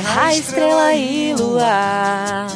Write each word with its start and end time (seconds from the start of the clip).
Terra, 0.00 0.32
estrela 0.32 0.94
e 0.94 1.34
luar. 1.34 2.48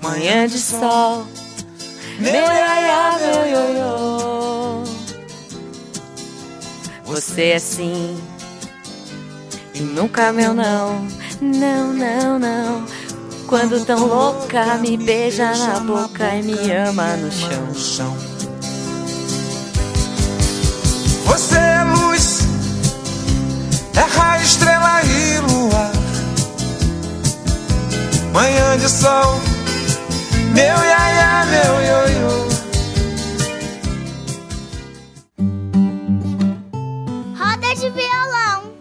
Manhã 0.00 0.48
de 0.48 0.58
sol, 0.58 1.24
meu 2.18 2.32
iaia, 2.32 3.18
meu 3.18 3.46
ioiô. 3.46 4.82
Você 7.04 7.50
é 7.50 7.58
sim, 7.60 8.20
e 9.72 9.80
nunca 9.80 10.32
meu 10.32 10.52
não. 10.52 11.06
Não, 11.40 11.92
não, 11.92 12.38
não. 12.40 12.84
Quando 13.46 13.84
tão 13.84 14.04
louca, 14.04 14.74
me 14.78 14.96
beija 14.96 15.54
na 15.56 15.78
boca 15.78 16.34
e 16.34 16.42
me 16.42 16.72
ama 16.72 17.16
no 17.16 17.30
chão. 17.30 18.27
É 23.98 24.16
raio, 24.18 24.42
estrela 24.44 25.02
e 25.04 25.38
luar. 25.40 25.92
Manhã 28.32 28.78
de 28.78 28.88
sol, 28.88 29.40
meu 30.54 30.64
iaia, 30.64 31.46
meu 31.46 31.74
ioiô. 31.82 32.48
Roda 37.36 37.74
de 37.74 37.90
violão. 37.90 38.72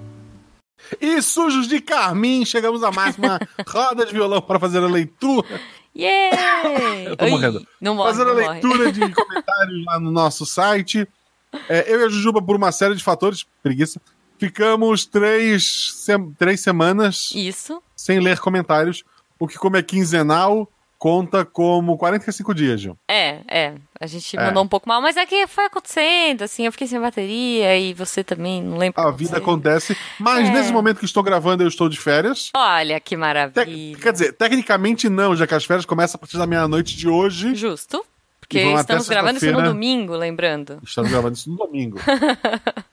E 1.01 1.21
sujos 1.21 1.67
de 1.67 1.79
carmim, 1.81 2.45
chegamos 2.45 2.83
à 2.83 2.91
máxima 2.91 3.39
roda 3.67 4.05
de 4.05 4.13
violão 4.13 4.41
para 4.41 4.59
fazer 4.59 4.79
a 4.83 4.87
leitura. 4.87 5.47
Yeah! 5.95 7.09
Eu 7.09 7.17
tô 7.17 7.25
Oi, 7.25 7.31
morrendo. 7.31 7.67
Não 7.81 7.95
morre, 7.95 8.09
Fazer 8.11 8.21
a 8.23 8.25
não 8.25 8.35
morre. 8.35 8.49
leitura 8.49 8.91
de 8.91 8.99
comentários 9.13 9.85
lá 9.85 9.99
no 9.99 10.11
nosso 10.11 10.45
site. 10.45 11.07
É, 11.67 11.91
eu 11.91 12.01
e 12.01 12.03
a 12.03 12.09
Jujuba, 12.09 12.41
por 12.41 12.55
uma 12.55 12.71
série 12.71 12.93
de 12.93 13.03
fatores, 13.03 13.45
preguiça, 13.63 13.99
ficamos 14.39 15.05
três, 15.05 15.93
sem- 16.05 16.31
três 16.33 16.61
semanas 16.61 17.31
Isso. 17.33 17.81
sem 17.95 18.19
ler 18.19 18.39
comentários, 18.39 19.03
o 19.39 19.47
que, 19.47 19.57
como 19.57 19.77
é 19.77 19.83
quinzenal, 19.83 20.69
conta 20.99 21.45
como 21.45 21.95
45 21.97 22.55
dias, 22.55 22.81
Gil. 22.81 22.97
É, 23.07 23.41
é. 23.47 23.75
A 23.99 24.07
gente 24.07 24.35
É. 24.35 24.43
mandou 24.45 24.63
um 24.63 24.67
pouco 24.67 24.89
mal, 24.89 24.99
mas 25.01 25.15
é 25.15 25.25
que 25.27 25.45
foi 25.45 25.65
acontecendo, 25.65 26.41
assim, 26.41 26.65
eu 26.65 26.71
fiquei 26.71 26.87
sem 26.87 26.99
bateria 26.99 27.77
e 27.77 27.93
você 27.93 28.23
também, 28.23 28.63
não 28.63 28.77
lembro. 28.77 28.99
A 28.99 29.11
vida 29.11 29.31
você- 29.31 29.37
acontece, 29.37 29.97
mas 30.19 30.47
É. 30.47 30.51
nesse 30.51 30.71
momento 30.71 30.97
que 30.99 31.05
estou 31.05 31.21
gravando, 31.21 31.61
eu 31.63 31.67
estou 31.67 31.87
de 31.87 31.99
férias. 31.99 32.49
Olha 32.55 32.99
que 32.99 33.15
Te- 33.15 33.17
maravilha. 33.19 33.97
quer 33.99 34.11
dizer, 34.11 34.33
tecnicamente 34.33 35.07
não, 35.07 35.35
já 35.35 35.45
que 35.45 35.53
as 35.53 35.65
férias 35.65 35.85
começam 35.85 36.17
a 36.17 36.19
partir 36.19 36.37
da 36.37 36.47
meia-noite 36.47 36.95
de 36.97 37.07
hoje. 37.07 37.53
Justo. 37.53 38.03
Porque 38.39 38.59
estamos 38.61 39.09
gravando 39.09 39.37
isso 39.37 39.51
no 39.51 39.61
domingo, 39.61 40.15
lembrando. 40.15 40.79
Estamos 40.81 41.11
gravando 41.11 41.35
isso 41.35 41.49
no 41.49 41.57
domingo. 41.57 41.99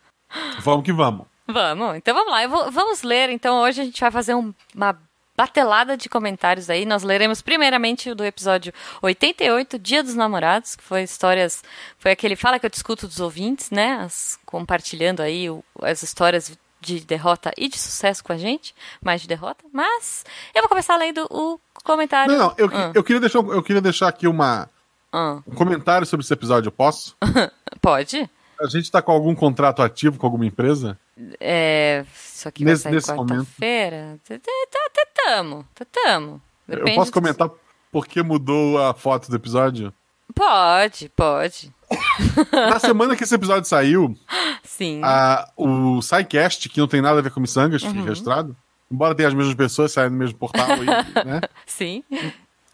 vamos 0.61 0.85
que 0.85 0.93
vamos. 0.93 1.27
Vamos, 1.47 1.97
então 1.97 2.15
vamos 2.15 2.31
lá. 2.33 2.43
Eu 2.43 2.49
vou- 2.51 2.71
vamos 2.71 3.03
ler. 3.03 3.29
Então 3.31 3.61
hoje 3.61 3.81
a 3.81 3.85
gente 3.85 4.01
vai 4.01 4.11
fazer 4.11 4.35
um- 4.35 4.53
uma 4.75 4.97
batelada 5.37 5.97
de 5.97 6.09
comentários 6.09 6.71
aí. 6.71 6.87
Nós 6.87 7.03
leremos 7.03 7.43
primeiramente 7.43 8.11
o 8.11 8.15
do 8.15 8.25
episódio 8.25 8.73
88, 9.03 9.79
Dia 9.79 10.03
dos 10.03 10.15
Namorados, 10.15 10.77
que 10.77 10.83
foi 10.83 11.03
histórias. 11.03 11.63
Foi 11.99 12.13
aquele 12.13 12.37
Fala 12.37 12.59
que 12.59 12.65
eu 12.67 12.71
discuto 12.71 13.07
dos 13.07 13.21
ouvintes, 13.21 13.71
né? 13.71 13.99
As- 14.05 14.39
compartilhando 14.47 15.21
aí 15.21 15.51
o- 15.51 15.63
as 15.83 16.03
histórias 16.03 16.57
de 16.81 17.01
derrota 17.01 17.51
e 17.57 17.69
de 17.69 17.79
sucesso 17.79 18.23
com 18.23 18.33
a 18.33 18.37
gente. 18.39 18.75
Mais 19.03 19.21
de 19.23 19.29
derrota. 19.29 19.65
Mas 19.73 20.25
eu 20.55 20.63
vou 20.63 20.69
começar 20.69 20.97
lendo 20.97 21.27
o 21.31 21.59
comentário. 21.83 22.31
Não, 22.33 22.39
não, 22.49 22.55
eu, 22.57 22.71
Ah, 22.73 22.93
eu, 22.95 23.03
queria, 23.03 23.21
deixar, 23.21 23.39
eu 23.41 23.63
queria 23.63 23.83
deixar 23.83 24.09
aqui 24.09 24.27
uma, 24.29 24.71
ah. 25.13 25.41
um 25.47 25.55
comentário 25.55 26.07
sobre 26.07 26.25
esse 26.25 26.33
episódio, 26.33 26.71
posso? 26.71 27.17
Pode? 27.83 28.31
A 28.61 28.67
gente 28.67 28.91
tá 28.91 29.01
com 29.03 29.13
algum 29.13 29.35
contrato 29.35 29.83
ativo 29.83 30.19
com 30.19 30.27
alguma 30.27 30.47
empresa? 30.47 30.99
É, 31.41 32.05
isso 32.15 32.49
aqui 32.49 32.65
Nesse- 32.65 32.85
vai 32.91 33.01
sair 33.01 33.17
quarta-feira. 33.19 34.19
Tá- 34.27 34.39
tá- 34.39 34.91
Tentamos, 35.25 35.65
tentamos. 35.75 36.41
eu 36.69 36.77
Depende 36.79 36.97
posso 36.97 37.11
do- 37.11 37.15
comentar 37.15 37.51
por 37.91 38.07
que 38.07 38.23
mudou 38.23 38.83
a 38.83 38.93
foto 38.95 39.31
do 39.31 39.37
episódio? 39.37 39.93
Pode, 40.35 41.09
pode. 41.17 41.71
Na 42.53 42.79
semana 42.79 43.15
que 43.17 43.25
esse 43.25 43.35
episódio 43.35 43.65
saiu, 43.69 44.17
Sim. 44.65 45.01
a, 45.05 45.49
o 45.57 46.01
SciCast, 46.03 46.69
que 46.69 46.81
não 46.81 46.89
tem 46.89 47.01
nada 47.01 47.19
a 47.19 47.23
ver 47.23 47.31
com 47.31 47.41
Missangas, 47.41 47.83
Uhum. 47.83 48.03
registrado, 48.05 48.57
embora 48.91 49.15
tenha 49.15 49.29
as 49.29 49.35
mesmas 49.35 49.55
pessoas 49.55 49.93
saindo 49.93 50.13
no 50.13 50.19
mesmo 50.19 50.39
portal, 50.39 50.69
e, 50.83 50.85
né, 51.25 51.41
Sim, 51.67 52.03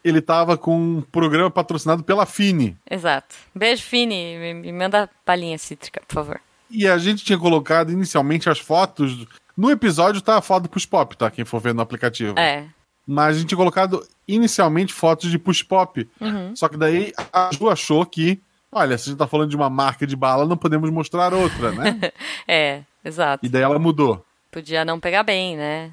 ele 0.03 0.21
tava 0.21 0.57
com 0.57 0.77
um 0.77 1.01
programa 1.01 1.49
patrocinado 1.51 2.03
pela 2.03 2.25
Fini. 2.25 2.77
exato. 2.89 3.35
Beijo, 3.53 3.83
Fini. 3.83 4.37
Me, 4.37 4.53
me 4.53 4.71
manda 4.71 5.09
palhinha 5.25 5.57
cítrica, 5.57 6.01
por 6.07 6.13
favor. 6.15 6.41
E 6.69 6.87
a 6.87 6.97
gente 6.97 7.23
tinha 7.25 7.37
colocado 7.37 7.91
inicialmente 7.91 8.49
as 8.49 8.59
fotos. 8.59 9.25
No 9.57 9.69
episódio 9.69 10.21
tá 10.21 10.37
a 10.37 10.41
foto 10.41 10.63
do 10.63 10.69
Push 10.69 10.85
Pop, 10.85 11.15
tá? 11.17 11.29
Quem 11.29 11.43
for 11.45 11.59
ver 11.59 11.73
no 11.73 11.81
aplicativo. 11.81 12.37
É. 12.39 12.65
Mas 13.05 13.35
a 13.35 13.39
gente 13.39 13.49
tinha 13.49 13.57
colocado 13.57 14.07
inicialmente 14.27 14.93
fotos 14.93 15.29
de 15.29 15.37
Push 15.37 15.63
Pop. 15.63 16.07
Uhum. 16.19 16.55
Só 16.55 16.69
que 16.69 16.77
daí 16.77 17.11
a 17.33 17.49
Ju 17.51 17.69
achou 17.69 18.05
que, 18.05 18.39
olha, 18.71 18.97
se 18.97 19.09
a 19.09 19.11
gente 19.11 19.19
tá 19.19 19.27
falando 19.27 19.49
de 19.49 19.55
uma 19.55 19.69
marca 19.69 20.07
de 20.07 20.15
bala, 20.15 20.45
não 20.45 20.55
podemos 20.55 20.89
mostrar 20.89 21.33
outra, 21.33 21.71
né? 21.71 21.99
É, 22.47 22.83
exato. 23.03 23.45
e 23.45 23.49
daí 23.49 23.61
ela 23.63 23.77
mudou. 23.79 24.25
Podia 24.49 24.85
não 24.85 24.99
pegar 24.99 25.23
bem, 25.23 25.57
né? 25.57 25.91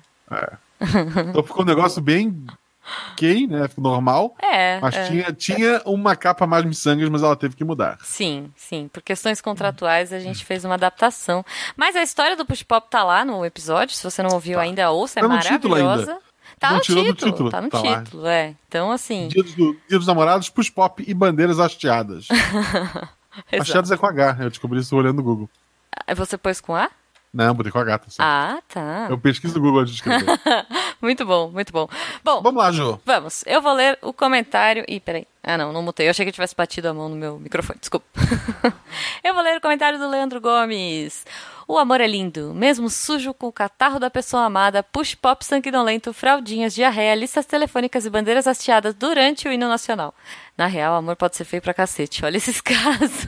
Então 1.31 1.43
ficou 1.43 1.63
um 1.63 1.67
negócio 1.67 2.01
bem 2.01 2.45
ok, 3.13 3.47
né? 3.47 3.69
Normal. 3.77 4.35
É. 4.41 4.81
Mas 4.81 4.95
é. 4.97 5.07
tinha, 5.09 5.33
tinha 5.33 5.83
uma 5.85 6.15
capa 6.17 6.47
mais 6.47 6.65
miçangas, 6.65 7.09
mas 7.09 7.23
ela 7.23 7.37
teve 7.37 7.55
que 7.57 7.65
mudar. 7.65 7.99
Sim, 8.03 8.53
sim. 8.57 8.89
Por 8.93 9.03
questões 9.03 9.41
contratuais 9.41 10.13
a 10.13 10.19
gente 10.19 10.45
fez 10.45 10.65
uma 10.65 10.75
adaptação. 10.75 11.45
Mas 11.77 11.95
a 11.97 12.03
história 12.03 12.37
do 12.37 12.45
Push 12.47 12.63
Pop 12.63 12.89
tá 12.91 13.03
lá 13.05 13.25
no 13.25 13.45
episódio. 13.45 13.95
Se 13.95 14.03
você 14.05 14.23
não 14.23 14.31
ouviu 14.31 14.59
ainda, 14.61 14.91
ouça, 14.91 15.21
é 15.21 15.23
Tá 15.23 15.29
no 15.29 15.39
título 15.41 15.75
ainda. 15.75 15.89
maravilhosa. 15.89 16.19
Tá 16.59 16.71
Não 16.71 16.77
no 16.77 16.83
título, 16.83 17.15
título. 17.15 17.51
Tá 17.51 17.61
no 17.61 17.69
Tá 17.69 17.81
lá. 17.81 18.03
título, 18.03 18.27
é. 18.27 18.55
Então, 18.67 18.91
assim. 18.91 19.29
Dia, 19.29 19.43
do- 19.45 19.77
Dia 19.89 19.99
dos 19.99 20.07
namorados, 20.07 20.49
Push 20.49 20.71
Pop 20.71 21.05
e 21.07 21.15
bandeiras 21.15 21.61
hasteadas. 21.61 22.27
hasteadas 23.61 23.91
é 23.91 23.97
com 23.97 24.07
H, 24.07 24.37
eu 24.41 24.51
descobri 24.51 24.81
isso 24.81 24.97
olhando 24.97 25.17
no 25.17 25.23
Google. 25.23 25.51
Você 26.17 26.37
pôs 26.39 26.61
com 26.61 26.75
A? 26.75 26.91
Não, 27.39 27.55
botei 27.55 27.71
com 27.71 27.79
H, 27.79 27.99
tá 27.99 28.11
certo. 28.11 28.21
Ah, 28.21 28.61
tá. 28.67 29.07
Eu 29.09 29.17
pesquiso 29.17 29.55
no 29.55 29.61
Google 29.61 29.83
antes 29.83 29.95
de 29.95 30.01
escrever. 30.01 30.41
Muito 31.01 31.25
bom, 31.25 31.49
muito 31.53 31.73
bom. 31.73 31.89
Bom, 32.25 32.43
Vamos 32.43 32.61
lá, 32.61 32.73
Ju. 32.73 33.01
vamos. 33.07 33.45
Eu 33.47 33.63
vou 33.63 33.73
ler 33.73 33.97
o 34.03 34.13
comentário. 34.13 34.85
Ih, 34.89 34.99
peraí. 34.99 35.25
Ah, 35.45 35.57
não, 35.57 35.73
não 35.73 35.81
mutei. 35.81 36.09
Eu 36.09 36.11
achei 36.11 36.25
que 36.25 36.31
eu 36.31 36.33
tivesse 36.35 36.57
batido 36.57 36.89
a 36.89 36.93
mão 36.93 37.09
no 37.09 37.15
meu 37.15 37.39
microfone. 37.39 37.79
Desculpa. 37.79 38.05
eu 39.23 39.33
vou 39.33 39.41
ler 39.45 39.57
o 39.57 39.61
comentário 39.61 39.97
do 39.97 40.09
Leandro 40.09 40.41
Gomes. 40.41 41.25
O 41.69 41.79
amor 41.79 42.01
é 42.01 42.07
lindo, 42.09 42.53
mesmo 42.53 42.91
sujo 42.91 43.33
com 43.33 43.47
o 43.47 43.53
catarro 43.53 44.01
da 44.01 44.11
pessoa 44.11 44.45
amada, 44.47 44.83
push 44.83 45.15
pop 45.15 45.45
sanguinolento, 45.45 46.13
fraldinhas, 46.13 46.75
diarreia, 46.75 47.15
listas 47.15 47.47
telefônicas 47.47 48.05
e 48.05 48.11
bandeiras 48.11 48.49
hasteadas 48.49 48.95
durante 48.95 49.47
o 49.47 49.53
hino 49.53 49.69
nacional. 49.69 50.13
Na 50.57 50.67
real, 50.67 50.97
amor 50.97 51.15
pode 51.15 51.37
ser 51.37 51.45
feio 51.45 51.63
pra 51.63 51.73
cacete. 51.73 52.25
Olha 52.25 52.39
esses 52.39 52.59
casos. 52.61 53.25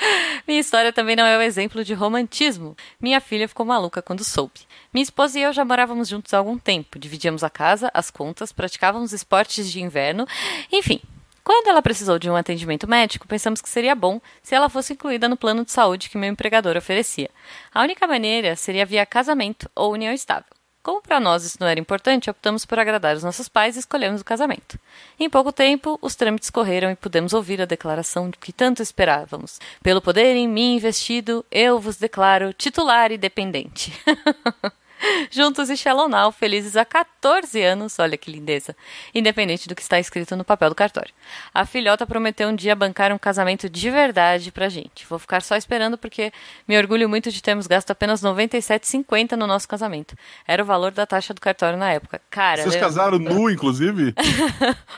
Minha 0.46 0.60
história 0.60 0.92
também 0.92 1.16
não 1.16 1.24
é 1.24 1.36
um 1.38 1.42
exemplo 1.42 1.84
de 1.84 1.94
romantismo. 1.94 2.76
Minha 3.00 3.20
filha 3.20 3.48
ficou 3.48 3.66
maluca 3.66 4.02
quando 4.02 4.24
soube. 4.24 4.60
Minha 4.92 5.02
esposa 5.02 5.38
e 5.38 5.42
eu 5.42 5.52
já 5.52 5.64
morávamos 5.64 6.08
juntos 6.08 6.32
há 6.34 6.38
algum 6.38 6.58
tempo. 6.58 6.98
Dividíamos 6.98 7.44
a 7.44 7.50
casa, 7.50 7.90
as 7.94 8.10
contas, 8.10 8.52
praticávamos 8.52 9.12
esportes 9.12 9.70
de 9.70 9.80
inverno. 9.80 10.26
Enfim, 10.72 11.00
quando 11.42 11.68
ela 11.68 11.82
precisou 11.82 12.18
de 12.18 12.30
um 12.30 12.36
atendimento 12.36 12.88
médico, 12.88 13.26
pensamos 13.26 13.60
que 13.60 13.68
seria 13.68 13.94
bom 13.94 14.20
se 14.42 14.54
ela 14.54 14.68
fosse 14.68 14.92
incluída 14.92 15.28
no 15.28 15.36
plano 15.36 15.64
de 15.64 15.72
saúde 15.72 16.10
que 16.10 16.18
meu 16.18 16.30
empregador 16.30 16.76
oferecia. 16.76 17.30
A 17.72 17.82
única 17.82 18.06
maneira 18.06 18.56
seria 18.56 18.86
via 18.86 19.06
casamento 19.06 19.70
ou 19.74 19.92
união 19.92 20.12
estável. 20.12 20.59
Como 20.82 21.02
para 21.02 21.20
nós 21.20 21.44
isso 21.44 21.58
não 21.60 21.66
era 21.66 21.78
importante, 21.78 22.30
optamos 22.30 22.64
por 22.64 22.78
agradar 22.78 23.14
os 23.14 23.22
nossos 23.22 23.48
pais 23.48 23.76
e 23.76 23.80
escolhemos 23.80 24.22
o 24.22 24.24
casamento. 24.24 24.78
Em 25.18 25.28
pouco 25.28 25.52
tempo, 25.52 25.98
os 26.00 26.14
trâmites 26.14 26.48
correram 26.48 26.90
e 26.90 26.96
pudemos 26.96 27.34
ouvir 27.34 27.60
a 27.60 27.66
declaração 27.66 28.30
que 28.30 28.52
tanto 28.52 28.82
esperávamos. 28.82 29.58
Pelo 29.82 30.00
poder 30.00 30.36
em 30.36 30.48
mim 30.48 30.76
investido, 30.76 31.44
eu 31.50 31.78
vos 31.78 31.98
declaro 31.98 32.54
titular 32.54 33.12
e 33.12 33.18
dependente. 33.18 33.92
Juntos 35.30 35.68
e 35.70 35.76
Shallow 35.76 36.08
Now, 36.08 36.30
felizes 36.32 36.76
há 36.76 36.84
14 36.84 37.62
anos, 37.62 37.98
olha 37.98 38.16
que 38.16 38.30
lindeza, 38.30 38.76
independente 39.14 39.68
do 39.68 39.74
que 39.74 39.82
está 39.82 39.98
escrito 39.98 40.36
no 40.36 40.44
papel 40.44 40.68
do 40.68 40.74
cartório. 40.74 41.12
A 41.54 41.64
filhota 41.66 42.06
prometeu 42.06 42.48
um 42.48 42.54
dia 42.54 42.74
bancar 42.74 43.12
um 43.12 43.18
casamento 43.18 43.68
de 43.68 43.90
verdade 43.90 44.50
pra 44.52 44.68
gente. 44.68 45.06
Vou 45.08 45.18
ficar 45.18 45.42
só 45.42 45.56
esperando 45.56 45.98
porque 45.98 46.32
me 46.66 46.76
orgulho 46.78 47.08
muito 47.08 47.30
de 47.30 47.42
termos 47.42 47.66
gasto 47.66 47.90
apenas 47.90 48.22
R$ 48.22 48.28
97,50 48.30 49.32
no 49.32 49.46
nosso 49.46 49.68
casamento. 49.68 50.14
Era 50.46 50.62
o 50.62 50.66
valor 50.66 50.92
da 50.92 51.06
taxa 51.06 51.34
do 51.34 51.40
cartório 51.40 51.78
na 51.78 51.90
época. 51.92 52.20
Cara, 52.30 52.62
Vocês 52.62 52.74
eu- 52.74 52.80
casaram 52.80 53.18
nu, 53.18 53.48
inclusive? 53.50 54.14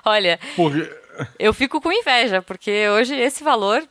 olha, 0.04 0.38
Porque 0.56 0.90
eu 1.38 1.52
fico 1.52 1.80
com 1.80 1.92
inveja, 1.92 2.42
porque 2.42 2.88
hoje 2.88 3.14
esse 3.14 3.42
valor 3.44 3.82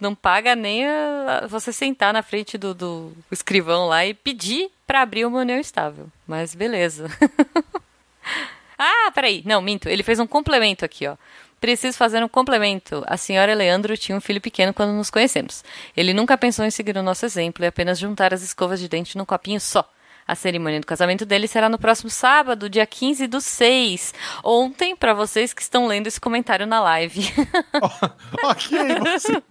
não 0.00 0.14
paga 0.14 0.54
nem 0.56 0.86
a- 0.86 1.46
você 1.48 1.72
sentar 1.72 2.12
na 2.12 2.22
frente 2.22 2.58
do, 2.58 2.74
do 2.74 3.12
escrivão 3.30 3.86
lá 3.86 4.04
e 4.04 4.12
pedir 4.14 4.70
pra 4.94 5.02
abrir 5.02 5.26
uma 5.26 5.40
união 5.40 5.58
estável. 5.58 6.06
Mas 6.24 6.54
beleza. 6.54 7.10
ah, 8.78 9.10
peraí. 9.12 9.42
Não, 9.44 9.60
minto. 9.60 9.88
Ele 9.88 10.04
fez 10.04 10.20
um 10.20 10.26
complemento 10.26 10.84
aqui, 10.84 11.04
ó. 11.08 11.16
Preciso 11.60 11.98
fazer 11.98 12.22
um 12.22 12.28
complemento. 12.28 13.02
A 13.08 13.16
senhora 13.16 13.56
Leandro 13.56 13.96
tinha 13.96 14.16
um 14.16 14.20
filho 14.20 14.40
pequeno 14.40 14.72
quando 14.72 14.92
nos 14.92 15.10
conhecemos. 15.10 15.64
Ele 15.96 16.14
nunca 16.14 16.38
pensou 16.38 16.64
em 16.64 16.70
seguir 16.70 16.96
o 16.96 17.02
nosso 17.02 17.26
exemplo 17.26 17.64
e 17.64 17.66
apenas 17.66 17.98
juntar 17.98 18.32
as 18.32 18.42
escovas 18.42 18.78
de 18.78 18.88
dente 18.88 19.18
num 19.18 19.24
copinho 19.24 19.60
só. 19.60 19.84
A 20.28 20.36
cerimônia 20.36 20.78
do 20.78 20.86
casamento 20.86 21.26
dele 21.26 21.48
será 21.48 21.68
no 21.68 21.76
próximo 21.76 22.08
sábado, 22.08 22.70
dia 22.70 22.86
15 22.86 23.26
do 23.26 23.40
6. 23.40 24.14
Ontem, 24.44 24.94
para 24.94 25.12
vocês 25.12 25.52
que 25.52 25.60
estão 25.60 25.88
lendo 25.88 26.06
esse 26.06 26.20
comentário 26.20 26.68
na 26.68 26.80
live. 26.80 27.20
ok, 28.44 28.78
você. 29.00 29.42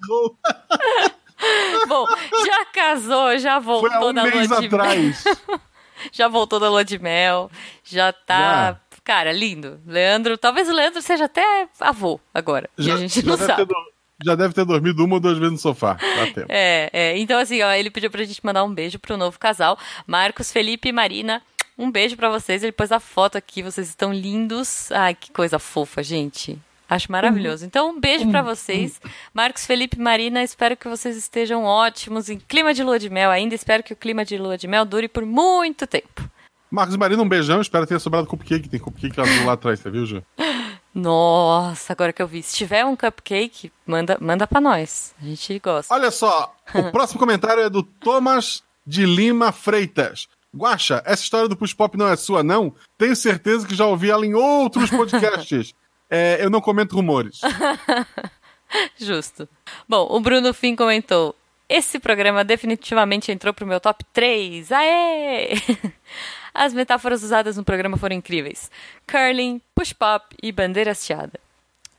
Bom, 1.88 2.06
já 2.45 2.66
casou, 2.66 3.38
já 3.38 3.60
voltou 3.60 3.90
Foi 3.90 3.98
há 4.00 4.06
um 4.06 4.13
da 4.13 4.24
lua 4.24 4.31
mês 4.31 4.48
de 4.48 4.66
atrás. 4.66 5.24
já 6.12 6.28
voltou 6.28 6.60
da 6.60 6.69
lua 6.69 6.84
de 6.84 7.00
mel, 7.00 7.50
já 7.84 8.12
tá. 8.13 8.80
Cara, 9.04 9.34
lindo. 9.34 9.81
Leandro, 9.86 10.38
talvez 10.38 10.69
o 10.69 10.74
Leandro 10.74 11.01
seja 11.01 11.25
até 11.25 11.68
avô 11.80 12.19
agora. 12.34 12.69
e 12.78 12.90
a 12.90 12.95
gente 12.95 13.25
não 13.25 13.36
sabe. 13.38 13.66
do- 13.66 13.75
já 14.24 14.36
deve 14.36 14.54
ter 14.54 14.63
dormido 14.63 15.04
uma 15.04 15.16
ou 15.16 15.19
duas 15.19 15.38
vezes 15.38 15.51
no 15.54 15.57
sofá. 15.57 15.98
É, 16.48 16.90
é, 16.94 17.18
então 17.18 17.38
assim, 17.38 17.62
ó, 17.62 17.72
ele 17.74 17.90
pediu 17.90 18.10
pra 18.10 18.24
gente 18.24 18.40
mandar 18.45 18.63
um 18.63 18.74
beijo 18.74 18.98
pro 18.98 19.18
novo 19.18 19.38
casal, 19.38 19.78
Marcos, 20.07 20.50
Felipe 20.51 20.88
e 20.88 20.94
Marina. 20.94 21.42
Um 21.78 21.92
beijo 21.92 22.16
pra 22.16 22.30
vocês. 22.30 22.63
Ele 22.63 22.72
pôs 22.72 22.92
a 22.92 23.00
foto 23.00 23.38
aqui, 23.38 23.62
vocês 23.63 23.90
estão 23.90 24.13
lindos. 24.13 24.92
Ai, 24.92 25.16
que 25.16 25.31
coisa 25.31 25.57
fofa, 25.60 26.01
gente. 26.04 26.57
Acho 26.94 27.12
maravilhoso. 27.12 27.66
Então, 27.66 27.90
um 27.90 28.00
beijo 28.00 28.30
pra 28.30 28.44
vocês. 28.44 29.01
Marcos, 29.34 29.66
Felipe 29.66 29.98
e 29.98 30.00
Marina, 30.00 30.44
espero 30.44 30.78
que 30.78 30.88
vocês 30.88 31.18
estejam 31.18 31.63
ótimos 31.63 32.30
em 32.30 32.38
clima 32.38 32.72
de 32.72 32.84
lua 32.84 33.00
de 33.00 33.10
mel 33.10 33.31
ainda. 33.31 33.56
Espero 33.56 33.81
que 33.81 33.94
o 33.94 33.95
clima 33.95 34.24
de 34.24 34.38
lua 34.38 34.57
de 34.57 34.68
mel 34.68 34.86
dure 34.86 35.07
por 35.07 35.25
muito 35.25 35.88
tempo. 35.88 36.30
Marcos 36.69 36.94
e 36.94 36.98
Marina, 37.00 37.24
um 37.24 37.28
beijão. 37.28 37.62
Espero 37.62 37.86
que 37.86 37.90
tenha 37.90 38.00
sobrado 38.00 38.28
cupcake. 38.28 38.69
Tem 38.69 38.80
cupcake 38.80 39.19
azul 39.19 39.45
lá 39.45 39.54
atrás, 39.54 39.80
você 39.80 39.90
viu, 39.90 40.06
Ju? 40.06 40.24
Nossa, 40.94 41.94
agora 41.94 42.13
que 42.13 42.22
eu 42.22 42.28
vi. 42.28 42.44
Se 42.44 42.56
tiver 42.56 42.86
um 42.86 42.95
cupcake, 42.95 43.72
manda, 43.88 44.16
manda 44.22 44.45
pra 44.45 44.62
nós. 44.62 45.16
A 45.19 45.25
gente 45.25 45.57
gosta. 45.57 45.92
Olha 45.92 46.12
só, 46.12 46.54
o 46.75 46.90
próximo 46.94 47.19
comentário 47.19 47.63
é 47.63 47.69
do 47.69 47.81
Thomas 47.81 48.62
de 48.86 49.04
Lima 49.04 49.51
Freitas. 49.51 50.28
Guaxa, 50.56 51.01
essa 51.04 51.24
história 51.24 51.50
do 51.50 51.57
Push 51.57 51.74
Pop 51.74 51.98
não 51.98 52.07
é 52.07 52.16
sua, 52.16 52.44
não? 52.44 52.75
Tenho 53.00 53.16
certeza 53.16 53.66
que 53.66 53.74
já 53.74 53.88
ouvi 53.88 54.12
ela 54.12 54.24
em 54.24 54.36
outros 54.36 54.92
podcasts. 54.92 55.74
É, 56.15 56.38
eu 56.45 56.50
não 56.51 56.62
comento 56.62 56.95
rumores. 56.95 57.42
Justo. 58.95 59.50
Bom, 59.89 60.07
o 60.12 60.19
Bruno 60.19 60.54
Fim 60.54 60.75
comentou: 60.75 61.36
Esse 61.68 62.00
programa 62.00 62.44
definitivamente 62.44 63.31
entrou 63.31 63.51
pro 63.51 63.65
meu 63.65 63.80
top 63.80 64.06
3. 64.13 64.71
Aê! 64.71 65.50
As 66.54 66.71
metáforas 66.71 67.24
usadas 67.24 67.57
no 67.57 67.63
programa 67.63 67.98
foram 67.98 68.15
incríveis: 68.15 68.69
curling, 69.12 69.60
push 69.74 69.92
pop 69.92 70.36
e 70.44 70.51
bandeira 70.51 70.92
hasteada. 70.92 71.39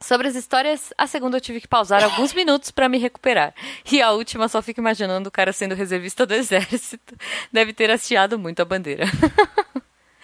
Sobre 0.00 0.28
as 0.28 0.36
histórias, 0.36 0.92
a 0.98 1.06
segunda 1.06 1.38
eu 1.38 1.40
tive 1.40 1.60
que 1.60 1.66
pausar 1.66 2.04
alguns 2.04 2.34
minutos 2.34 2.70
para 2.70 2.88
me 2.88 2.98
recuperar. 2.98 3.54
E 3.90 4.02
a 4.02 4.12
última 4.12 4.48
só 4.48 4.60
fico 4.60 4.78
imaginando 4.78 5.28
o 5.28 5.32
cara 5.32 5.52
sendo 5.52 5.74
reservista 5.74 6.24
do 6.24 6.34
exército. 6.34 7.16
Deve 7.50 7.72
ter 7.72 7.90
hasteado 7.90 8.38
muito 8.38 8.60
a 8.60 8.64
bandeira. 8.64 9.06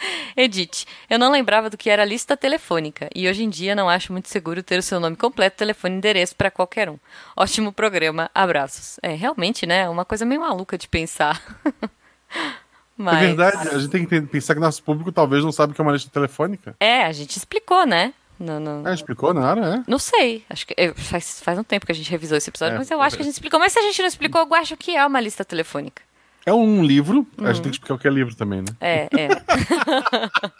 Edith, 0.36 0.84
eu 1.08 1.18
não 1.18 1.30
lembrava 1.30 1.68
do 1.70 1.76
que 1.76 1.90
era 1.90 2.04
lista 2.04 2.36
telefônica 2.36 3.08
e 3.14 3.28
hoje 3.28 3.42
em 3.44 3.48
dia 3.50 3.74
não 3.74 3.88
acho 3.88 4.12
muito 4.12 4.28
seguro 4.28 4.62
ter 4.62 4.78
o 4.78 4.82
seu 4.82 4.98
nome 5.00 5.16
completo, 5.16 5.56
telefone 5.58 5.94
e 5.94 5.98
endereço 5.98 6.34
para 6.36 6.50
qualquer 6.50 6.88
um. 6.88 6.98
Ótimo 7.36 7.72
programa, 7.72 8.30
abraços. 8.34 8.98
É, 9.02 9.14
realmente, 9.14 9.66
né? 9.66 9.88
Uma 9.88 10.04
coisa 10.04 10.24
meio 10.24 10.40
maluca 10.40 10.76
de 10.78 10.88
pensar. 10.88 11.40
Mas... 12.96 13.22
É 13.22 13.26
verdade, 13.28 13.68
a 13.68 13.78
gente 13.78 13.90
tem 13.90 14.04
que 14.06 14.20
pensar 14.22 14.54
que 14.54 14.60
nosso 14.60 14.82
público 14.82 15.10
talvez 15.10 15.42
não 15.42 15.52
sabe 15.52 15.72
o 15.72 15.74
que 15.74 15.80
é 15.80 15.84
uma 15.84 15.92
lista 15.92 16.10
telefônica. 16.10 16.76
É, 16.78 17.04
a 17.04 17.12
gente 17.12 17.36
explicou, 17.36 17.86
né? 17.86 18.12
No, 18.38 18.58
no- 18.60 18.86
Ah, 18.86 18.92
explicou 18.94 19.32
na 19.34 19.48
hora, 19.50 19.74
é? 19.76 19.82
Não 19.86 19.98
sei, 19.98 20.44
acho 20.48 20.66
que 20.66 20.74
faz, 20.96 21.40
faz 21.42 21.58
um 21.58 21.62
tempo 21.64 21.84
que 21.86 21.92
a 21.92 21.94
gente 21.94 22.10
revisou 22.10 22.36
esse 22.38 22.48
episódio, 22.48 22.74
É, 22.76 22.78
mas 22.78 22.90
eu 22.90 23.00
acho 23.02 23.16
que 23.16 23.22
a 23.22 23.24
gente 23.24 23.34
explicou. 23.34 23.58
Mas 23.60 23.72
se 23.72 23.78
a 23.78 23.82
gente 23.82 24.00
não 24.00 24.08
explicou, 24.08 24.40
eu 24.42 24.54
acho 24.54 24.76
que 24.76 24.96
é 24.96 25.04
uma 25.06 25.20
lista 25.20 25.44
telefônica. 25.44 26.02
É 26.46 26.52
um 26.52 26.82
livro, 26.84 27.26
a 27.38 27.52
gente 27.52 27.62
tem 27.62 27.70
que 27.70 27.76
explicar 27.76 27.94
o 27.94 27.98
que 27.98 28.08
é 28.08 28.10
livro 28.10 28.34
também, 28.34 28.60
né? 28.62 28.68
É, 28.80 29.08
é. 29.12 29.28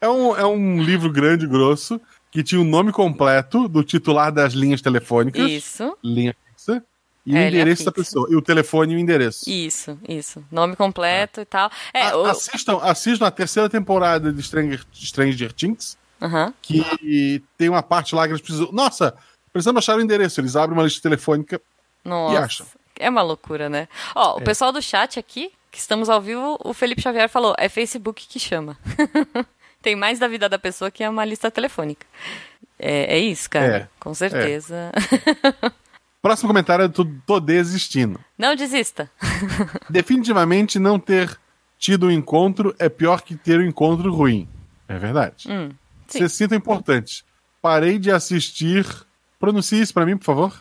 É 0.00 0.08
um, 0.08 0.36
é 0.36 0.46
um 0.46 0.80
livro 0.82 1.10
grande 1.10 1.44
e 1.44 1.48
grosso 1.48 2.00
que 2.30 2.42
tinha 2.44 2.60
o 2.60 2.64
nome 2.64 2.92
completo 2.92 3.66
do 3.68 3.82
titular 3.82 4.30
das 4.30 4.52
linhas 4.52 4.80
telefônicas. 4.80 5.50
Isso. 5.50 5.96
Linha 6.04 6.36
fixa. 6.54 6.84
E 7.26 7.36
É, 7.36 7.44
o 7.44 7.48
endereço 7.48 7.84
da 7.84 7.90
pessoa. 7.90 8.28
E 8.30 8.36
o 8.36 8.42
telefone 8.42 8.92
e 8.92 8.96
o 8.96 8.98
endereço. 8.98 9.48
Isso, 9.50 9.98
isso. 10.08 10.44
Nome 10.52 10.76
completo 10.76 11.40
e 11.40 11.44
tal. 11.44 11.68
É, 11.92 12.08
A- 12.10 12.16
o... 12.16 12.26
assistam, 12.26 12.78
assistam 12.82 13.26
a 13.26 13.30
terceira 13.30 13.68
temporada 13.68 14.32
de 14.32 14.40
Stranger, 14.42 14.84
Stranger 14.92 15.52
Things, 15.52 15.96
Aham. 16.22 16.54
que 16.62 17.42
tem 17.56 17.68
uma 17.68 17.82
parte 17.82 18.14
lá 18.14 18.24
que 18.26 18.32
eles 18.32 18.42
precisam. 18.42 18.70
Nossa, 18.70 19.14
precisamos 19.52 19.78
achar 19.82 19.96
o 19.96 20.00
endereço. 20.00 20.40
Eles 20.40 20.54
abrem 20.54 20.78
uma 20.78 20.84
lista 20.84 21.00
telefônica. 21.02 21.60
Nossa. 22.04 22.38
acham? 22.38 22.66
É 22.98 23.08
uma 23.08 23.22
loucura, 23.22 23.68
né? 23.68 23.88
Ó, 24.14 24.36
o 24.36 24.40
É. 24.40 24.44
pessoal 24.44 24.72
do 24.72 24.82
chat 24.82 25.18
aqui, 25.18 25.50
que 25.70 25.78
estamos 25.78 26.08
ao 26.08 26.20
vivo, 26.20 26.58
o 26.64 26.72
Felipe 26.74 27.02
Xavier 27.02 27.28
falou: 27.28 27.54
é 27.58 27.68
Facebook 27.68 28.26
que 28.28 28.38
chama. 28.38 28.76
Tem 29.80 29.94
mais 29.94 30.18
da 30.18 30.26
vida 30.26 30.48
da 30.48 30.58
pessoa 30.58 30.90
que 30.90 31.04
é 31.04 31.08
uma 31.08 31.24
lista 31.24 31.50
telefônica. 31.50 32.04
É, 32.78 33.16
é 33.16 33.18
isso, 33.18 33.48
cara. 33.48 33.76
É. 33.76 33.88
Com 34.00 34.12
certeza. 34.12 34.90
Próximo 36.20 36.48
comentário 36.48 36.84
é 36.84 36.88
do 36.88 37.04
Tô 37.26 37.38
Desistindo. 37.38 38.18
Não 38.36 38.56
desista. 38.56 39.08
Definitivamente 39.88 40.78
não 40.78 40.98
ter 40.98 41.38
tido 41.78 42.06
um 42.06 42.10
encontro 42.10 42.74
é 42.78 42.88
pior 42.88 43.22
que 43.22 43.36
ter 43.36 43.60
um 43.60 43.64
encontro 43.66 44.12
ruim. 44.12 44.48
É 44.88 44.98
verdade. 44.98 45.48
Hum. 45.48 45.70
Você 46.08 46.28
cita 46.28 46.56
importante. 46.56 47.24
Parei 47.62 47.98
de 47.98 48.10
assistir. 48.10 48.84
Pronuncie 49.38 49.80
isso 49.80 49.94
pra 49.94 50.04
mim, 50.04 50.16
por 50.16 50.24
favor. 50.24 50.58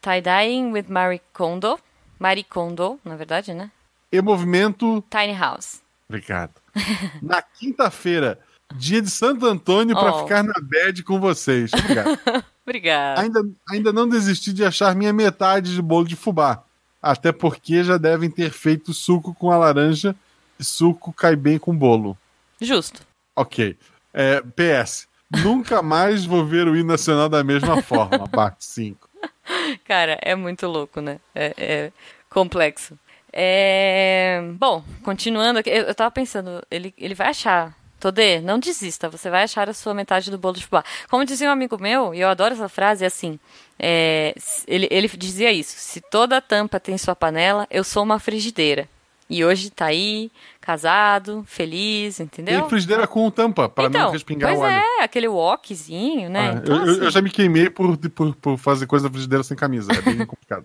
Tie-dyeing 0.00 0.72
with 0.72 0.86
Marie 0.88 1.20
Kondo. 1.32 1.78
Marie 2.18 2.44
Kondo, 2.44 2.98
na 3.04 3.16
verdade, 3.16 3.52
né? 3.54 3.70
E 4.10 4.20
movimento. 4.20 5.02
Tiny 5.10 5.34
House. 5.34 5.80
Obrigado. 6.08 6.52
Na 7.22 7.42
quinta-feira, 7.42 8.38
dia 8.74 9.02
de 9.02 9.10
Santo 9.10 9.44
Antônio, 9.46 9.94
pra 9.94 10.14
Oh. 10.14 10.22
ficar 10.22 10.42
na 10.42 10.54
bed 10.62 11.02
com 11.02 11.20
vocês. 11.20 11.70
Obrigado. 11.72 12.18
Obrigada. 12.64 13.20
ainda, 13.20 13.40
ainda 13.70 13.92
não 13.92 14.08
desisti 14.08 14.52
de 14.52 14.64
achar 14.64 14.94
minha 14.94 15.12
metade 15.12 15.74
de 15.74 15.82
bolo 15.82 16.06
de 16.06 16.16
fubá. 16.16 16.62
Até 17.02 17.30
porque 17.32 17.82
já 17.84 17.96
devem 17.96 18.28
ter 18.30 18.50
feito 18.50 18.92
suco 18.92 19.34
com 19.34 19.50
a 19.50 19.56
laranja 19.58 20.14
e 20.58 20.64
suco 20.64 21.12
cai 21.12 21.36
bem 21.36 21.58
com 21.58 21.76
bolo. 21.76 22.16
Justo. 22.60 23.02
Ok. 23.36 23.76
É, 24.12 24.40
PS. 24.42 25.06
Nunca 25.44 25.82
mais 25.82 26.24
vou 26.24 26.44
ver 26.44 26.66
o 26.66 26.74
hino 26.76 26.88
nacional 26.88 27.28
da 27.28 27.44
mesma 27.44 27.80
forma. 27.82 28.26
Parte 28.28 28.64
5. 28.64 29.07
Cara, 29.84 30.18
é 30.22 30.34
muito 30.34 30.66
louco, 30.66 31.00
né? 31.00 31.18
É, 31.34 31.54
é 31.56 31.92
complexo. 32.30 32.98
É... 33.32 34.40
Bom, 34.54 34.82
continuando 35.02 35.58
aqui, 35.58 35.70
eu, 35.70 35.84
eu 35.84 35.94
tava 35.94 36.10
pensando, 36.10 36.62
ele, 36.70 36.94
ele 36.96 37.14
vai 37.14 37.28
achar. 37.28 37.76
Todê, 38.00 38.40
não 38.40 38.60
desista, 38.60 39.08
você 39.08 39.28
vai 39.28 39.42
achar 39.42 39.68
a 39.68 39.74
sua 39.74 39.92
metade 39.92 40.30
do 40.30 40.38
bolo 40.38 40.54
de 40.54 40.64
fubá. 40.64 40.84
Como 41.10 41.24
dizia 41.24 41.48
um 41.48 41.52
amigo 41.52 41.76
meu, 41.80 42.14
e 42.14 42.20
eu 42.20 42.28
adoro 42.28 42.54
essa 42.54 42.68
frase, 42.68 43.02
é 43.02 43.08
assim: 43.08 43.40
é, 43.76 44.34
ele, 44.68 44.86
ele 44.88 45.08
dizia 45.08 45.50
isso: 45.50 45.74
se 45.76 46.00
toda 46.00 46.40
tampa 46.40 46.78
tem 46.78 46.96
sua 46.96 47.16
panela, 47.16 47.66
eu 47.68 47.82
sou 47.82 48.04
uma 48.04 48.20
frigideira. 48.20 48.88
E 49.30 49.44
hoje 49.44 49.70
tá 49.70 49.86
aí, 49.86 50.30
casado, 50.60 51.44
feliz, 51.46 52.18
entendeu? 52.20 52.60
Tem 52.60 52.68
frigideira 52.70 53.06
com 53.06 53.30
tampa, 53.30 53.68
para 53.68 53.88
não 53.90 54.00
então, 54.00 54.10
respingar 54.12 54.50
pois 54.50 54.60
o 54.60 54.64
óleo. 54.64 54.74
é, 55.00 55.02
aquele 55.04 55.28
wokzinho, 55.28 56.30
né? 56.30 56.50
Ah, 56.54 56.58
Então, 56.62 56.76
eu, 56.76 56.82
assim- 56.92 57.04
eu 57.04 57.10
já 57.10 57.20
me 57.20 57.30
queimei 57.30 57.68
por, 57.68 57.96
por, 57.96 58.34
por 58.36 58.56
fazer 58.58 58.86
coisa 58.86 59.06
na 59.06 59.10
frigideira 59.12 59.42
sem 59.44 59.56
camisa. 59.56 59.90
É 59.92 60.00
bem 60.00 60.16
complicado. 60.26 60.64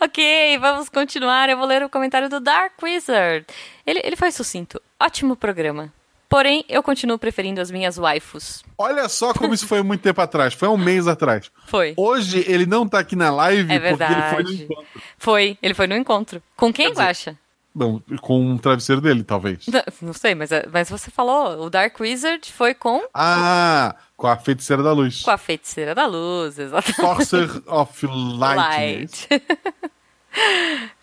Ok, 0.00 0.58
vamos 0.58 0.88
continuar. 0.88 1.48
Eu 1.48 1.56
vou 1.56 1.66
ler 1.66 1.82
o 1.82 1.88
comentário 1.88 2.28
do 2.28 2.40
Dark 2.40 2.74
Wizard. 2.82 3.46
Ele, 3.86 4.00
ele 4.04 4.16
foi 4.16 4.30
sucinto. 4.30 4.80
Ótimo 5.00 5.34
programa. 5.36 5.92
Porém, 6.28 6.64
eu 6.68 6.82
continuo 6.82 7.16
preferindo 7.18 7.60
as 7.60 7.70
minhas 7.70 7.96
waifus. 7.96 8.64
Olha 8.76 9.08
só 9.08 9.32
como 9.32 9.54
isso 9.54 9.66
foi 9.68 9.82
muito 9.82 10.00
tempo 10.00 10.20
atrás. 10.20 10.52
Foi 10.54 10.68
um 10.68 10.76
mês 10.76 11.06
atrás. 11.06 11.48
Foi. 11.66 11.94
Hoje 11.96 12.44
ele 12.48 12.66
não 12.66 12.88
tá 12.88 12.98
aqui 12.98 13.14
na 13.14 13.30
live 13.30 13.72
É 13.72 13.78
porque 13.78 14.02
ele 14.02 14.22
foi 14.30 14.42
no 14.42 14.52
encontro. 14.52 14.86
Foi. 15.16 15.58
Ele 15.62 15.74
foi 15.74 15.86
no 15.86 15.94
encontro. 15.96 16.42
Com 16.56 16.72
quem, 16.72 16.90
Guaxa? 16.92 17.38
Bom, 17.74 18.00
com 18.20 18.40
um 18.40 18.56
travesseiro 18.56 19.00
dele, 19.00 19.24
talvez. 19.24 19.66
Não, 19.66 19.82
não 20.02 20.12
sei, 20.12 20.32
mas, 20.34 20.50
mas 20.70 20.88
você 20.88 21.10
falou. 21.10 21.64
O 21.66 21.70
Dark 21.70 21.98
Wizard 21.98 22.52
foi 22.52 22.72
com, 22.72 23.02
Ah, 23.12 23.96
com 24.16 24.28
a 24.28 24.36
feiticeira 24.36 24.80
da 24.80 24.92
luz. 24.92 25.22
com 25.22 25.30
a 25.32 25.36
feiticeira 25.38 25.92
da 25.92 26.06
luz, 26.06 26.56
exatamente. 26.56 27.00
Sorcerer 27.00 27.62
of 27.66 28.06
Light. 28.06 28.78
é 28.80 28.92
isso? 29.02 29.26
Light. 29.28 29.42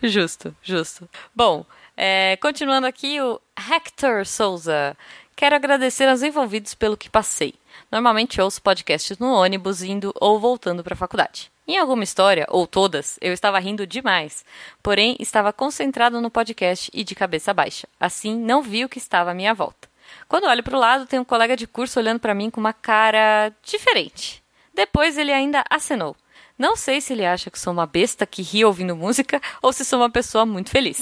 justo, 0.02 0.56
justo. 0.62 1.06
Bom, 1.34 1.66
é, 1.94 2.36
continuando 2.38 2.86
aqui, 2.86 3.20
o 3.20 3.38
Hector 3.70 4.24
Souza. 4.24 4.96
Quero 5.36 5.54
agradecer 5.54 6.08
aos 6.08 6.22
envolvidos 6.22 6.74
pelo 6.74 6.96
que 6.96 7.10
passei. 7.10 7.54
Normalmente 7.90 8.40
ouço 8.40 8.62
podcasts 8.62 9.18
no 9.18 9.30
ônibus, 9.34 9.82
indo 9.82 10.10
ou 10.18 10.40
voltando 10.40 10.82
para 10.82 10.94
a 10.94 10.96
faculdade. 10.96 11.51
Em 11.66 11.78
alguma 11.78 12.02
história, 12.02 12.44
ou 12.48 12.66
todas, 12.66 13.18
eu 13.20 13.32
estava 13.32 13.58
rindo 13.60 13.86
demais. 13.86 14.44
Porém, 14.82 15.16
estava 15.20 15.52
concentrado 15.52 16.20
no 16.20 16.30
podcast 16.30 16.90
e 16.92 17.04
de 17.04 17.14
cabeça 17.14 17.54
baixa. 17.54 17.86
Assim, 18.00 18.36
não 18.36 18.62
vi 18.62 18.84
o 18.84 18.88
que 18.88 18.98
estava 18.98 19.30
à 19.30 19.34
minha 19.34 19.54
volta. 19.54 19.88
Quando 20.28 20.48
olho 20.48 20.62
para 20.62 20.76
o 20.76 20.80
lado, 20.80 21.06
tem 21.06 21.20
um 21.20 21.24
colega 21.24 21.56
de 21.56 21.66
curso 21.66 22.00
olhando 22.00 22.18
para 22.18 22.34
mim 22.34 22.50
com 22.50 22.60
uma 22.60 22.72
cara 22.72 23.52
diferente. 23.62 24.42
Depois 24.74 25.16
ele 25.16 25.32
ainda 25.32 25.64
acenou. 25.70 26.16
Não 26.58 26.76
sei 26.76 27.00
se 27.00 27.12
ele 27.12 27.24
acha 27.24 27.50
que 27.50 27.58
sou 27.58 27.72
uma 27.72 27.86
besta 27.86 28.26
que 28.26 28.42
ri 28.42 28.64
ouvindo 28.64 28.96
música 28.96 29.40
ou 29.60 29.72
se 29.72 29.84
sou 29.84 30.00
uma 30.00 30.10
pessoa 30.10 30.44
muito 30.44 30.70
feliz. 30.70 31.00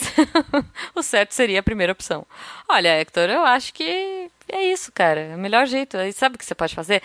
o 0.94 1.02
certo 1.02 1.32
seria 1.32 1.60
a 1.60 1.62
primeira 1.62 1.92
opção. 1.92 2.26
Olha, 2.68 3.00
Hector, 3.00 3.28
eu 3.28 3.44
acho 3.44 3.72
que 3.72 4.30
é 4.48 4.64
isso, 4.64 4.92
cara. 4.92 5.20
É 5.20 5.36
o 5.36 5.38
melhor 5.38 5.66
jeito. 5.66 5.96
Sabe 6.14 6.36
o 6.36 6.38
que 6.38 6.44
você 6.44 6.54
pode 6.54 6.74
fazer? 6.74 7.02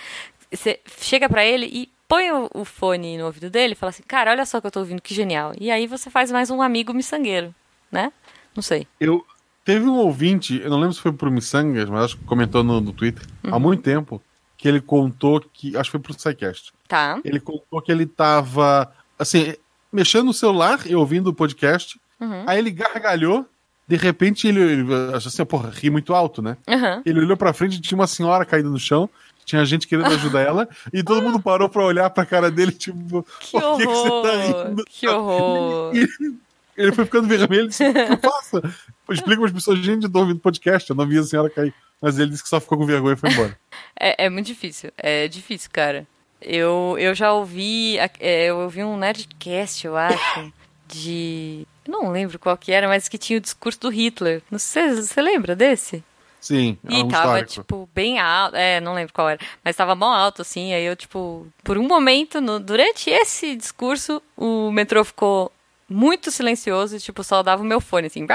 Você 0.52 0.80
chega 1.00 1.28
pra 1.28 1.46
ele 1.46 1.66
e 1.66 1.95
põe 2.08 2.32
o, 2.32 2.50
o 2.54 2.66
fone 2.66 3.18
no 3.18 3.26
ouvido 3.26 3.50
dele 3.50 3.74
e 3.74 3.76
fala 3.76 3.90
assim: 3.90 4.04
Cara, 4.08 4.32
olha 4.32 4.46
só 4.46 4.58
o 4.58 4.62
que 4.62 4.68
eu 4.68 4.72
tô 4.72 4.80
ouvindo, 4.80 5.02
que 5.02 5.14
genial. 5.14 5.54
E 5.60 5.72
aí 5.72 5.88
você 5.88 6.10
faz 6.10 6.32
mais 6.32 6.50
um 6.50 6.62
amigo 6.62 6.94
miçangueiro, 6.94 7.54
né? 7.92 8.12
Não 8.56 8.62
sei. 8.64 8.88
Eu 9.00 9.26
teve 9.64 9.88
um 9.88 9.98
ouvinte, 9.98 10.62
eu 10.64 10.70
não 10.70 10.80
lembro 10.80 10.94
se 10.94 11.02
foi 11.02 11.12
pro 11.12 11.32
Missangas, 11.32 11.90
mas 11.90 12.06
acho 12.06 12.18
que 12.18 12.24
comentou 12.24 12.64
no, 12.64 12.80
no 12.80 12.94
Twitter 12.94 13.26
há 13.44 13.58
muito 13.58 13.82
tempo 13.82 14.22
que 14.58 14.68
ele 14.68 14.80
contou 14.80 15.42
que 15.42 15.76
acho 15.76 15.90
que 15.90 15.92
foi 15.92 16.00
pro 16.00 16.16
Psycast. 16.16 16.72
Tá. 16.88 17.20
Ele 17.26 17.40
contou 17.40 17.82
que 17.82 17.92
ele 17.92 18.06
tava 18.06 18.92
assim, 19.18 19.54
mexendo 19.92 20.26
no 20.26 20.34
celular 20.34 20.80
e 20.86 20.96
ouvindo 20.96 21.28
o 21.28 21.34
podcast. 21.34 22.00
Uhum. 22.20 22.44
Aí 22.48 22.60
ele 22.60 22.72
gargalhou, 22.72 23.46
de 23.88 23.96
repente 23.96 24.48
ele, 24.48 24.62
ele 24.62 24.94
achou 25.14 25.30
assim, 25.30 25.46
porra, 25.46 25.70
ri 25.70 25.90
muito 25.90 26.14
alto, 26.14 26.42
né? 26.42 26.58
Aham. 26.68 27.02
Ele 27.06 27.20
olhou 27.20 27.36
pra 27.36 27.54
frente 27.54 27.78
e 27.78 27.82
tinha 27.82 27.98
uma 27.98 28.08
senhora 28.08 28.46
caída 28.46 28.70
no 28.70 28.80
chão. 28.80 29.10
Tinha 29.46 29.64
gente 29.64 29.88
querendo 29.88 30.08
ajudar 30.08 30.42
ela 30.42 30.68
e 30.92 31.04
todo 31.04 31.22
mundo 31.22 31.40
parou 31.40 31.70
pra 31.70 31.84
olhar 31.86 32.10
pra 32.10 32.26
cara 32.26 32.50
dele, 32.52 32.72
tipo, 32.72 33.26
Que 33.40 33.52
por 33.52 33.78
que, 33.78 33.86
você 33.86 34.10
tá 34.10 34.12
horror! 34.12 34.68
rindo? 34.68 34.86
Que 34.86 35.08
horror! 35.08 35.94
E 36.78 36.82
ele 36.82 36.92
foi 36.92 37.06
ficando 37.06 37.26
vermelho 37.26 37.64
e 37.66 37.68
disse: 37.70 37.88
O 37.88 37.94
que 37.94 38.00
eu 38.00 38.18
faço? 38.18 38.62
Explica 39.10 39.38
para 39.38 39.46
as 39.46 39.54
pessoas, 39.54 39.80
gente, 39.80 40.04
eu 40.04 40.12
tô 40.12 40.20
ouvindo 40.20 40.42
podcast, 40.42 40.90
eu 40.90 40.96
não 40.96 41.08
vi 41.08 41.18
a 41.18 41.24
senhora 41.24 41.50
cair. 41.50 41.74
Mas 42.02 42.20
ele 42.20 42.32
disse 42.32 42.44
que 42.44 42.50
só 42.50 42.60
ficou 42.60 42.78
com 42.78 42.86
vergonha 42.86 43.14
e 43.14 43.18
foi 43.18 43.30
embora. 43.32 43.58
É, 43.98 44.26
é 44.26 44.30
muito 44.30 44.48
difícil. 44.48 44.92
É 44.98 45.26
difícil, 45.30 45.70
cara. 45.72 46.06
Eu, 46.42 46.98
eu 47.00 47.16
já 47.16 47.32
ouvi. 47.32 47.98
é, 48.20 48.48
eu 48.48 48.58
ouvi 48.58 48.84
um 48.84 48.98
Nerdcast, 48.98 49.88
eu 49.88 49.96
acho, 49.96 50.52
de. 50.90 51.66
eu 51.88 51.92
Não 51.94 52.12
lembro 52.12 52.38
qual 52.38 52.58
que 52.58 52.74
era, 52.74 52.90
mas 52.90 53.08
que 53.08 53.18
tinha 53.18 53.38
o 53.38 53.42
discurso 53.42 53.80
do 53.80 53.90
Hitler. 53.90 54.42
Não 54.52 54.60
sei, 54.60 54.96
você 54.96 55.22
lembra 55.22 55.56
desse? 55.56 56.04
Sim, 56.46 56.78
é 56.88 56.94
e 56.94 57.02
é 57.02 57.04
um 57.04 57.08
tava, 57.08 57.40
histórico. 57.40 57.52
tipo, 57.54 57.90
bem 57.92 58.20
alto. 58.20 58.56
É, 58.56 58.80
não 58.80 58.94
lembro 58.94 59.12
qual 59.12 59.28
era. 59.28 59.40
Mas 59.64 59.76
tava 59.76 59.96
mó 59.96 60.14
alto, 60.14 60.44
assim. 60.44 60.76
Aí 60.76 60.86
eu, 60.86 60.96
tipo, 60.96 61.48
por 61.64 61.76
um 61.76 61.88
momento, 61.88 62.40
no, 62.40 62.60
durante 62.60 63.10
esse 63.10 63.56
discurso, 63.56 64.22
o 64.38 64.70
metrô 64.70 65.04
ficou 65.04 65.52
muito 65.90 66.30
silencioso 66.30 66.96
e, 66.96 67.00
tipo, 67.00 67.24
só 67.24 67.42
dava 67.42 67.64
o 67.64 67.66
meu 67.66 67.82
fone, 67.82 68.06
assim. 68.06 68.28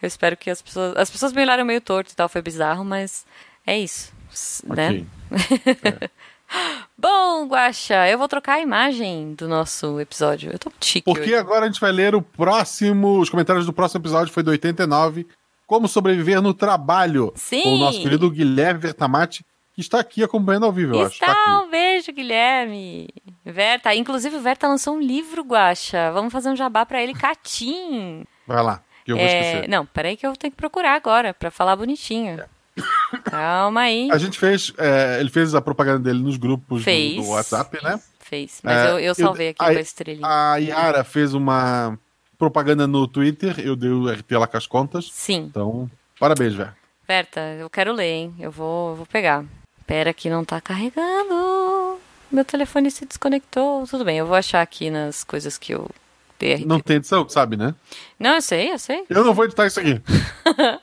Eu 0.00 0.06
espero 0.06 0.34
que 0.34 0.48
as 0.48 0.62
pessoas. 0.62 0.96
As 0.96 1.10
pessoas 1.10 1.34
me 1.34 1.42
olharam 1.42 1.62
meio 1.62 1.82
torto 1.82 2.10
e 2.10 2.16
tal, 2.16 2.26
foi 2.26 2.40
bizarro, 2.40 2.86
mas 2.86 3.26
é 3.66 3.78
isso. 3.78 4.10
Né? 4.64 4.88
Okay. 4.88 5.06
Né? 5.30 6.08
É. 6.50 6.88
Bom, 6.96 7.46
Guaxa, 7.46 8.08
eu 8.08 8.16
vou 8.16 8.26
trocar 8.26 8.54
a 8.54 8.60
imagem 8.60 9.34
do 9.34 9.46
nosso 9.46 10.00
episódio. 10.00 10.50
Eu 10.50 10.58
tô 10.58 10.72
chique. 10.80 11.04
Porque 11.04 11.24
hoje. 11.24 11.34
agora 11.36 11.66
a 11.66 11.68
gente 11.68 11.80
vai 11.80 11.92
ler 11.92 12.14
o 12.14 12.22
próximo. 12.22 13.20
Os 13.20 13.28
comentários 13.28 13.66
do 13.66 13.72
próximo 13.72 14.00
episódio 14.00 14.32
foi 14.32 14.42
do 14.42 14.50
89, 14.50 15.26
como 15.68 15.86
sobreviver 15.86 16.42
no 16.42 16.52
trabalho. 16.52 17.32
Sim. 17.36 17.62
Com 17.62 17.74
o 17.74 17.78
nosso 17.78 18.00
querido 18.02 18.28
Guilherme 18.30 18.80
Vertamati, 18.80 19.44
que 19.74 19.80
está 19.82 20.00
aqui 20.00 20.24
acompanhando 20.24 20.64
ao 20.66 20.72
vivo, 20.72 20.94
eu 20.96 21.02
acho. 21.06 21.12
Está, 21.14 21.26
Tá 21.26 21.32
aqui. 21.32 21.50
um 21.66 21.70
beijo, 21.70 22.10
Guilherme. 22.12 23.08
Verta, 23.44 23.94
inclusive 23.94 24.34
o 24.36 24.40
Verta 24.40 24.66
lançou 24.66 24.96
um 24.96 25.00
livro, 25.00 25.42
Guaxa. 25.44 26.10
Vamos 26.12 26.32
fazer 26.32 26.48
um 26.48 26.56
jabá 26.56 26.84
pra 26.86 27.00
ele, 27.02 27.12
Catim. 27.14 28.24
Vai 28.46 28.62
lá, 28.62 28.82
que 29.04 29.12
eu 29.12 29.16
vou 29.16 29.24
É, 29.24 29.40
esquecer. 29.40 29.68
Não, 29.68 29.84
peraí 29.86 30.16
que 30.16 30.26
eu 30.26 30.34
tenho 30.36 30.50
que 30.50 30.56
procurar 30.56 30.94
agora 30.94 31.32
pra 31.34 31.50
falar 31.50 31.76
bonitinho. 31.76 32.42
Calma 33.24 33.82
aí. 33.82 34.08
A 34.10 34.18
gente 34.18 34.38
fez. 34.38 34.72
é, 34.78 35.18
ele 35.20 35.30
fez 35.30 35.54
a 35.54 35.60
propaganda 35.60 35.98
dele 36.00 36.22
nos 36.22 36.36
grupos 36.36 36.84
do, 36.84 37.22
do 37.22 37.28
WhatsApp, 37.28 37.78
né? 37.84 38.00
Fez, 38.20 38.60
mas 38.62 38.76
É, 38.76 38.90
eu, 38.92 38.98
eu 39.00 39.14
salvei 39.14 39.48
aqui 39.50 39.62
a, 39.62 39.72
com 39.72 39.78
a 39.78 39.80
estrelinha. 39.80 40.26
A 40.26 40.56
Yara 40.56 41.04
fez 41.04 41.34
uma 41.34 41.98
propaganda 42.38 42.86
no 42.86 43.06
Twitter, 43.08 43.58
eu 43.60 43.74
dei 43.74 43.90
o 43.90 44.08
RT 44.08 44.30
lá 44.32 44.46
com 44.46 44.56
as 44.56 44.66
contas. 44.66 45.10
Sim, 45.12 45.48
Então, 45.50 45.90
parabéns, 46.18 46.54
velho. 46.54 46.74
Verta, 47.06 47.40
eu 47.58 47.68
quero 47.68 47.92
ler, 47.92 48.10
hein? 48.12 48.34
Eu 48.38 48.50
vou, 48.50 48.90
eu 48.90 48.96
vou 48.96 49.06
pegar. 49.06 49.44
Pera 49.86 50.12
que 50.12 50.30
não 50.30 50.44
tá 50.44 50.60
carregando. 50.60 51.98
Meu 52.30 52.44
telefone 52.44 52.90
se 52.90 53.06
desconectou. 53.06 53.86
Tudo 53.86 54.04
bem, 54.04 54.18
eu 54.18 54.26
vou 54.26 54.36
achar 54.36 54.60
aqui 54.60 54.90
nas 54.90 55.24
coisas 55.24 55.56
que 55.58 55.72
eu 55.74 55.88
dei 56.38 56.54
RT. 56.54 56.66
Não 56.66 56.78
tem 56.80 56.96
edição, 56.96 57.26
sabe, 57.28 57.56
né? 57.56 57.74
Não, 58.18 58.34
eu 58.34 58.42
sei, 58.42 58.72
eu 58.72 58.78
sei. 58.78 59.04
Eu 59.08 59.24
não 59.24 59.32
vou 59.34 59.46
editar 59.46 59.66
isso 59.66 59.80
aqui. 59.80 60.00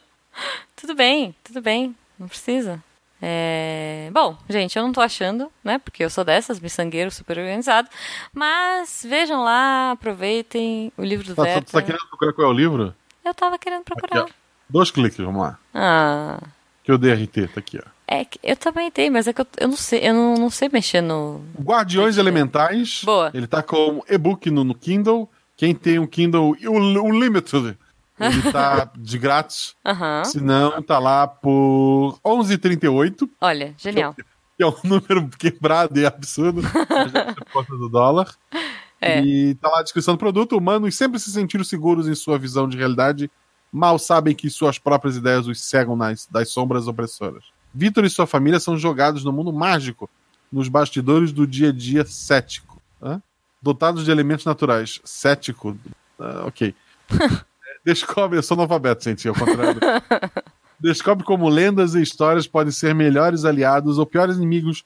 Tudo 0.75 0.93
bem, 0.93 1.33
tudo 1.43 1.61
bem. 1.61 1.95
Não 2.19 2.27
precisa. 2.27 2.83
É... 3.21 4.09
Bom, 4.13 4.37
gente, 4.49 4.75
eu 4.77 4.83
não 4.83 4.91
tô 4.91 5.01
achando, 5.01 5.51
né? 5.63 5.79
Porque 5.79 6.03
eu 6.03 6.09
sou 6.09 6.23
dessas, 6.23 6.59
miçangueiro, 6.59 7.09
super 7.11 7.37
organizado. 7.37 7.87
Mas 8.33 9.05
vejam 9.07 9.43
lá, 9.43 9.91
aproveitem 9.91 10.91
o 10.97 11.03
livro 11.03 11.25
do 11.27 11.35
Tá, 11.35 11.41
tu 11.43 11.45
Verta. 11.45 11.71
tá 11.71 11.81
querendo 11.81 12.07
procurar 12.09 12.33
qual 12.33 12.47
é 12.47 12.51
o 12.51 12.53
livro? 12.53 12.93
Eu 13.23 13.33
tava 13.33 13.57
querendo 13.57 13.81
Aqui, 13.81 13.93
procurar. 13.95 14.23
ó. 14.23 14.27
Dois 14.69 14.91
cliques, 14.91 15.17
vamos 15.17 15.41
lá. 15.41 15.57
Ah, 15.73 16.39
Que 16.83 16.91
eu 16.91 16.97
dei 16.97 17.13
RT, 17.13 17.47
tá 17.53 17.59
aqui, 17.59 17.79
ó. 17.79 17.89
é 18.07 18.25
eu 18.43 18.55
também 18.55 18.91
tenho, 18.91 19.11
mas 19.13 19.27
é 19.27 19.33
que 19.33 19.41
eu, 19.41 19.47
eu 19.59 19.67
não 19.69 19.77
sei, 19.77 19.99
eu 20.07 20.13
não, 20.13 20.33
não 20.35 20.49
sei 20.49 20.69
mexer 20.71 21.01
no. 21.01 21.41
Guardiões 21.59 22.17
Elementais. 22.17 23.01
Boa. 23.03 23.31
Ele 23.33 23.47
tá 23.47 23.63
com 23.63 24.03
e-book 24.09 24.49
no, 24.51 24.63
no 24.63 24.75
Kindle. 24.75 25.29
Quem 25.57 25.73
tem 25.73 25.97
um 25.99 26.05
Kindle 26.07 26.55
Unlimited, 26.63 27.77
ele 28.19 28.51
tá 28.51 28.91
de 28.97 29.17
grátis. 29.17 29.75
Aham. 29.85 30.23
Se 30.23 30.39
não, 30.41 30.81
tá 30.81 30.99
lá 30.99 31.27
por 31.27 32.17
11,38. 32.23 33.29
Olha, 33.41 33.73
genial. 33.77 34.13
que 34.13 34.63
é 34.63 34.67
um 34.67 34.75
número 34.83 35.27
quebrado 35.37 35.99
e 35.99 36.05
absurdo, 36.05 36.61
por 37.35 37.45
conta 37.51 37.75
do 37.75 37.89
dólar. 37.89 38.33
É. 39.01 39.21
E 39.21 39.55
tá 39.55 39.69
lá 39.69 39.79
a 39.79 39.83
descrição 39.83 40.15
do 40.15 40.17
produto. 40.17 40.57
Humanos 40.57 40.95
sempre 40.95 41.19
se 41.19 41.31
sentiram 41.31 41.63
seguros 41.63 42.07
em 42.07 42.15
sua 42.15 42.39
visão 42.39 42.67
de 42.67 42.77
realidade, 42.77 43.29
mal 43.71 43.99
sabem 43.99 44.33
que 44.33 44.49
suas 44.49 44.79
próprias 44.79 45.17
ideias 45.17 45.47
os 45.47 45.61
cegam 45.61 45.95
nas, 45.95 46.25
das 46.27 46.49
sombras 46.49 46.87
opressoras. 46.87 47.43
Vitor 47.73 48.05
e 48.05 48.09
sua 48.09 48.25
família 48.25 48.59
são 48.59 48.77
jogados 48.77 49.25
no 49.25 49.33
mundo 49.33 49.51
mágico, 49.51 50.09
nos 50.49 50.69
bastidores 50.69 51.33
do 51.33 51.45
dia 51.45 51.69
a 51.69 51.73
dia 51.73 52.05
cético. 52.05 52.81
Hã? 53.03 53.21
Dotados 53.61 54.05
de 54.05 54.11
elementos 54.11 54.45
naturais. 54.45 55.01
Cético. 55.03 55.77
Ah, 56.17 56.43
ok. 56.45 56.73
Descobre, 57.85 58.39
eu 58.39 58.43
sou 58.43 58.55
analfabeto, 58.55 59.03
gente, 59.03 59.27
ao 59.27 59.35
contrário. 59.35 59.79
Descobre 60.79 61.23
como 61.23 61.47
lendas 61.47 61.93
e 61.93 62.01
histórias 62.01 62.47
podem 62.47 62.71
ser 62.71 62.95
melhores 62.95 63.45
aliados 63.45 63.99
ou 63.99 64.05
piores 64.05 64.37
inimigos 64.37 64.83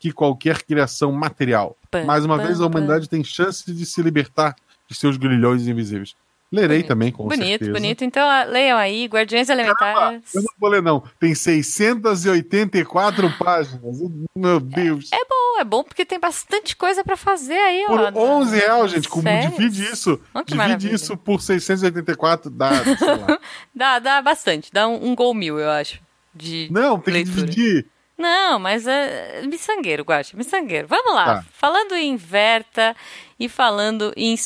que 0.00 0.12
qualquer 0.12 0.62
criação 0.62 1.12
material. 1.12 1.76
Pam, 1.90 2.04
Mais 2.04 2.24
uma 2.24 2.38
pam, 2.38 2.46
vez, 2.46 2.60
a 2.60 2.66
humanidade 2.66 3.08
tem 3.08 3.22
chance 3.22 3.70
de 3.72 3.84
se 3.84 4.02
libertar 4.02 4.56
de 4.88 4.96
seus 4.96 5.16
grilhões 5.16 5.66
invisíveis. 5.66 6.16
Lerei 6.50 6.78
Bonito. 6.78 6.88
também, 6.88 7.12
com 7.12 7.24
bonito, 7.28 7.46
certeza. 7.46 7.72
bonito. 7.72 8.04
Então, 8.04 8.26
ah, 8.26 8.44
leiam 8.44 8.78
aí, 8.78 9.04
Guardiões 9.06 9.50
Elementares. 9.50 10.34
eu 10.34 10.40
não 10.42 10.48
vou 10.58 10.70
ler, 10.70 10.80
não. 10.82 11.02
Tem 11.20 11.34
684 11.34 13.30
páginas. 13.38 13.96
Meu 14.34 14.58
Deus. 14.58 15.10
É 15.12 15.18
bom, 15.28 15.60
é 15.60 15.64
bom 15.64 15.84
porque 15.84 16.04
tem 16.04 16.18
bastante 16.18 16.74
coisa 16.74 17.04
pra 17.04 17.16
fazer 17.16 17.52
aí, 17.58 17.84
Por 17.86 18.00
ó. 18.00 18.38
11 18.38 18.56
reais, 18.56 18.90
gente. 18.92 19.08
Como 19.08 19.28
divide 19.28 19.84
isso? 19.84 20.20
Oh, 20.34 20.38
divide 20.42 20.56
maravilha. 20.56 20.94
isso 20.94 21.16
por 21.16 21.40
684, 21.42 22.50
dá. 22.50 22.70
Dá, 23.74 23.98
dá 23.98 24.22
bastante, 24.22 24.72
dá 24.72 24.88
um, 24.88 25.10
um 25.10 25.14
gol 25.14 25.32
mil, 25.34 25.58
eu 25.58 25.70
acho. 25.70 26.00
De 26.34 26.68
Não, 26.70 26.98
tem 26.98 27.14
leitura. 27.14 27.46
que 27.46 27.54
dividir. 27.54 27.86
Não, 28.16 28.58
mas 28.58 28.86
é 28.86 29.42
miçangueiro, 29.46 30.02
Guaxa, 30.02 30.36
miçangueiro. 30.36 30.88
Vamos 30.88 31.14
lá. 31.14 31.24
Tá. 31.36 31.44
Falando 31.52 31.94
em 31.94 32.16
Verta 32.16 32.96
e 33.38 33.48
falando 33.48 34.12
em 34.16 34.36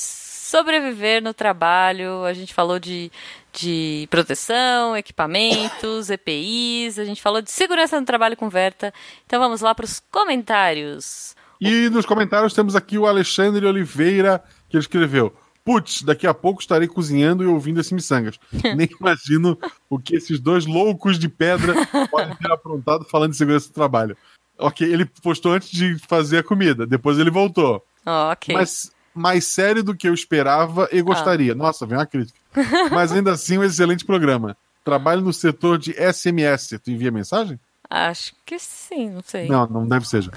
sobreviver 0.52 1.22
no 1.22 1.32
trabalho, 1.32 2.24
a 2.26 2.34
gente 2.34 2.52
falou 2.52 2.78
de, 2.78 3.10
de 3.54 4.06
proteção, 4.10 4.94
equipamentos, 4.94 6.10
EPIs, 6.12 6.98
a 6.98 7.06
gente 7.06 7.22
falou 7.22 7.40
de 7.40 7.50
segurança 7.50 7.98
no 7.98 8.04
trabalho 8.04 8.36
com 8.36 8.50
Verta. 8.50 8.92
Então 9.24 9.40
vamos 9.40 9.62
lá 9.62 9.74
para 9.74 9.86
os 9.86 10.02
comentários. 10.10 11.34
E 11.58 11.88
nos 11.88 12.04
comentários 12.04 12.52
temos 12.52 12.76
aqui 12.76 12.98
o 12.98 13.06
Alexandre 13.06 13.64
Oliveira, 13.64 14.44
que 14.68 14.76
ele 14.76 14.82
escreveu. 14.82 15.34
Putz, 15.64 16.02
daqui 16.02 16.26
a 16.26 16.34
pouco 16.34 16.60
estarei 16.60 16.88
cozinhando 16.88 17.42
e 17.42 17.46
ouvindo 17.46 17.80
esse 17.80 17.94
miçangas. 17.94 18.38
Nem 18.76 18.90
imagino 19.00 19.58
o 19.88 19.98
que 19.98 20.16
esses 20.16 20.38
dois 20.38 20.66
loucos 20.66 21.18
de 21.18 21.30
pedra 21.30 21.74
podem 22.10 22.36
ter 22.36 22.52
aprontado 22.52 23.06
falando 23.06 23.30
de 23.30 23.38
segurança 23.38 23.68
do 23.68 23.74
trabalho. 23.74 24.14
Ok, 24.58 24.86
ele 24.86 25.06
postou 25.22 25.52
antes 25.52 25.70
de 25.70 25.96
fazer 26.06 26.38
a 26.38 26.42
comida, 26.42 26.86
depois 26.86 27.18
ele 27.18 27.30
voltou. 27.30 27.82
Ó, 28.04 28.32
ok. 28.32 28.54
Mas 28.54 28.91
mais 29.14 29.46
sério 29.46 29.82
do 29.82 29.94
que 29.94 30.08
eu 30.08 30.14
esperava 30.14 30.88
e 30.92 31.00
gostaria. 31.02 31.54
Nossa, 31.54 31.86
vem 31.86 31.98
uma 31.98 32.06
crítica. 32.06 32.38
Mas 32.90 33.12
ainda 33.12 33.32
assim, 33.32 33.58
um 33.58 33.64
excelente 33.64 34.04
programa. 34.04 34.56
Trabalho 34.84 35.20
no 35.20 35.32
setor 35.32 35.78
de 35.78 35.92
SMS. 35.92 36.78
Tu 36.82 36.90
envia 36.90 37.10
mensagem? 37.10 37.58
Acho 37.88 38.32
que 38.46 38.58
sim, 38.58 39.10
não 39.10 39.22
sei. 39.22 39.48
Não, 39.48 39.66
não 39.66 39.86
deve 39.86 40.08
ser. 40.08 40.28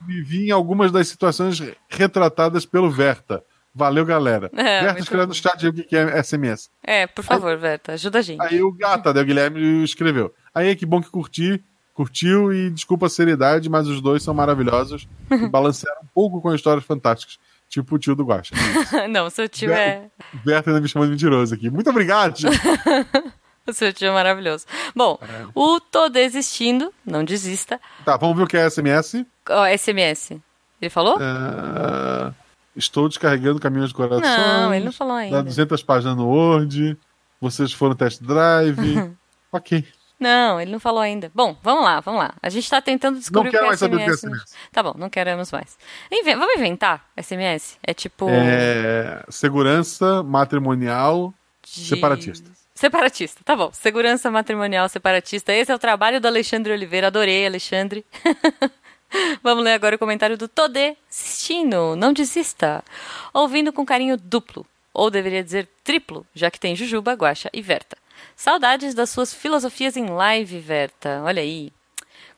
Vivi 0.00 0.46
em 0.48 0.50
algumas 0.50 0.90
das 0.90 1.08
situações 1.08 1.62
retratadas 1.88 2.64
pelo 2.64 2.90
Verta. 2.90 3.44
Valeu, 3.74 4.04
galera. 4.06 4.50
É, 4.54 4.82
Verta 4.82 5.00
escreve 5.00 5.26
no 5.26 5.34
chat 5.34 5.62
aí 5.62 5.68
o 5.68 5.74
que 5.74 5.96
é 5.96 6.22
SMS. 6.22 6.70
É, 6.82 7.06
por 7.06 7.22
favor, 7.24 7.56
Verta, 7.58 7.92
ajuda 7.92 8.20
a 8.20 8.22
gente. 8.22 8.40
Aí 8.40 8.62
o 8.62 8.72
Gata, 8.72 9.10
o 9.10 9.24
Guilherme 9.24 9.84
escreveu. 9.84 10.32
Aí, 10.54 10.74
que 10.76 10.86
bom 10.86 11.02
que 11.02 11.10
curti. 11.10 11.62
curtiu 11.92 12.52
e 12.52 12.70
desculpa 12.70 13.06
a 13.06 13.10
seriedade, 13.10 13.68
mas 13.68 13.86
os 13.86 14.00
dois 14.00 14.22
são 14.22 14.32
maravilhosos 14.32 15.06
e 15.30 15.46
balancearam 15.48 16.02
um 16.02 16.08
pouco 16.14 16.40
com 16.40 16.54
histórias 16.54 16.84
fantásticas. 16.84 17.38
Tipo 17.74 17.96
o 17.96 17.98
tio 17.98 18.14
do 18.14 18.24
Guaxa. 18.24 18.54
Não, 19.10 19.28
seu 19.28 19.48
tio 19.48 19.72
é. 19.72 20.08
O 20.32 20.36
Berto 20.44 20.70
ainda 20.70 20.80
me 20.80 20.86
chamando 20.86 21.08
de 21.08 21.14
mentiroso 21.14 21.52
aqui. 21.52 21.68
Muito 21.68 21.90
obrigado, 21.90 22.34
tio. 22.34 22.50
O 23.66 23.72
seu 23.72 23.94
tio 23.94 24.08
é 24.08 24.12
maravilhoso. 24.12 24.66
Bom, 24.94 25.18
o 25.54 25.80
Tô 25.80 26.10
Desistindo, 26.10 26.92
não 27.02 27.24
desista. 27.24 27.80
Tá, 28.04 28.14
vamos 28.18 28.36
ver 28.36 28.42
o 28.42 28.46
que 28.46 28.58
é 28.58 28.68
SMS. 28.68 29.24
Ó, 29.48 29.66
SMS. 29.66 30.32
Ele 30.82 30.90
falou? 30.90 31.16
Ah, 31.18 32.30
estou 32.76 33.08
descarregando 33.08 33.58
caminhões 33.58 33.88
de 33.88 33.94
coração. 33.94 34.20
Não, 34.20 34.74
ele 34.74 34.84
não 34.84 34.92
falou 34.92 35.14
Dá 35.14 35.20
ainda. 35.20 35.42
200 35.44 35.82
páginas 35.82 36.14
no 36.14 36.28
Word. 36.28 36.98
Vocês 37.40 37.72
foram 37.72 37.96
test 37.96 38.22
drive. 38.22 39.16
ok. 39.50 39.82
Não, 40.24 40.60
ele 40.60 40.70
não 40.72 40.80
falou 40.80 41.00
ainda. 41.00 41.30
Bom, 41.34 41.56
vamos 41.62 41.84
lá, 41.84 42.00
vamos 42.00 42.20
lá. 42.20 42.34
A 42.42 42.48
gente 42.48 42.68
tá 42.68 42.80
tentando 42.80 43.18
descobrir 43.18 43.52
Não 43.52 43.52
quero 43.52 43.64
o 43.64 43.66
que 43.66 43.66
é 43.66 43.68
mais 43.68 43.78
saber 43.80 43.96
o 43.96 43.98
que 43.98 44.04
é 44.04 44.08
SMS. 44.14 44.20
SMS. 44.20 44.56
Tá 44.72 44.82
bom, 44.82 44.94
não 44.96 45.10
queremos 45.10 45.52
mais. 45.52 45.76
Inven- 46.10 46.36
Vamos 46.36 46.54
inventar 46.56 47.04
SMS? 47.16 47.76
É 47.82 47.92
tipo. 47.92 48.26
É, 48.30 49.22
segurança 49.28 50.22
matrimonial 50.22 51.32
de- 51.62 51.84
separatista. 51.86 52.50
Separatista, 52.74 53.40
tá 53.44 53.54
bom. 53.54 53.70
Segurança 53.72 54.30
matrimonial 54.30 54.88
separatista. 54.88 55.52
Esse 55.52 55.70
é 55.70 55.74
o 55.74 55.78
trabalho 55.78 56.20
do 56.20 56.26
Alexandre 56.26 56.72
Oliveira. 56.72 57.06
Adorei, 57.06 57.46
Alexandre. 57.46 58.04
Vamos 59.44 59.62
ler 59.62 59.74
agora 59.74 59.94
o 59.94 59.98
comentário 59.98 60.36
do 60.36 60.48
Todê 60.48 60.96
assistindo. 61.08 61.94
Não 61.94 62.12
desista. 62.12 62.82
Ouvindo 63.32 63.72
com 63.72 63.84
carinho 63.86 64.16
duplo. 64.16 64.66
Ou 64.92 65.10
deveria 65.10 65.42
dizer 65.42 65.68
triplo, 65.84 66.24
já 66.34 66.50
que 66.50 66.58
tem 66.58 66.74
Jujuba, 66.76 67.12
Guaxa 67.14 67.48
e 67.52 67.60
Verta. 67.62 67.96
Saudades 68.36 68.94
das 68.94 69.10
suas 69.10 69.32
filosofias 69.32 69.96
em 69.96 70.06
live, 70.06 70.58
Verta. 70.60 71.22
Olha 71.24 71.42
aí. 71.42 71.72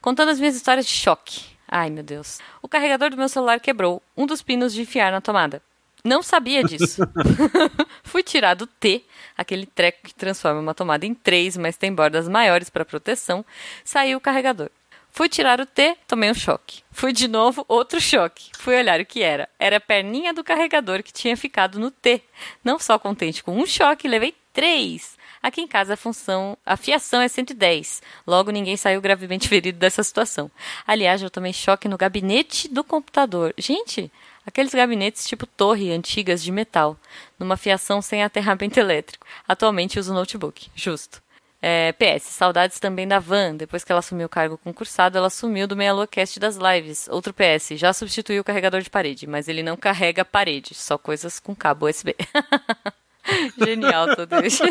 Contando 0.00 0.30
as 0.30 0.38
minhas 0.38 0.54
histórias 0.54 0.86
de 0.86 0.92
choque. 0.92 1.44
Ai, 1.68 1.90
meu 1.90 2.02
Deus. 2.02 2.38
O 2.62 2.68
carregador 2.68 3.10
do 3.10 3.16
meu 3.16 3.28
celular 3.28 3.60
quebrou, 3.60 4.02
um 4.16 4.26
dos 4.26 4.42
pinos 4.42 4.72
de 4.72 4.82
enfiar 4.82 5.10
na 5.10 5.20
tomada. 5.20 5.60
Não 6.04 6.22
sabia 6.22 6.62
disso. 6.62 7.02
Fui 8.04 8.22
tirar 8.22 8.54
do 8.54 8.66
T, 8.66 9.04
aquele 9.36 9.66
treco 9.66 9.98
que 10.04 10.14
transforma 10.14 10.60
uma 10.60 10.74
tomada 10.74 11.04
em 11.04 11.14
três, 11.14 11.56
mas 11.56 11.76
tem 11.76 11.92
bordas 11.92 12.28
maiores 12.28 12.70
para 12.70 12.84
proteção. 12.84 13.44
Saiu 13.84 14.18
o 14.18 14.20
carregador. 14.20 14.70
Fui 15.10 15.30
tirar 15.30 15.60
o 15.60 15.66
T, 15.66 15.96
tomei 16.06 16.30
um 16.30 16.34
choque. 16.34 16.82
Fui 16.92 17.10
de 17.10 17.26
novo, 17.26 17.64
outro 17.66 17.98
choque. 18.00 18.50
Fui 18.58 18.76
olhar 18.76 19.00
o 19.00 19.06
que 19.06 19.22
era. 19.22 19.48
Era 19.58 19.78
a 19.78 19.80
perninha 19.80 20.34
do 20.34 20.44
carregador 20.44 21.02
que 21.02 21.12
tinha 21.12 21.34
ficado 21.36 21.80
no 21.80 21.90
T. 21.90 22.22
Não 22.62 22.78
só 22.78 22.98
contente 22.98 23.42
com 23.42 23.58
um 23.58 23.64
choque, 23.64 24.06
levei 24.06 24.34
três. 24.52 25.16
Aqui 25.46 25.60
em 25.60 25.68
casa 25.68 25.94
a 25.94 25.96
função, 25.96 26.58
a 26.66 26.76
fiação 26.76 27.20
é 27.20 27.28
110. 27.28 28.02
Logo 28.26 28.50
ninguém 28.50 28.76
saiu 28.76 29.00
gravemente 29.00 29.46
ferido 29.48 29.78
dessa 29.78 30.02
situação. 30.02 30.50
Aliás, 30.84 31.22
eu 31.22 31.30
tomei 31.30 31.52
choque 31.52 31.86
no 31.86 31.96
gabinete 31.96 32.66
do 32.66 32.82
computador. 32.82 33.54
Gente, 33.56 34.10
aqueles 34.44 34.74
gabinetes 34.74 35.24
tipo 35.24 35.46
torre 35.46 35.92
antigas 35.92 36.42
de 36.42 36.50
metal, 36.50 36.96
numa 37.38 37.56
fiação 37.56 38.02
sem 38.02 38.24
aterramento 38.24 38.76
elétrico. 38.80 39.24
Atualmente 39.46 40.00
uso 40.00 40.12
notebook. 40.12 40.68
Justo. 40.74 41.22
É, 41.62 41.92
PS, 41.92 42.24
saudades 42.24 42.80
também 42.80 43.06
da 43.06 43.20
Van. 43.20 43.54
Depois 43.54 43.84
que 43.84 43.92
ela 43.92 44.00
assumiu 44.00 44.26
o 44.26 44.28
cargo 44.28 44.58
concursado, 44.58 45.16
ela 45.16 45.30
sumiu 45.30 45.68
do 45.68 45.76
Meia 45.76 45.94
Lua 45.94 46.08
Cast 46.08 46.40
das 46.40 46.56
lives. 46.56 47.06
Outro 47.06 47.32
PS, 47.32 47.78
já 47.78 47.92
substituiu 47.92 48.40
o 48.40 48.44
carregador 48.44 48.80
de 48.80 48.90
parede, 48.90 49.28
mas 49.28 49.46
ele 49.46 49.62
não 49.62 49.76
carrega 49.76 50.24
parede, 50.24 50.74
só 50.74 50.98
coisas 50.98 51.38
com 51.38 51.54
cabo 51.54 51.88
USB. 51.88 52.16
Genial 53.58 54.14
todo 54.16 54.44
isso. 54.44 54.62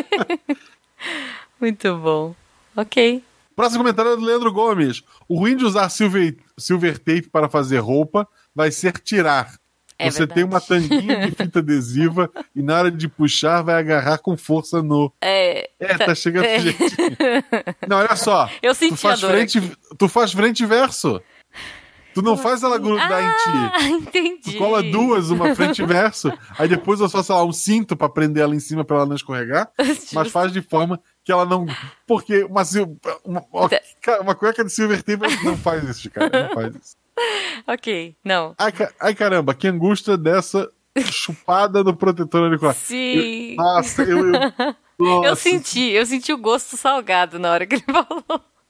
Muito 1.60 1.96
bom. 1.96 2.34
Ok. 2.76 3.22
Próximo 3.54 3.78
comentário 3.82 4.12
é 4.12 4.16
do 4.16 4.24
Leandro 4.24 4.52
Gomes. 4.52 5.02
O 5.28 5.38
ruim 5.38 5.56
de 5.56 5.64
usar 5.64 5.88
silver, 5.88 6.36
silver 6.58 6.98
tape 6.98 7.22
para 7.30 7.48
fazer 7.48 7.78
roupa 7.78 8.28
vai 8.54 8.70
ser 8.70 8.92
tirar. 9.00 9.54
É 9.98 10.10
Você 10.10 10.26
tem 10.26 10.44
verdade. 10.46 10.54
uma 10.54 10.60
tanguinha 10.60 11.26
de 11.26 11.34
fita 11.34 11.60
adesiva 11.60 12.30
e 12.54 12.60
na 12.60 12.76
hora 12.78 12.90
de 12.90 13.08
puxar 13.08 13.62
vai 13.62 13.76
agarrar 13.76 14.18
com 14.18 14.36
força 14.36 14.82
no. 14.82 15.10
É, 15.22 15.70
É, 15.80 15.96
tá 15.96 16.14
chegando 16.14 16.44
é. 16.44 16.58
Não, 17.88 17.96
olha 17.96 18.14
só. 18.14 18.50
Eu 18.62 18.74
senti 18.74 18.90
tu 18.94 18.98
faz 18.98 19.24
a 19.24 19.26
dor 19.26 19.34
frente, 19.34 19.72
Tu 19.98 20.08
faz 20.08 20.32
frente 20.32 20.62
e 20.62 20.66
verso. 20.66 21.18
Tu 22.16 22.22
não 22.22 22.34
faz 22.34 22.62
ela 22.62 22.78
grudar 22.78 23.22
em 23.22 23.28
ti. 23.28 23.70
Ah, 23.74 23.82
entendi. 23.92 24.52
Tu 24.52 24.56
cola 24.56 24.82
duas, 24.82 25.28
uma 25.28 25.54
frente 25.54 25.82
e 25.82 25.84
verso, 25.86 26.32
aí 26.58 26.66
depois 26.66 26.98
eu 26.98 27.10
só, 27.10 27.22
sei 27.22 27.34
lá, 27.34 27.44
um 27.44 27.52
cinto 27.52 27.94
pra 27.94 28.08
prender 28.08 28.42
ela 28.42 28.54
em 28.54 28.58
cima 28.58 28.86
pra 28.86 28.96
ela 28.96 29.04
não 29.06 29.14
escorregar, 29.14 29.70
mas 30.14 30.30
faz 30.30 30.50
de 30.50 30.62
forma 30.62 30.98
que 31.22 31.30
ela 31.30 31.44
não. 31.44 31.66
Porque 32.06 32.42
uma, 32.44 32.62
uma, 33.22 33.44
uma, 33.52 33.70
cara, 34.00 34.22
uma 34.22 34.34
cueca 34.34 34.64
de 34.64 34.72
silver 34.72 35.02
tape 35.02 35.44
não 35.44 35.58
faz 35.58 35.84
isso, 35.84 36.10
cara. 36.10 36.30
Não 36.48 36.54
faz 36.54 36.74
isso. 36.74 36.96
Ok, 37.66 38.14
não. 38.24 38.54
Ai, 38.58 38.72
ai, 39.00 39.14
caramba, 39.14 39.54
que 39.54 39.66
angústia 39.68 40.16
dessa 40.18 40.70
chupada 41.04 41.82
no 41.82 41.96
protetor 41.96 42.44
auricular. 42.44 42.74
Sim. 42.74 43.50
Eu- 43.52 43.56
nossa, 43.56 44.02
eu. 44.02 44.34
eu 44.34 44.52
Eu 44.98 45.22
nossa, 45.22 45.36
senti, 45.36 45.80
eu 45.92 46.04
senti 46.06 46.32
o 46.32 46.38
gosto 46.38 46.76
salgado 46.76 47.38
na 47.38 47.50
hora 47.50 47.66
que 47.66 47.76
ele 47.76 47.84
falou. 47.84 48.24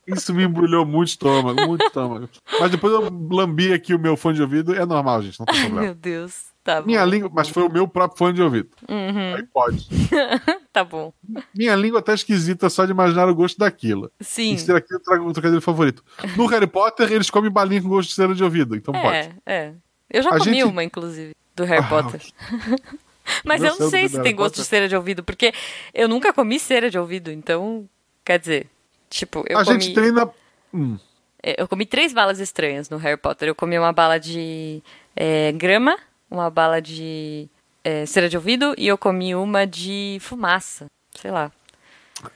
Isso 0.07 0.33
me 0.35 0.45
embrulhou 0.45 0.85
muito 0.87 1.09
estômago, 1.09 1.67
muito 1.67 1.85
estômago. 1.85 2.29
Mas 2.61 2.71
depois 2.71 2.93
eu 2.93 3.01
lambi 3.31 3.73
aqui 3.73 3.95
o 3.95 3.99
meu 3.99 4.17
fone 4.17 4.37
de 4.37 4.43
ouvido, 4.43 4.75
é 4.75 4.85
normal, 4.87 5.23
gente, 5.23 5.39
não 5.39 5.47
tem 5.47 5.55
Ai, 5.57 5.63
problema. 5.63 5.87
meu 5.87 5.95
Deus. 5.95 6.47
Tá 6.63 6.81
bom. 6.81 6.87
Minha 6.87 7.05
língua, 7.05 7.31
mas 7.33 7.49
foi 7.49 7.63
o 7.63 7.73
meu 7.73 7.87
próprio 7.87 8.19
fone 8.19 8.33
de 8.35 8.43
ouvido. 8.43 8.71
Uhum. 8.89 9.35
Aí 9.37 9.43
pode. 9.53 9.89
Tá 10.73 10.85
bom. 10.85 11.11
Minha 11.55 11.75
língua 11.75 12.03
tá 12.03 12.13
esquisita 12.13 12.69
só 12.69 12.85
de 12.85 12.91
imaginar 12.91 13.27
o 13.31 13.35
gosto 13.35 13.57
daquilo. 13.57 14.13
Sim. 14.21 14.53
E 14.53 14.59
ser 14.59 14.77
aqui 14.77 14.93
eu 14.93 15.01
trago 15.01 15.27
o 15.27 15.33
trocadilho 15.33 15.61
favorito. 15.63 16.05
No 16.37 16.45
Harry 16.47 16.67
Potter, 16.67 17.11
eles 17.11 17.31
comem 17.31 17.51
balinha 17.51 17.81
com 17.81 17.89
gosto 17.89 18.11
de 18.11 18.15
cera 18.15 18.35
de 18.35 18.45
ouvido, 18.45 18.77
então 18.77 18.93
pode. 18.93 19.17
É, 19.17 19.33
é. 19.47 19.75
Eu 20.11 20.23
já 20.23 20.29
A 20.31 20.39
comi 20.39 20.53
gente- 20.53 20.65
uma, 20.65 20.85
inclusive, 20.85 21.35
do 21.55 21.65
Harry 21.65 21.83
Ah, 21.83 21.89
Potter. 21.89 22.21
Mas 23.43 23.63
eu 23.63 23.75
não 23.79 23.89
sei 23.89 24.07
se 24.09 24.21
tem 24.23 24.35
gosto 24.37 24.51
Potter. 24.57 24.65
de 24.65 24.69
cera 24.69 24.89
de 24.89 24.95
ouvido, 24.97 25.25
porque 25.25 25.53
eu 25.95 26.09
nunca 26.09 26.31
comi 26.33 26.59
cera 26.61 26.91
de 26.91 26.99
ouvido, 26.99 27.31
então, 27.31 27.89
quer 28.25 28.39
dizer, 28.39 28.67
tipo, 29.11 29.45
eu 29.49 29.59
a 29.59 29.65
comi... 29.65 29.81
gente 29.81 29.95
treina. 29.95 30.31
Hum, 30.73 30.99
É, 31.43 31.61
Eu 31.63 31.69
comi 31.69 31.87
três 31.87 32.13
balas 32.13 32.41
estranhas 32.41 32.89
no 32.91 32.97
Harry 32.99 33.17
Potter. 33.17 33.49
Eu 33.49 33.55
comi 33.55 33.79
uma 33.79 33.93
bala 33.93 34.19
de 34.19 34.83
é, 35.15 35.53
grama, 35.53 35.97
uma 36.31 36.51
bala 36.51 36.81
de 36.83 37.49
é, 37.85 38.05
cera 38.07 38.29
de 38.29 38.37
ouvido 38.37 38.75
e 38.77 38.87
eu 38.87 38.99
comi 38.99 39.35
uma 39.35 39.67
de 39.67 40.19
fumaça. 40.21 40.87
Sei 41.15 41.31
lá. 41.31 41.51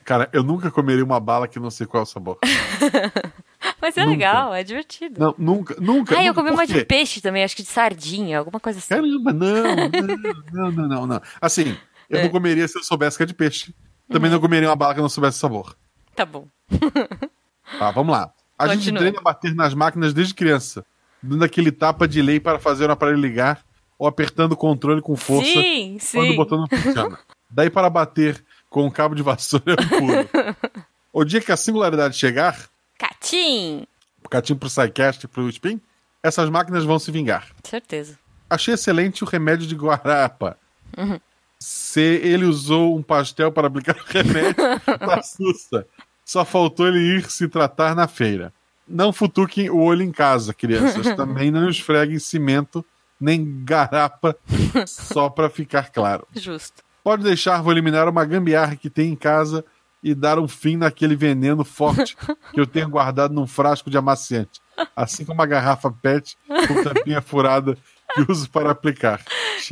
cara, 0.04 0.28
eu 0.32 0.42
nunca 0.42 0.70
comeria 0.70 1.04
uma 1.04 1.18
bala 1.20 1.48
que 1.48 1.58
não 1.58 1.70
sei 1.70 1.86
qual 1.86 2.02
é 2.02 2.04
o 2.04 2.06
sabor. 2.06 2.38
Mas 3.80 3.96
é 3.96 4.00
Nunca. 4.02 4.10
legal, 4.12 4.54
é 4.54 4.62
divertido. 4.62 5.18
Não, 5.20 5.34
nunca, 5.38 5.74
nunca. 5.80 6.18
ah, 6.18 6.24
eu 6.24 6.34
comi 6.34 6.50
uma 6.50 6.66
de 6.66 6.84
peixe 6.84 7.20
também, 7.20 7.42
acho 7.44 7.56
que 7.56 7.62
de 7.62 7.68
sardinha, 7.68 8.38
alguma 8.38 8.60
coisa 8.60 8.78
assim. 8.78 8.88
Caramba, 8.94 9.32
não, 9.32 9.52
não, 10.52 10.72
não, 10.72 10.88
não, 10.88 11.06
não. 11.06 11.22
Assim, 11.40 11.76
eu 12.08 12.18
É. 12.18 12.22
não 12.22 12.30
comeria 12.30 12.66
se 12.68 12.78
eu 12.78 12.82
soubesse 12.82 13.16
que 13.16 13.22
é 13.22 13.26
de 13.26 13.34
peixe. 13.34 13.74
Também 14.10 14.30
não 14.30 14.40
comeria 14.40 14.68
uma 14.68 14.76
bala 14.76 14.94
que 14.94 15.00
não 15.00 15.08
soubesse 15.08 15.36
o 15.38 15.40
sabor. 15.40 15.76
Tá 16.14 16.24
bom. 16.26 16.46
Tá, 17.78 17.90
vamos 17.92 18.12
lá. 18.12 18.32
A 18.58 18.66
gente 18.68 18.78
Continua. 18.78 18.98
treina 18.98 19.18
a 19.20 19.22
bater 19.22 19.54
nas 19.54 19.74
máquinas 19.74 20.12
desde 20.12 20.34
criança, 20.34 20.84
dando 21.22 21.44
aquele 21.44 21.70
tapa 21.70 22.08
de 22.08 22.20
lei 22.20 22.40
para 22.40 22.58
fazer 22.58 22.88
o 22.90 22.92
aparelho 22.92 23.20
ligar 23.20 23.64
ou 23.96 24.08
apertando 24.08 24.52
o 24.52 24.56
controle 24.56 25.00
com 25.00 25.14
força 25.16 25.48
Sim, 25.48 25.98
quando 26.12 26.26
o 26.26 26.30
sim. 26.30 26.36
botão 26.36 26.58
não 26.58 26.66
funciona. 26.66 27.18
Daí 27.48 27.70
para 27.70 27.88
bater 27.88 28.44
com 28.68 28.84
um 28.84 28.90
cabo 28.90 29.14
de 29.14 29.22
vassoura 29.22 29.76
pulo. 29.76 30.28
O 31.12 31.24
dia 31.24 31.40
que 31.40 31.50
a 31.50 31.56
singularidade 31.56 32.16
chegar, 32.16 32.68
Catim! 32.96 33.84
catinho 34.30 34.58
pro 34.58 34.68
Psycast 34.68 35.24
e 35.24 35.28
pro 35.28 35.48
Spin, 35.48 35.80
essas 36.22 36.48
máquinas 36.48 36.84
vão 36.84 37.00
se 37.00 37.10
vingar. 37.10 37.48
Certeza. 37.64 38.16
Achei 38.48 38.74
excelente 38.74 39.24
o 39.24 39.26
remédio 39.26 39.66
de 39.66 39.74
guarapa. 39.74 40.56
Uhum. 40.96 41.18
Se 41.58 42.00
ele 42.00 42.44
usou 42.44 42.96
um 42.96 43.02
pastel 43.02 43.50
para 43.50 43.66
aplicar 43.66 43.96
o 43.96 44.04
remédio, 44.04 44.54
tá 44.86 45.20
sussa. 45.22 45.84
Só 46.30 46.44
faltou 46.44 46.86
ele 46.86 47.00
ir 47.00 47.28
se 47.28 47.48
tratar 47.48 47.92
na 47.92 48.06
feira. 48.06 48.52
Não 48.86 49.12
futuquem 49.12 49.68
o 49.68 49.80
olho 49.80 50.04
em 50.04 50.12
casa, 50.12 50.54
crianças. 50.54 51.04
Também 51.16 51.50
não 51.50 51.68
esfreguem 51.68 52.20
cimento 52.20 52.86
nem 53.20 53.64
garapa, 53.64 54.36
só 54.86 55.28
para 55.28 55.50
ficar 55.50 55.90
claro. 55.90 56.24
Justo. 56.32 56.84
Pode 57.02 57.24
deixar, 57.24 57.60
vou 57.62 57.72
eliminar 57.72 58.08
uma 58.08 58.24
gambiarra 58.24 58.76
que 58.76 58.88
tem 58.88 59.10
em 59.10 59.16
casa 59.16 59.64
e 60.00 60.14
dar 60.14 60.38
um 60.38 60.46
fim 60.46 60.76
naquele 60.76 61.16
veneno 61.16 61.64
forte 61.64 62.16
que 62.54 62.60
eu 62.60 62.66
tenho 62.66 62.88
guardado 62.88 63.34
num 63.34 63.48
frasco 63.48 63.90
de 63.90 63.98
amaciante. 63.98 64.60
Assim 64.94 65.24
como 65.24 65.42
a 65.42 65.46
garrafa 65.46 65.90
PET 65.90 66.38
com 66.46 66.84
tampinha 66.84 67.20
furada 67.20 67.76
que 68.14 68.30
uso 68.30 68.48
para 68.48 68.70
aplicar. 68.70 69.20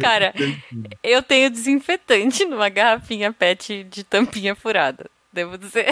Cara, 0.00 0.34
eu 1.04 1.22
tenho 1.22 1.50
desinfetante 1.50 2.44
numa 2.44 2.68
garrafinha 2.68 3.32
PET 3.32 3.84
de 3.84 4.02
tampinha 4.02 4.56
furada. 4.56 5.08
Devo 5.32 5.58
dizer. 5.58 5.86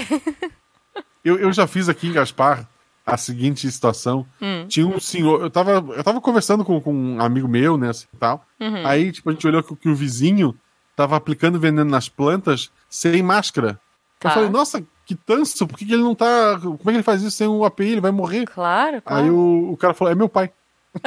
Eu, 1.24 1.38
eu 1.38 1.52
já 1.52 1.66
fiz 1.66 1.88
aqui 1.88 2.06
em 2.06 2.12
Gaspar 2.12 2.68
a 3.04 3.16
seguinte 3.16 3.70
situação. 3.70 4.26
Hum. 4.40 4.66
Tinha 4.66 4.86
um 4.86 4.98
senhor. 4.98 5.42
Eu 5.42 5.50
tava, 5.50 5.72
eu 5.72 6.02
tava 6.02 6.20
conversando 6.20 6.64
com, 6.64 6.80
com 6.80 6.92
um 6.92 7.20
amigo 7.20 7.46
meu, 7.46 7.76
né? 7.76 7.90
Assim, 7.90 8.06
tal. 8.18 8.44
Uhum. 8.60 8.86
Aí, 8.86 9.12
tipo, 9.12 9.30
a 9.30 9.32
gente 9.32 9.46
olhou 9.46 9.62
que, 9.62 9.76
que 9.76 9.88
o 9.88 9.94
vizinho 9.94 10.58
tava 10.96 11.14
aplicando 11.16 11.60
veneno 11.60 11.90
nas 11.90 12.08
plantas 12.08 12.70
sem 12.88 13.22
máscara. 13.22 13.78
Tá. 14.18 14.30
Eu 14.30 14.34
falei, 14.34 14.50
nossa, 14.50 14.84
que 15.04 15.14
tanso, 15.14 15.66
por 15.66 15.78
que, 15.78 15.84
que 15.86 15.92
ele 15.92 16.02
não 16.02 16.16
tá. 16.16 16.58
Como 16.60 16.78
é 16.84 16.84
que 16.84 16.90
ele 16.90 17.02
faz 17.02 17.22
isso 17.22 17.36
sem 17.36 17.46
o 17.46 17.64
API? 17.64 17.92
Ele 17.92 18.00
vai 18.00 18.10
morrer. 18.10 18.46
Claro, 18.46 19.00
claro. 19.00 19.24
Aí 19.24 19.30
o, 19.30 19.72
o 19.72 19.76
cara 19.76 19.94
falou: 19.94 20.10
é 20.10 20.16
meu 20.16 20.28
pai. 20.28 20.50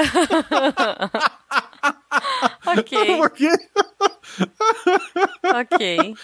ok, 2.65 3.19
ok. 3.19 3.49
ok. 5.53 6.15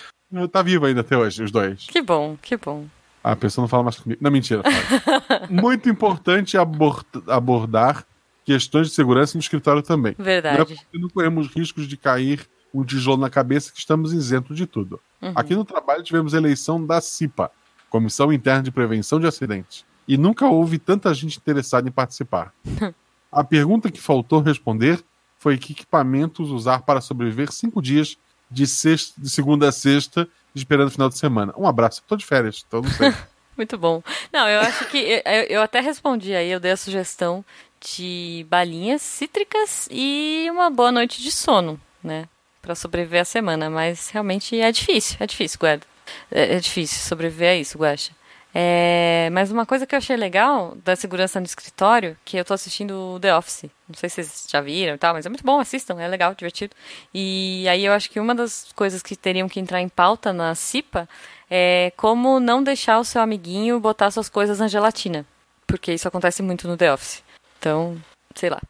Tá 0.52 0.62
vivo 0.62 0.86
ainda 0.86 1.02
até 1.02 1.18
hoje, 1.18 1.44
os 1.44 1.52
dois. 1.52 1.86
Que 1.88 2.02
bom, 2.02 2.38
que 2.42 2.58
bom. 2.58 2.86
Ah, 3.24 3.32
a 3.32 3.36
pessoa 3.36 3.64
não 3.64 3.68
fala 3.70 3.84
mais 3.84 3.98
comigo. 3.98 4.22
Não, 4.22 4.30
mentira. 4.32 4.62
Muito 5.50 5.90
importante 5.90 6.58
abor- 6.58 7.04
abordar 7.28 8.06
questões 8.44 8.90
de 8.90 8.94
segurança 8.94 9.38
no 9.38 9.42
escritório 9.42 9.82
também. 9.82 10.16
Não 10.18 10.24
é 10.26 10.28
Verdade. 10.42 10.76
porque 10.76 10.98
não 11.00 11.10
corremos 11.10 11.48
riscos 11.48 11.88
de 11.88 11.98
cair 11.98 12.48
um 12.74 12.84
tijolo 12.84 13.18
na 13.18 13.30
cabeça 13.30 13.72
que 13.72 13.80
estamos 13.80 14.14
isentos 14.14 14.56
de 14.58 14.68
tudo. 14.68 15.00
Uhum. 15.22 15.32
Aqui 15.36 15.56
no 15.56 15.64
trabalho 15.66 16.04
tivemos 16.04 16.34
eleição 16.34 16.86
da 16.86 17.00
CIPA, 17.02 17.50
Comissão 17.90 18.32
Interna 18.34 18.64
de 18.64 18.72
Prevenção 18.72 19.20
de 19.20 19.26
Acidentes, 19.26 19.86
e 20.08 20.18
nunca 20.18 20.46
houve 20.48 20.78
tanta 20.78 21.14
gente 21.14 21.38
interessada 21.38 21.88
em 21.88 21.92
participar. 21.92 22.54
A 23.32 23.44
pergunta 23.44 23.90
que 23.92 24.00
faltou 24.00 24.42
responder 24.42 25.04
foi 25.40 25.58
que 25.58 25.74
equipamentos 25.74 26.52
usar 26.52 26.82
para 26.84 27.02
sobreviver 27.02 27.52
cinco 27.52 27.82
dias 27.82 28.18
de, 28.50 28.66
sexta, 28.68 29.14
de 29.20 29.30
segunda 29.30 29.70
a 29.70 29.72
sexta, 29.72 30.28
esperando 30.54 30.88
o 30.88 30.92
final 30.92 31.10
de 31.10 31.18
semana. 31.18 31.54
Um 31.58 31.68
abraço, 31.68 32.02
eu 32.02 32.06
tô 32.08 32.16
de 32.16 32.26
férias, 32.26 32.64
então 32.68 32.84
sei. 32.84 33.14
Muito 33.58 33.78
bom. 33.78 34.04
Não, 34.34 34.48
eu 34.50 34.60
acho 34.62 34.86
que 34.90 34.98
eu, 34.98 35.22
eu- 35.50 35.62
até 35.62 35.80
respondi 35.80 36.34
aí, 36.36 36.50
eu 36.52 36.60
dei 36.60 36.72
a 36.72 36.78
sugestão 36.78 37.44
de 37.80 38.46
balinhas 38.50 39.02
cítricas 39.02 39.88
e 39.92 40.48
uma 40.52 40.70
boa 40.70 40.92
noite 40.92 41.22
de 41.22 41.32
sono, 41.32 41.80
né? 42.04 42.28
Pra 42.62 42.76
sobreviver 42.76 43.22
a 43.22 43.26
semana, 43.26 43.70
mas 43.70 44.10
realmente 44.10 44.60
é 44.60 44.72
difícil, 44.72 45.18
é 45.20 45.28
difícil, 45.28 45.60
Guarda. 45.60 45.86
É, 46.32 46.56
é 46.56 46.60
difícil 46.60 47.00
sobreviver 47.08 47.52
a 47.52 47.56
isso, 47.56 47.78
Guaxa. 47.78 48.12
É, 48.58 49.30
mas 49.34 49.52
uma 49.52 49.66
coisa 49.66 49.86
que 49.86 49.94
eu 49.94 49.98
achei 49.98 50.16
legal 50.16 50.78
da 50.86 50.96
segurança 50.96 51.42
no 51.42 51.46
escritório, 51.46 52.16
que 52.24 52.38
eu 52.38 52.46
tô 52.46 52.54
assistindo 52.54 53.20
The 53.20 53.36
Office. 53.36 53.66
Não 53.86 53.96
sei 53.96 54.08
se 54.08 54.24
vocês 54.24 54.48
já 54.50 54.62
viram 54.62 54.96
e 54.96 54.98
tal, 54.98 55.14
mas 55.14 55.26
é 55.26 55.30
muito 55.30 55.44
bom, 55.44 55.60
assistam, 55.60 56.00
é 56.00 56.08
legal, 56.08 56.34
divertido. 56.34 56.74
E 57.14 57.68
aí 57.68 57.84
eu 57.84 57.92
acho 57.92 58.10
que 58.10 58.18
uma 58.18 58.34
das 58.34 58.72
coisas 58.74 59.02
que 59.02 59.14
teriam 59.14 59.50
que 59.50 59.60
entrar 59.60 59.82
em 59.82 59.90
pauta 59.90 60.32
na 60.32 60.56
CIPA 60.56 61.10
é 61.52 61.92
como 61.98 62.40
não 62.40 62.64
deixar 62.64 62.98
o 62.98 63.04
seu 63.04 63.22
amiguinho 63.22 63.78
botar 63.78 64.10
suas 64.10 64.30
coisas 64.30 64.60
na 64.60 64.70
gelatina. 64.70 65.26
Porque 65.68 65.92
isso 65.94 66.08
acontece 66.08 66.42
muito 66.42 66.66
no 66.66 66.78
The 66.78 66.94
Office. 66.94 67.24
Então, 67.60 68.02
sei 68.34 68.50
lá. 68.50 68.62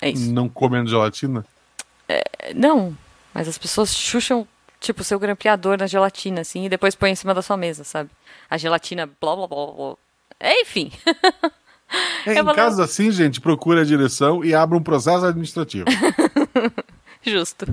É 0.00 0.08
isso. 0.08 0.32
não 0.32 0.48
comendo 0.48 0.88
gelatina? 0.88 1.44
Não, 2.54 2.96
mas 3.32 3.48
as 3.48 3.58
pessoas 3.58 3.94
chucham, 3.94 4.46
tipo, 4.84 5.00
o 5.00 5.04
seu 5.04 5.18
grampeador 5.18 5.78
na 5.78 5.86
gelatina, 5.86 6.42
assim, 6.42 6.66
e 6.66 6.68
depois 6.68 6.94
põem 6.94 7.12
em 7.12 7.16
cima 7.16 7.32
da 7.34 7.42
sua 7.42 7.56
mesa, 7.56 7.82
sabe? 7.84 8.10
A 8.48 8.56
gelatina, 8.58 9.06
blá 9.20 9.34
blá 9.34 9.46
blá 9.48 9.66
blá. 9.72 9.96
É, 10.38 10.60
enfim. 10.62 10.92
É, 12.26 12.34
em 12.38 12.42
vou- 12.42 12.54
casos 12.54 12.78
assim, 12.78 13.10
gente, 13.10 13.40
procure 13.40 13.80
a 13.80 13.84
direção 13.84 14.44
e 14.44 14.54
abra 14.54 14.76
um 14.76 14.82
processo 14.82 15.24
administrativo. 15.24 15.86
Justo. 17.22 17.66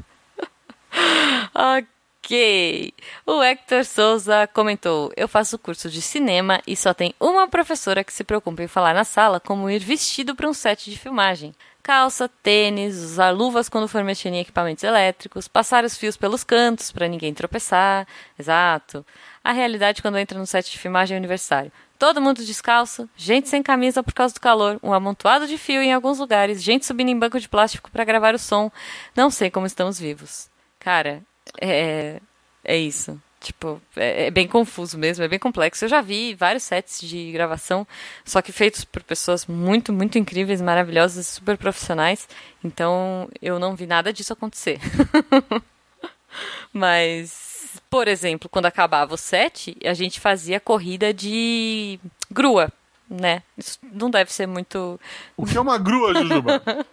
ok. 1.53 2.93
O 3.25 3.41
Hector 3.43 3.83
Souza 3.83 4.47
comentou: 4.53 5.11
Eu 5.17 5.27
faço 5.27 5.59
curso 5.59 5.89
de 5.89 6.01
cinema 6.01 6.61
e 6.65 6.75
só 6.75 6.93
tem 6.93 7.13
uma 7.19 7.47
professora 7.47 8.03
que 8.03 8.13
se 8.13 8.23
preocupa 8.23 8.63
em 8.63 8.67
falar 8.67 8.93
na 8.93 9.03
sala 9.03 9.39
como 9.39 9.69
ir 9.69 9.79
vestido 9.79 10.35
para 10.35 10.47
um 10.49 10.53
set 10.53 10.89
de 10.89 10.97
filmagem. 10.97 11.53
Calça, 11.83 12.29
tênis, 12.43 12.97
usar 12.97 13.31
luvas 13.31 13.67
quando 13.67 13.87
for 13.87 14.03
mexer 14.03 14.29
em 14.29 14.39
equipamentos 14.39 14.83
elétricos, 14.83 15.47
passar 15.47 15.83
os 15.83 15.97
fios 15.97 16.15
pelos 16.15 16.43
cantos 16.43 16.91
para 16.91 17.07
ninguém 17.07 17.33
tropeçar. 17.33 18.07
Exato. 18.37 19.05
A 19.43 19.51
realidade 19.51 20.01
quando 20.01 20.19
entra 20.19 20.37
no 20.37 20.45
set 20.45 20.69
de 20.69 20.77
filmagem 20.77 21.15
é 21.15 21.19
universitário. 21.19 21.71
Todo 21.97 22.21
mundo 22.21 22.43
descalço, 22.43 23.09
gente 23.15 23.49
sem 23.49 23.63
camisa 23.63 24.03
por 24.03 24.13
causa 24.13 24.33
do 24.33 24.39
calor, 24.39 24.79
um 24.81 24.93
amontoado 24.93 25.47
de 25.47 25.57
fio 25.57 25.81
em 25.81 25.93
alguns 25.93 26.19
lugares, 26.19 26.61
gente 26.61 26.85
subindo 26.85 27.09
em 27.09 27.17
banco 27.17 27.39
de 27.39 27.49
plástico 27.49 27.91
para 27.91 28.03
gravar 28.03 28.35
o 28.35 28.39
som. 28.39 28.71
Não 29.15 29.29
sei 29.29 29.49
como 29.49 29.65
estamos 29.65 29.99
vivos. 29.99 30.49
Cara, 30.79 31.21
é, 31.59 32.19
é 32.63 32.77
isso. 32.77 33.21
Tipo, 33.41 33.81
é, 33.95 34.27
é 34.27 34.31
bem 34.31 34.47
confuso 34.47 34.99
mesmo, 34.99 35.23
é 35.23 35.27
bem 35.27 35.39
complexo. 35.39 35.83
Eu 35.83 35.89
já 35.89 35.99
vi 35.99 36.35
vários 36.35 36.61
sets 36.61 37.01
de 37.01 37.31
gravação, 37.31 37.87
só 38.23 38.39
que 38.39 38.51
feitos 38.51 38.85
por 38.85 39.01
pessoas 39.01 39.47
muito, 39.47 39.91
muito 39.91 40.19
incríveis, 40.19 40.61
maravilhosas, 40.61 41.25
super 41.25 41.57
profissionais. 41.57 42.29
Então, 42.63 43.27
eu 43.41 43.57
não 43.57 43.75
vi 43.75 43.87
nada 43.87 44.13
disso 44.13 44.31
acontecer. 44.31 44.79
Mas, 46.71 47.81
por 47.89 48.07
exemplo, 48.07 48.47
quando 48.47 48.67
acabava 48.67 49.15
o 49.15 49.17
set, 49.17 49.75
a 49.83 49.95
gente 49.95 50.19
fazia 50.19 50.59
corrida 50.59 51.11
de 51.11 51.99
grua, 52.29 52.71
né? 53.09 53.41
Isso 53.57 53.79
não 53.91 54.11
deve 54.11 54.31
ser 54.31 54.45
muito. 54.45 54.99
O 55.35 55.47
que 55.47 55.57
é 55.57 55.61
uma 55.61 55.79
grua, 55.79 56.13
Jujuba? 56.13 56.61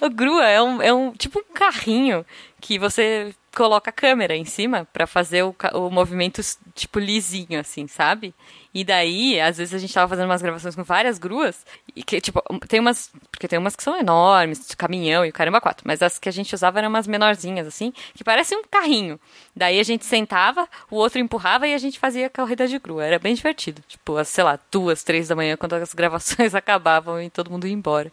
A 0.00 0.08
grua 0.08 0.46
é 0.46 0.60
um, 0.60 0.82
é 0.82 0.92
um 0.92 1.12
tipo 1.12 1.38
um 1.38 1.54
carrinho 1.54 2.26
que 2.60 2.78
você 2.78 3.34
coloca 3.58 3.90
a 3.90 3.92
câmera 3.92 4.36
em 4.36 4.44
cima 4.44 4.86
pra 4.92 5.04
fazer 5.04 5.42
o, 5.42 5.52
o 5.74 5.90
movimento 5.90 6.40
tipo 6.76 7.00
lisinho, 7.00 7.58
assim, 7.58 7.88
sabe? 7.88 8.32
E 8.72 8.84
daí, 8.84 9.40
às 9.40 9.58
vezes 9.58 9.74
a 9.74 9.78
gente 9.78 9.92
tava 9.92 10.08
fazendo 10.08 10.26
umas 10.26 10.40
gravações 10.40 10.76
com 10.76 10.84
várias 10.84 11.18
gruas 11.18 11.66
e 11.96 12.04
que, 12.04 12.20
tipo, 12.20 12.40
tem 12.68 12.78
umas. 12.78 13.10
Porque 13.32 13.48
tem 13.48 13.58
umas 13.58 13.74
que 13.74 13.82
são 13.82 13.98
enormes, 13.98 14.68
de 14.68 14.76
caminhão 14.76 15.26
e 15.26 15.32
caramba 15.32 15.60
quatro, 15.60 15.82
mas 15.84 16.00
as 16.02 16.20
que 16.20 16.28
a 16.28 16.32
gente 16.32 16.54
usava 16.54 16.78
eram 16.78 16.88
umas 16.88 17.08
menorzinhas, 17.08 17.66
assim, 17.66 17.92
que 18.14 18.22
parecem 18.22 18.58
um 18.58 18.62
carrinho. 18.70 19.18
Daí 19.56 19.80
a 19.80 19.82
gente 19.82 20.04
sentava, 20.04 20.68
o 20.88 20.94
outro 20.94 21.18
empurrava 21.18 21.66
e 21.66 21.74
a 21.74 21.78
gente 21.78 21.98
fazia 21.98 22.28
a 22.28 22.30
corrida 22.30 22.68
de 22.68 22.78
grua. 22.78 23.04
Era 23.04 23.18
bem 23.18 23.34
divertido. 23.34 23.82
Tipo, 23.88 24.24
sei 24.24 24.44
lá, 24.44 24.56
duas, 24.70 25.02
três 25.02 25.26
da 25.26 25.34
manhã, 25.34 25.56
quando 25.56 25.72
as 25.72 25.92
gravações 25.92 26.54
acabavam 26.54 27.20
e 27.20 27.28
todo 27.28 27.50
mundo 27.50 27.66
ia 27.66 27.74
embora. 27.74 28.12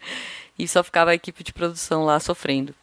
E 0.57 0.67
só 0.67 0.83
ficava 0.83 1.11
a 1.11 1.15
equipe 1.15 1.43
de 1.43 1.53
produção 1.53 2.03
lá 2.03 2.19
sofrendo. 2.19 2.73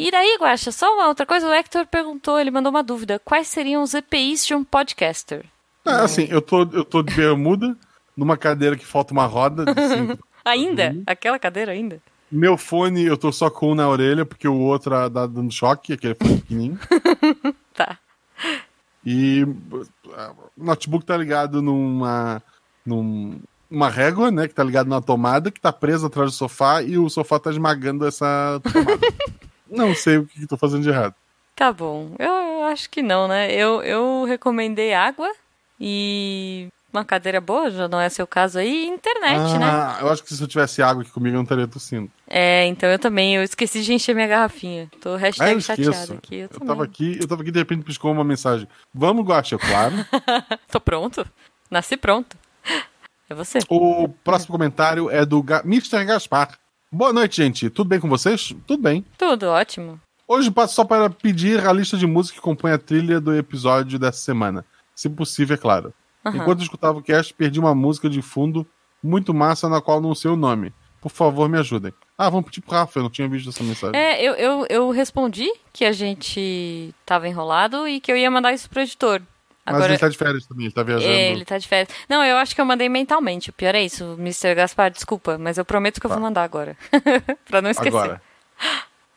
E 0.00 0.10
daí, 0.10 0.38
Guaxa, 0.40 0.72
só 0.72 0.94
uma 0.94 1.08
outra 1.08 1.26
coisa, 1.26 1.46
o 1.46 1.52
Hector 1.52 1.86
perguntou, 1.86 2.38
ele 2.40 2.50
mandou 2.50 2.70
uma 2.70 2.82
dúvida. 2.82 3.20
Quais 3.22 3.48
seriam 3.48 3.82
os 3.82 3.92
EPIs 3.92 4.46
de 4.46 4.54
um 4.54 4.64
podcaster? 4.64 5.44
É, 5.84 5.90
assim, 5.90 6.26
eu 6.30 6.40
tô, 6.40 6.62
eu 6.62 6.84
tô 6.84 7.02
de 7.02 7.14
bermuda, 7.14 7.76
numa 8.16 8.36
cadeira 8.36 8.76
que 8.76 8.86
falta 8.86 9.12
uma 9.12 9.26
roda. 9.26 9.64
Ainda? 10.44 10.96
Aquela 11.06 11.38
cadeira 11.38 11.72
ainda? 11.72 12.00
Meu 12.32 12.56
fone, 12.56 13.04
eu 13.04 13.18
tô 13.18 13.30
só 13.30 13.50
com 13.50 13.72
um 13.72 13.74
na 13.74 13.86
orelha, 13.88 14.24
porque 14.24 14.48
o 14.48 14.58
outro 14.58 14.90
tá 14.92 15.08
dando 15.26 15.52
choque, 15.52 15.92
aquele 15.92 16.14
fone 16.14 16.38
pequenininho. 16.40 16.78
Tá. 17.74 17.98
E 19.04 19.42
uh, 19.44 19.86
o 20.56 20.64
notebook 20.64 21.04
tá 21.04 21.16
ligado 21.16 21.60
numa, 21.62 22.42
num- 22.84 23.38
numa 23.70 23.88
régua, 23.88 24.30
né? 24.30 24.48
Que 24.48 24.54
tá 24.54 24.62
ligado 24.64 24.88
na 24.88 25.00
tomada, 25.00 25.50
que 25.50 25.60
tá 25.60 25.72
presa 25.72 26.06
atrás 26.08 26.30
do 26.30 26.36
sofá, 26.36 26.82
e 26.82 26.98
o 26.98 27.08
sofá 27.08 27.38
tá 27.38 27.50
esmagando 27.50 28.06
essa 28.06 28.60
tomada. 28.62 28.98
Não 29.70 29.94
sei 29.94 30.18
o 30.18 30.26
que, 30.26 30.40
que 30.40 30.46
tô 30.46 30.56
fazendo 30.56 30.82
de 30.82 30.88
errado. 30.90 31.14
Tá 31.54 31.72
bom. 31.72 32.12
Eu, 32.18 32.64
acho 32.64 32.88
que 32.90 33.02
não, 33.02 33.28
né? 33.28 33.52
Eu, 33.52 33.82
eu 33.82 34.24
recomendei 34.24 34.94
água 34.94 35.30
e 35.78 36.68
uma 36.92 37.04
cadeira 37.04 37.40
boa, 37.40 37.70
já 37.70 37.86
não 37.86 38.00
é 38.00 38.08
seu 38.08 38.26
caso 38.26 38.58
aí, 38.58 38.84
e 38.84 38.88
internet, 38.88 39.58
né? 39.58 39.64
ah, 39.64 39.98
eu 40.00 40.08
acho 40.10 40.24
que 40.24 40.34
se 40.34 40.42
eu 40.42 40.48
tivesse 40.48 40.82
água 40.82 41.02
aqui 41.02 41.10
comigo, 41.12 41.34
eu 41.34 41.38
não 41.38 41.44
estaria 41.44 41.68
tossindo. 41.68 42.10
É, 42.26 42.66
então 42.66 42.88
eu 42.88 42.98
também, 42.98 43.36
eu 43.36 43.42
esqueci 43.42 43.82
de 43.82 43.92
encher 43.92 44.14
minha 44.14 44.26
garrafinha. 44.26 44.90
Tô 45.00 45.14
Ah, 45.14 45.18
hashtag 45.18 45.60
chateada 45.60 45.90
esqueço. 45.90 46.12
aqui. 46.14 46.34
Eu, 46.36 46.40
Eu 46.42 46.48
também. 46.48 46.66
tava 46.68 46.84
aqui, 46.84 47.18
eu 47.20 47.28
tava 47.28 47.42
aqui, 47.42 47.50
de 47.50 47.58
repente 47.58 47.84
piscou 47.84 48.10
uma 48.10 48.24
mensagem. 48.24 48.66
Vamos, 48.92 49.24
Guaxa, 49.24 49.56
claro. 49.58 49.94
Tô 50.70 50.80
pronto. 50.80 51.24
Nasci 51.70 51.96
pronto. 51.96 52.36
É 53.28 53.34
você. 53.34 53.60
O 53.68 54.08
próximo 54.24 54.50
comentário 54.52 55.08
é 55.08 55.24
do 55.24 55.40
Ga 55.42 55.62
Mr. 55.64 56.04
Gaspar. 56.04 56.58
Boa 56.92 57.12
noite, 57.12 57.36
gente. 57.36 57.70
Tudo 57.70 57.86
bem 57.86 58.00
com 58.00 58.08
vocês? 58.08 58.52
Tudo 58.66 58.82
bem. 58.82 59.04
Tudo 59.16 59.46
ótimo. 59.46 60.00
Hoje 60.26 60.50
passo 60.50 60.74
só 60.74 60.84
para 60.84 61.08
pedir 61.08 61.64
a 61.64 61.72
lista 61.72 61.96
de 61.96 62.04
música 62.04 62.34
que 62.34 62.42
compõe 62.42 62.72
a 62.72 62.78
trilha 62.78 63.20
do 63.20 63.32
episódio 63.32 63.96
dessa 63.96 64.18
semana. 64.18 64.66
Se 64.92 65.08
possível, 65.08 65.54
é 65.54 65.56
claro. 65.56 65.94
Aham. 66.26 66.38
Enquanto 66.38 66.58
eu 66.58 66.64
escutava 66.64 66.98
o 66.98 67.02
cast, 67.02 67.32
perdi 67.32 67.60
uma 67.60 67.76
música 67.76 68.10
de 68.10 68.20
fundo 68.20 68.66
muito 69.00 69.32
massa 69.32 69.68
na 69.68 69.80
qual 69.80 70.00
não 70.00 70.16
sei 70.16 70.32
o 70.32 70.36
nome. 70.36 70.74
Por 71.00 71.10
favor, 71.12 71.48
me 71.48 71.58
ajudem. 71.58 71.92
Ah, 72.18 72.28
vamos 72.28 72.46
pedir 72.46 72.60
pro 72.60 72.74
Rafa, 72.74 72.98
eu 72.98 73.04
não 73.04 73.10
tinha 73.10 73.28
visto 73.28 73.50
essa 73.50 73.62
mensagem. 73.62 73.96
É, 73.96 74.20
eu, 74.20 74.34
eu, 74.34 74.66
eu 74.68 74.90
respondi 74.90 75.48
que 75.72 75.84
a 75.84 75.92
gente 75.92 76.92
tava 77.06 77.28
enrolado 77.28 77.86
e 77.86 78.00
que 78.00 78.10
eu 78.10 78.16
ia 78.16 78.30
mandar 78.32 78.52
isso 78.52 78.68
pro 78.68 78.80
editor. 78.80 79.22
Mas 79.72 79.76
Agora, 79.76 79.92
ele 79.92 79.98
tá 79.98 80.08
de 80.08 80.16
férias 80.16 80.46
também, 80.46 80.66
ele 80.66 80.74
tá 80.74 80.82
viajando. 80.82 81.12
É, 81.12 81.32
ele 81.32 81.44
tá 81.44 81.58
de 81.58 81.66
férias. 81.68 81.88
Não, 82.08 82.22
eu 82.24 82.36
acho 82.36 82.54
que 82.54 82.60
eu 82.60 82.64
mandei 82.64 82.88
mentalmente. 82.88 83.50
O 83.50 83.52
pior 83.52 83.74
é 83.74 83.82
isso, 83.82 84.16
Mr. 84.18 84.54
Gaspar, 84.54 84.90
desculpa, 84.90 85.38
mas 85.38 85.58
eu 85.58 85.64
prometo 85.64 86.00
que 86.00 86.06
eu 86.06 86.10
vou 86.10 86.20
mandar 86.20 86.42
agora. 86.44 86.76
pra 87.48 87.60
não 87.62 87.70
esquecer. 87.70 87.92
Tá. 87.92 88.02
Agora. 88.04 88.22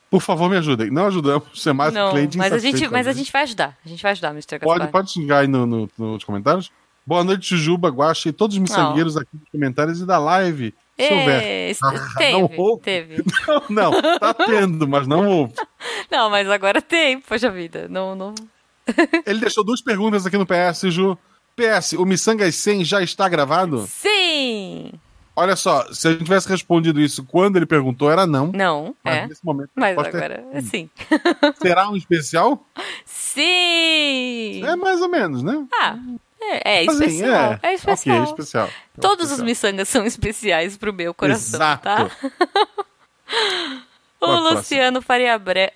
Por 0.09 0.21
favor, 0.21 0.47
me 0.49 0.57
ajudem. 0.57 0.91
Não 0.91 1.07
ajudamos, 1.07 1.59
ser 1.59 1.73
mais 1.73 1.91
não, 1.93 2.11
cliente 2.11 2.37
mas 2.37 2.53
a 2.53 2.59
gente, 2.59 2.87
mas 2.87 3.07
a 3.07 3.13
gente. 3.13 3.31
vai 3.31 3.41
ajudar. 3.43 3.75
A 3.83 3.89
gente 3.89 4.03
vai 4.03 4.11
ajudar, 4.11 4.29
Mr. 4.29 4.59
Gaspar. 4.59 4.77
Pode, 4.77 4.91
pode 4.91 5.11
xingar 5.11 5.39
aí 5.39 5.47
no, 5.47 5.65
no- 5.65 5.89
nos 5.97 6.23
comentários. 6.23 6.71
Boa 7.05 7.23
noite, 7.23 7.47
Jujuba, 7.47 7.89
Guaxa 7.89 8.29
e 8.29 8.31
todos 8.31 8.55
os 8.55 8.61
miçangueiros 8.61 9.17
aqui 9.17 9.29
nos 9.33 9.49
comentários 9.49 9.99
e 9.99 10.05
da 10.05 10.17
live. 10.19 10.73
Se 10.97 11.11
houver. 11.11 11.43
É, 11.43 11.71
Ah, 11.83 12.15
teve, 12.17 12.31
não 12.33 12.49
houve. 12.55 12.83
teve. 12.83 13.23
Não, 13.69 13.91
não, 13.91 14.19
tá 14.19 14.33
tendo, 14.35 14.87
mas 14.87 15.07
não 15.07 15.27
houve. 15.27 15.53
Não, 16.11 16.29
mas 16.29 16.47
agora 16.47 16.79
tem, 16.81 17.19
poxa 17.19 17.49
vida. 17.49 17.87
Não, 17.89 18.13
não. 18.15 18.35
Ele 19.25 19.39
deixou 19.39 19.63
duas 19.63 19.81
perguntas 19.81 20.25
aqui 20.25 20.37
no 20.37 20.45
PS, 20.45 20.81
Ju. 20.91 21.17
PS, 21.55 21.93
o 21.93 22.05
Missangas 22.05 22.55
100 22.55 22.83
já 22.83 23.01
está 23.01 23.29
gravado? 23.29 23.85
Sim! 23.87 24.91
Olha 25.35 25.55
só, 25.55 25.91
se 25.91 26.07
a 26.07 26.11
gente 26.11 26.23
tivesse 26.23 26.47
respondido 26.47 27.01
isso 27.01 27.23
quando 27.23 27.55
ele 27.55 27.65
perguntou, 27.65 28.11
era 28.11 28.27
não. 28.27 28.51
Não, 28.51 28.95
Mas 29.03 29.15
é. 29.15 29.27
nesse 29.27 29.43
momento. 29.43 29.69
Mas 29.75 29.97
é 29.97 29.99
agora, 29.99 30.45
é 30.51 30.61
sim. 30.61 30.89
Será 31.59 31.89
um 31.89 31.95
especial? 31.95 32.63
Sim! 33.03 34.63
É 34.63 34.75
mais 34.75 35.01
ou 35.01 35.09
menos, 35.09 35.41
né? 35.41 35.65
Ah, 35.73 35.97
é, 36.39 36.81
é 36.81 36.87
Assim, 36.87 36.91
especial. 36.91 37.59
É, 37.63 37.73
especial. 37.73 38.17
Ok, 38.21 38.29
especial. 38.31 38.69
Todos 39.01 39.25
os 39.25 39.39
Especial. 39.39 39.45
miçangas 39.45 39.89
são 39.89 40.05
especiais 40.05 40.77
pro 40.77 40.93
meu 40.93 41.13
coração, 41.13 41.57
Exato. 41.57 41.83
tá? 41.83 42.11
O. 44.21 44.35
Luciano 44.35 45.01
Faria 45.01 45.37
Bre... 45.39 45.71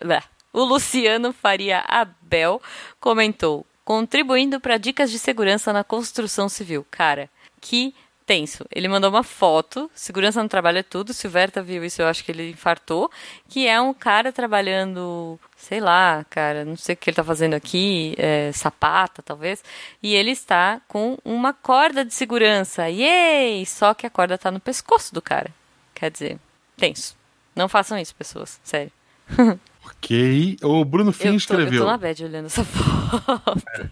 O 0.58 0.64
Luciano 0.64 1.32
Faria 1.32 1.84
Abel 1.88 2.60
comentou: 3.00 3.64
contribuindo 3.86 4.60
para 4.60 4.80
dicas 4.80 5.12
de 5.12 5.20
segurança 5.20 5.72
na 5.72 5.84
construção 5.84 6.50
civil. 6.50 6.84
Cara, 6.90 7.30
que 7.62 7.94
tenso. 8.26 8.66
Ele 8.72 8.88
mandou 8.88 9.12
uma 9.12 9.22
foto, 9.22 9.88
segurança 9.94 10.42
no 10.42 10.50
trabalho 10.50 10.80
é 10.80 10.84
tudo. 10.84 11.14
Se 11.14 11.28
o 11.28 11.30
Verta 11.30 11.62
viu 11.62 11.86
isso, 11.86 12.02
eu 12.02 12.08
acho 12.08 12.24
que 12.24 12.32
ele 12.32 12.50
infartou. 12.50 13.12
Que 13.48 13.68
é 13.68 13.80
um 13.80 13.94
cara 13.94 14.32
trabalhando, 14.32 15.40
sei 15.56 15.80
lá, 15.80 16.26
cara, 16.28 16.66
não 16.66 16.76
sei 16.76 16.96
o 16.96 16.98
que 16.98 17.12
ele 17.12 17.16
tá 17.16 17.24
fazendo 17.24 17.54
aqui, 17.54 18.16
é, 18.18 18.52
sapata, 18.52 19.22
talvez. 19.22 19.64
E 20.02 20.16
ele 20.16 20.32
está 20.32 20.82
com 20.88 21.20
uma 21.24 21.54
corda 21.54 22.04
de 22.04 22.16
segurança. 22.16 22.90
Yay! 22.90 23.64
Só 23.68 23.94
que 23.94 24.08
a 24.08 24.10
corda 24.10 24.40
tá 24.40 24.50
no 24.50 24.60
pescoço 24.60 25.14
do 25.14 25.22
cara. 25.22 25.54
Quer 25.94 26.10
dizer, 26.10 26.40
tenso. 26.76 27.16
Não 27.56 27.70
façam 27.70 27.96
isso, 28.00 28.16
pessoas. 28.16 28.60
Sério. 28.64 28.92
Ok. 29.98 30.58
O 30.64 30.86
Bruno 30.86 31.12
Fim 31.12 31.24
Eu 31.26 31.30
tô, 31.30 31.34
eu 31.34 31.38
escreveu. 31.38 31.82
tô 31.84 31.88
na 31.92 31.98
bad 31.98 32.24
olhando 32.24 32.46
essa 32.46 32.64
foto. 32.66 33.92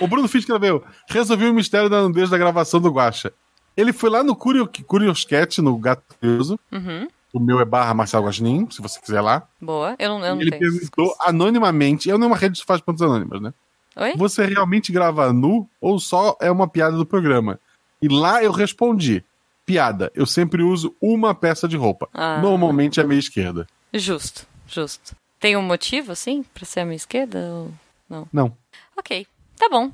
O 0.00 0.06
Bruno 0.06 0.28
Fim 0.28 0.38
escreveu. 0.38 0.84
Resolvi 1.08 1.46
o 1.46 1.54
mistério 1.54 1.88
da 1.88 2.02
nudez 2.02 2.30
da 2.30 2.38
gravação 2.38 2.80
do 2.80 2.90
Guacha. 2.90 3.32
Ele 3.76 3.92
foi 3.92 4.10
lá 4.10 4.22
no 4.22 4.34
Curio, 4.36 4.68
Curioscat, 4.86 5.60
no 5.62 5.76
Gato 5.78 6.02
Curioso. 6.20 6.58
Uhum. 6.70 7.08
O 7.32 7.38
meu 7.40 7.60
é 7.60 7.64
barra 7.64 7.94
Marcel 7.94 8.22
Guaxinim, 8.22 8.68
se 8.70 8.82
você 8.82 9.00
quiser 9.00 9.20
lá. 9.20 9.46
Boa. 9.60 9.94
Eu 9.98 10.08
não, 10.10 10.24
eu 10.26 10.34
não 10.34 10.42
ele 10.42 10.50
tenho. 10.50 10.60
perguntou 10.72 11.14
anonimamente. 11.20 12.08
Eu 12.08 12.18
não 12.18 12.26
é 12.26 12.30
uma 12.30 12.36
rede 12.36 12.60
que 12.60 12.66
faz 12.66 12.80
pontos 12.80 13.00
anônimas, 13.02 13.40
né? 13.40 13.54
Oi? 13.96 14.14
Você 14.16 14.44
realmente 14.44 14.92
grava 14.92 15.32
nu 15.32 15.68
ou 15.80 15.98
só 15.98 16.36
é 16.40 16.50
uma 16.50 16.68
piada 16.68 16.96
do 16.96 17.06
programa? 17.06 17.58
E 18.02 18.08
lá 18.08 18.42
eu 18.42 18.50
respondi: 18.50 19.24
piada. 19.64 20.10
Eu 20.14 20.26
sempre 20.26 20.62
uso 20.62 20.94
uma 21.00 21.34
peça 21.34 21.68
de 21.68 21.76
roupa. 21.76 22.08
Ah. 22.12 22.38
Normalmente 22.40 23.00
é 23.00 23.04
meia 23.04 23.18
esquerda. 23.20 23.66
Justo, 23.92 24.46
justo. 24.66 25.16
Tem 25.38 25.56
um 25.56 25.62
motivo, 25.62 26.12
assim, 26.12 26.42
pra 26.54 26.64
ser 26.64 26.80
a 26.80 26.84
minha 26.84 26.96
esquerda? 26.96 27.38
Ou... 27.38 27.70
Não. 28.08 28.28
Não. 28.32 28.56
Ok, 28.96 29.26
tá 29.56 29.68
bom. 29.70 29.90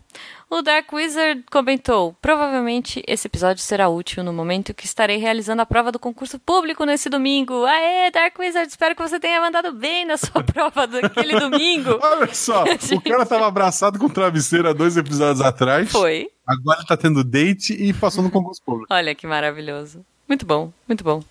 O 0.51 0.63
Dark 0.63 0.93
Wizard 0.93 1.45
comentou: 1.51 2.17
provavelmente 2.21 3.03
esse 3.07 3.27
episódio 3.27 3.63
será 3.63 3.89
útil 3.89 4.25
no 4.25 4.33
momento 4.33 4.75
que 4.75 4.87
estarei 4.87 5.17
realizando 5.17 5.63
a 5.63 5.67
prova 5.67 5.93
do 5.93 5.99
concurso 5.99 6.39
público 6.39 6.85
nesse 6.85 7.09
domingo. 7.09 7.65
Aê, 7.65 8.11
Dark 8.11 8.39
Wizard, 8.39 8.69
espero 8.69 8.95
que 8.95 9.03
você 9.03 9.21
tenha 9.21 9.41
mandado 9.41 9.73
bem 9.73 10.05
na 10.05 10.17
sua 10.17 10.43
prova 10.45 10.87
daquele 10.87 11.39
domingo. 11.39 11.99
Olha 12.03 12.35
só, 12.35 12.65
o 12.95 13.01
cara 13.01 13.27
tava 13.27 13.47
abraçado 13.47 13.99
com 13.99 14.07
o 14.07 14.11
travesseiro 14.11 14.69
há 14.69 14.73
dois 14.73 14.97
episódios 14.97 15.41
atrás. 15.41 15.91
Foi. 15.91 16.29
Agora 16.47 16.79
ele 16.79 16.87
tá 16.87 16.97
tendo 16.97 17.25
date 17.25 17.73
e 17.73 17.93
passou 17.93 18.23
no 18.23 18.31
concurso 18.31 18.63
público. 18.63 18.93
Olha 18.93 19.15
que 19.15 19.27
maravilhoso. 19.27 20.05
Muito 20.29 20.47
bom, 20.47 20.73
muito 20.89 21.05
bom. 21.05 21.23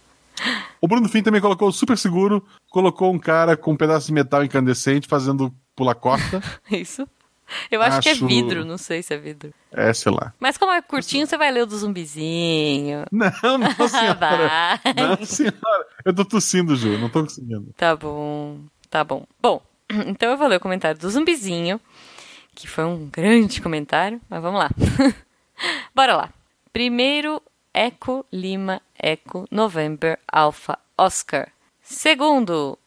O 0.81 0.87
Bruno 0.87 1.07
Fim 1.09 1.23
também 1.23 1.41
colocou 1.41 1.71
super 1.71 1.97
seguro, 1.97 2.45
colocou 2.69 3.13
um 3.13 3.19
cara 3.19 3.55
com 3.57 3.71
um 3.73 3.77
pedaço 3.77 4.07
de 4.07 4.13
metal 4.13 4.43
incandescente 4.43 5.07
fazendo 5.07 5.53
pula 5.75 5.95
corta. 5.95 6.41
Isso. 6.71 7.07
Eu 7.69 7.79
acho, 7.81 8.01
que 8.01 8.09
é 8.09 8.13
Acho- 8.13 8.25
vidro, 8.25 8.65
não 8.65 8.77
sei 8.77 9.03
se 9.03 9.13
é 9.13 9.17
vidro. 9.17 9.53
É, 9.71 9.93
sei 9.93 10.11
lá. 10.11 10.33
Mas 10.39 10.57
como 10.57 10.71
é 10.71 10.81
curtinho, 10.81 11.27
você 11.27 11.37
vai 11.37 11.51
ler 11.51 11.61
o 11.61 11.65
do 11.67 11.77
zumbizinho. 11.77 13.05
Não, 13.11 13.57
não, 13.59 13.69
senhora. 13.87 14.15
Vai. 14.15 14.93
Não, 14.95 15.25
senhora. 15.25 15.55
Eu 16.03 16.13
tô 16.15 16.25
tossindo, 16.25 16.75
Ju, 16.75 16.97
não 16.97 17.07
tô 17.09 17.21
conseguindo. 17.21 17.71
Tá 17.77 17.95
bom, 17.95 18.61
tá 18.89 19.03
bom. 19.03 19.25
Bom, 19.39 19.61
então 20.07 20.31
eu 20.31 20.37
vou 20.37 20.47
ler 20.47 20.55
o 20.57 20.59
comentário 20.59 20.99
do 20.99 21.07
zumbizinho, 21.09 21.79
que 22.55 22.67
foi 22.67 22.83
um 22.83 23.07
grande 23.11 23.61
comentário, 23.61 24.19
mas 24.27 24.41
vamos 24.41 24.59
lá. 24.59 24.69
Bora 25.93 26.15
lá. 26.17 26.29
Primeiro, 26.73 27.41
Eco 27.75 28.25
Lima 28.31 28.81
Eco 28.97 29.45
November 29.51 30.17
Alpha 30.31 30.79
Oscar. 30.97 31.49
Segundo, 31.81 32.79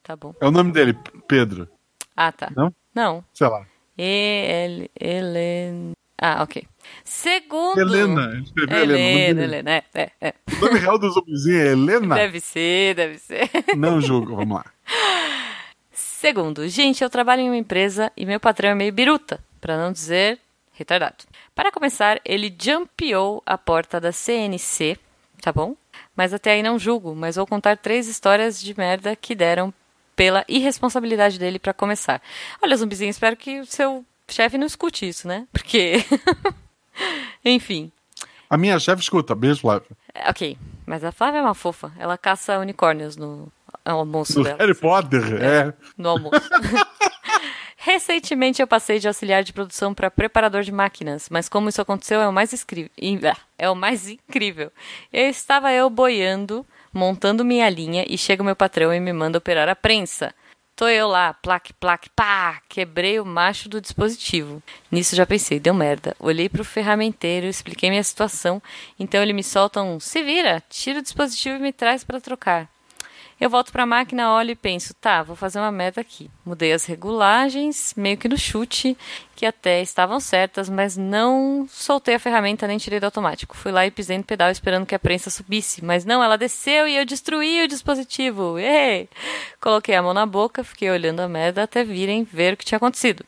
tá 0.00 0.14
bom. 0.14 0.32
É 0.40 0.46
o 0.46 0.50
nome 0.52 0.70
dele, 0.70 0.96
Pedro. 1.26 1.68
Ah, 2.16 2.30
tá. 2.30 2.48
Não? 2.56 2.72
Não. 2.94 3.24
Sei 3.34 3.48
lá. 3.48 3.66
E 3.98 4.46
L 4.48 4.90
Helena. 4.98 5.92
Ah, 6.16 6.40
ok. 6.44 6.64
Segundo. 7.02 7.80
Helena. 7.80 8.30
Ele 8.32 8.42
escreveu 8.42 8.78
Helena. 8.78 9.00
Helena, 9.00 9.42
Helena, 9.42 9.70
é, 9.72 9.84
é, 9.92 10.12
é. 10.20 10.34
O 10.52 10.64
nome 10.64 10.78
real 10.78 10.98
do 11.00 11.10
zumbizinho 11.10 11.60
é 11.60 11.72
Helena? 11.72 12.14
Deve 12.14 12.38
ser, 12.38 12.94
deve 12.94 13.18
ser. 13.18 13.50
Não 13.76 14.00
julgo, 14.00 14.36
vamos 14.36 14.56
lá. 14.56 14.64
Segundo, 15.90 16.68
gente, 16.68 17.02
eu 17.02 17.10
trabalho 17.10 17.42
em 17.42 17.48
uma 17.48 17.56
empresa 17.56 18.12
e 18.16 18.24
meu 18.24 18.38
patrão 18.38 18.70
é 18.70 18.74
meio 18.76 18.92
biruta, 18.92 19.42
pra 19.60 19.76
não 19.76 19.90
dizer 19.90 20.38
retardado. 20.72 21.24
Para 21.54 21.70
começar, 21.72 22.20
ele 22.24 22.54
jumpeou 22.60 23.42
a 23.46 23.56
porta 23.58 24.00
da 24.00 24.12
CNC, 24.12 24.98
tá 25.40 25.52
bom? 25.52 25.74
Mas 26.16 26.32
até 26.34 26.52
aí 26.52 26.62
não 26.62 26.78
julgo, 26.78 27.14
mas 27.14 27.36
vou 27.36 27.46
contar 27.46 27.76
três 27.76 28.06
histórias 28.08 28.60
de 28.60 28.76
merda 28.76 29.14
que 29.16 29.34
deram 29.34 29.72
pela 30.14 30.44
irresponsabilidade 30.48 31.38
dele 31.38 31.58
pra 31.58 31.72
começar. 31.72 32.20
Olha, 32.62 32.76
zumbizinho, 32.76 33.10
espero 33.10 33.36
que 33.36 33.60
o 33.60 33.66
seu 33.66 34.04
chefe 34.28 34.58
não 34.58 34.66
escute 34.66 35.08
isso, 35.08 35.26
né? 35.26 35.46
Porque. 35.52 36.04
Enfim. 37.44 37.90
A 38.48 38.56
minha 38.58 38.78
chefe 38.78 39.02
escuta. 39.02 39.34
Beijo, 39.34 39.60
Flávio. 39.62 39.88
É, 40.14 40.28
Ok, 40.30 40.58
mas 40.86 41.02
a 41.04 41.10
Flávia 41.12 41.38
é 41.38 41.42
uma 41.42 41.54
fofa. 41.54 41.90
Ela 41.98 42.18
caça 42.18 42.58
unicórnios 42.58 43.16
no 43.16 43.50
almoço 43.84 44.38
No 44.38 44.44
dela. 44.44 44.58
Harry 44.58 44.74
Potter, 44.74 45.22
é. 45.42 45.72
no 45.96 46.10
almoço. 46.10 46.40
Recentemente 47.84 48.62
eu 48.62 48.66
passei 48.68 49.00
de 49.00 49.08
auxiliar 49.08 49.42
de 49.42 49.52
produção 49.52 49.92
para 49.92 50.08
preparador 50.08 50.62
de 50.62 50.70
máquinas, 50.70 51.28
mas 51.28 51.48
como 51.48 51.68
isso 51.68 51.82
aconteceu 51.82 52.20
é 52.20 52.28
o 52.28 52.32
mais 52.32 52.52
incrível. 52.52 52.90
É 53.58 53.68
o 53.68 53.74
mais 53.74 54.08
incrível. 54.08 54.70
Eu 55.12 55.28
estava 55.28 55.72
eu 55.72 55.90
boiando, 55.90 56.64
montando 56.92 57.44
minha 57.44 57.68
linha 57.68 58.04
e 58.08 58.16
chega 58.16 58.40
o 58.40 58.46
meu 58.46 58.54
patrão 58.54 58.94
e 58.94 59.00
me 59.00 59.12
manda 59.12 59.38
operar 59.38 59.68
a 59.68 59.74
prensa. 59.74 60.32
Tô 60.76 60.86
eu 60.86 61.08
lá, 61.08 61.34
plaque, 61.34 61.72
plaque, 61.72 62.08
pá, 62.10 62.62
quebrei 62.68 63.18
o 63.18 63.26
macho 63.26 63.68
do 63.68 63.80
dispositivo. 63.80 64.62
Nisso 64.88 65.16
já 65.16 65.26
pensei, 65.26 65.58
deu 65.58 65.74
merda. 65.74 66.14
Olhei 66.20 66.48
pro 66.48 66.64
ferramenteiro, 66.64 67.48
expliquei 67.48 67.90
minha 67.90 68.04
situação, 68.04 68.62
então 68.96 69.20
ele 69.20 69.32
me 69.32 69.42
solta 69.42 69.82
um, 69.82 69.98
se 69.98 70.22
vira, 70.22 70.62
tira 70.70 71.00
o 71.00 71.02
dispositivo 71.02 71.56
e 71.56 71.62
me 71.62 71.72
traz 71.72 72.04
para 72.04 72.20
trocar. 72.20 72.71
Eu 73.42 73.50
volto 73.50 73.72
pra 73.72 73.84
máquina, 73.84 74.32
olho 74.32 74.52
e 74.52 74.54
penso, 74.54 74.94
tá, 74.94 75.20
vou 75.20 75.34
fazer 75.34 75.58
uma 75.58 75.72
meta 75.72 76.00
aqui. 76.00 76.30
Mudei 76.46 76.72
as 76.72 76.84
regulagens, 76.84 77.92
meio 77.96 78.16
que 78.16 78.28
no 78.28 78.38
chute, 78.38 78.96
que 79.34 79.44
até 79.44 79.82
estavam 79.82 80.20
certas, 80.20 80.70
mas 80.70 80.96
não 80.96 81.66
soltei 81.68 82.14
a 82.14 82.20
ferramenta 82.20 82.68
nem 82.68 82.78
tirei 82.78 83.00
do 83.00 83.04
automático. 83.06 83.56
Fui 83.56 83.72
lá 83.72 83.84
e 83.84 83.90
pisei 83.90 84.16
no 84.16 84.22
pedal 84.22 84.48
esperando 84.48 84.86
que 84.86 84.94
a 84.94 84.98
prensa 84.98 85.28
subisse, 85.28 85.84
mas 85.84 86.04
não, 86.04 86.22
ela 86.22 86.38
desceu 86.38 86.86
e 86.86 86.96
eu 86.96 87.04
destruí 87.04 87.64
o 87.64 87.66
dispositivo. 87.66 88.60
Ei! 88.60 89.08
Coloquei 89.60 89.96
a 89.96 90.02
mão 90.02 90.14
na 90.14 90.24
boca, 90.24 90.62
fiquei 90.62 90.88
olhando 90.88 91.18
a 91.18 91.26
merda 91.26 91.64
até 91.64 91.82
virem 91.82 92.22
ver 92.22 92.54
o 92.54 92.56
que 92.56 92.64
tinha 92.64 92.76
acontecido. 92.76 93.26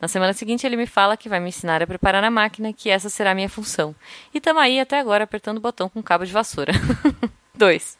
Na 0.00 0.08
semana 0.08 0.32
seguinte, 0.32 0.66
ele 0.66 0.78
me 0.78 0.86
fala 0.86 1.14
que 1.14 1.28
vai 1.28 1.40
me 1.40 1.50
ensinar 1.50 1.82
a 1.82 1.86
preparar 1.86 2.24
a 2.24 2.30
máquina, 2.30 2.72
que 2.72 2.88
essa 2.88 3.10
será 3.10 3.32
a 3.32 3.34
minha 3.34 3.50
função. 3.50 3.94
E 4.32 4.40
tamo 4.40 4.60
aí 4.60 4.80
até 4.80 4.98
agora 4.98 5.24
apertando 5.24 5.58
o 5.58 5.60
botão 5.60 5.90
com 5.90 6.02
cabo 6.02 6.24
de 6.24 6.32
vassoura. 6.32 6.72
2. 7.54 7.98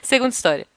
Segunda 0.00 0.30
história. 0.30 0.73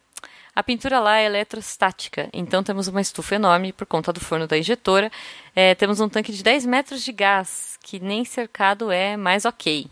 A 0.57 0.63
pintura 0.63 0.99
lá 0.99 1.19
é 1.19 1.25
eletrostática, 1.25 2.31
então 2.33 2.63
temos 2.63 2.87
uma 2.87 2.99
estufa 2.99 3.35
enorme 3.35 3.71
por 3.71 3.85
conta 3.85 4.11
do 4.11 4.19
forno 4.19 4.47
da 4.47 4.57
injetora. 4.57 5.11
É, 5.55 5.75
temos 5.75 5.99
um 5.99 6.09
tanque 6.09 6.31
de 6.31 6.41
10 6.41 6.65
metros 6.65 7.03
de 7.03 7.11
gás, 7.11 7.77
que 7.83 7.99
nem 7.99 8.25
cercado 8.25 8.89
é 8.89 9.15
mais 9.15 9.45
ok. 9.45 9.87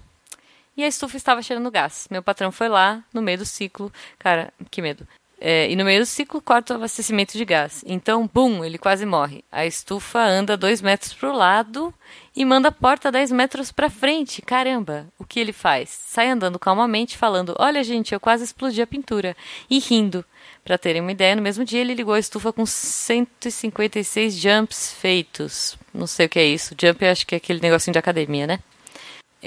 E 0.75 0.83
a 0.83 0.87
estufa 0.87 1.17
estava 1.17 1.43
cheirando 1.43 1.69
gás. 1.69 2.07
Meu 2.09 2.23
patrão 2.23 2.51
foi 2.51 2.67
lá, 2.67 3.03
no 3.13 3.21
meio 3.21 3.37
do 3.37 3.45
ciclo. 3.45 3.93
Cara, 4.17 4.51
que 4.71 4.81
medo. 4.81 5.07
É, 5.39 5.69
e 5.69 5.75
no 5.75 5.83
meio 5.83 5.99
do 5.99 6.05
ciclo 6.05 6.41
corta 6.41 6.73
o 6.73 6.77
abastecimento 6.77 7.37
de 7.37 7.43
gás. 7.43 7.83
Então, 7.85 8.29
bum, 8.33 8.63
ele 8.63 8.77
quase 8.77 9.05
morre. 9.05 9.43
A 9.51 9.65
estufa 9.65 10.19
anda 10.19 10.55
dois 10.55 10.81
metros 10.81 11.13
para 11.13 11.29
o 11.29 11.35
lado 11.35 11.93
e 12.35 12.45
manda 12.45 12.69
a 12.69 12.71
porta 12.71 13.11
10 13.11 13.31
metros 13.31 13.71
para 13.71 13.89
frente. 13.89 14.41
Caramba, 14.41 15.07
o 15.19 15.25
que 15.25 15.39
ele 15.39 15.53
faz? 15.53 15.89
Sai 15.89 16.29
andando 16.29 16.57
calmamente, 16.57 17.17
falando: 17.17 17.55
Olha, 17.59 17.83
gente, 17.83 18.13
eu 18.13 18.19
quase 18.19 18.43
explodi 18.43 18.81
a 18.81 18.87
pintura. 18.87 19.35
E 19.69 19.79
rindo. 19.79 20.23
Para 20.63 20.77
terem 20.79 21.01
uma 21.01 21.11
ideia, 21.11 21.35
no 21.35 21.43
mesmo 21.43 21.63
dia 21.63 21.81
ele 21.81 21.93
ligou 21.93 22.15
a 22.15 22.19
estufa 22.19 22.51
com 22.51 22.65
156 22.65 24.35
jumps 24.35 24.93
feitos. 24.99 25.77
Não 25.93 26.07
sei 26.07 26.25
o 26.25 26.29
que 26.29 26.39
é 26.39 26.45
isso. 26.45 26.75
Jump 26.79 27.05
eu 27.05 27.11
acho 27.11 27.27
que 27.27 27.35
é 27.35 27.37
aquele 27.37 27.61
negocinho 27.61 27.93
de 27.93 27.99
academia, 27.99 28.47
né? 28.47 28.59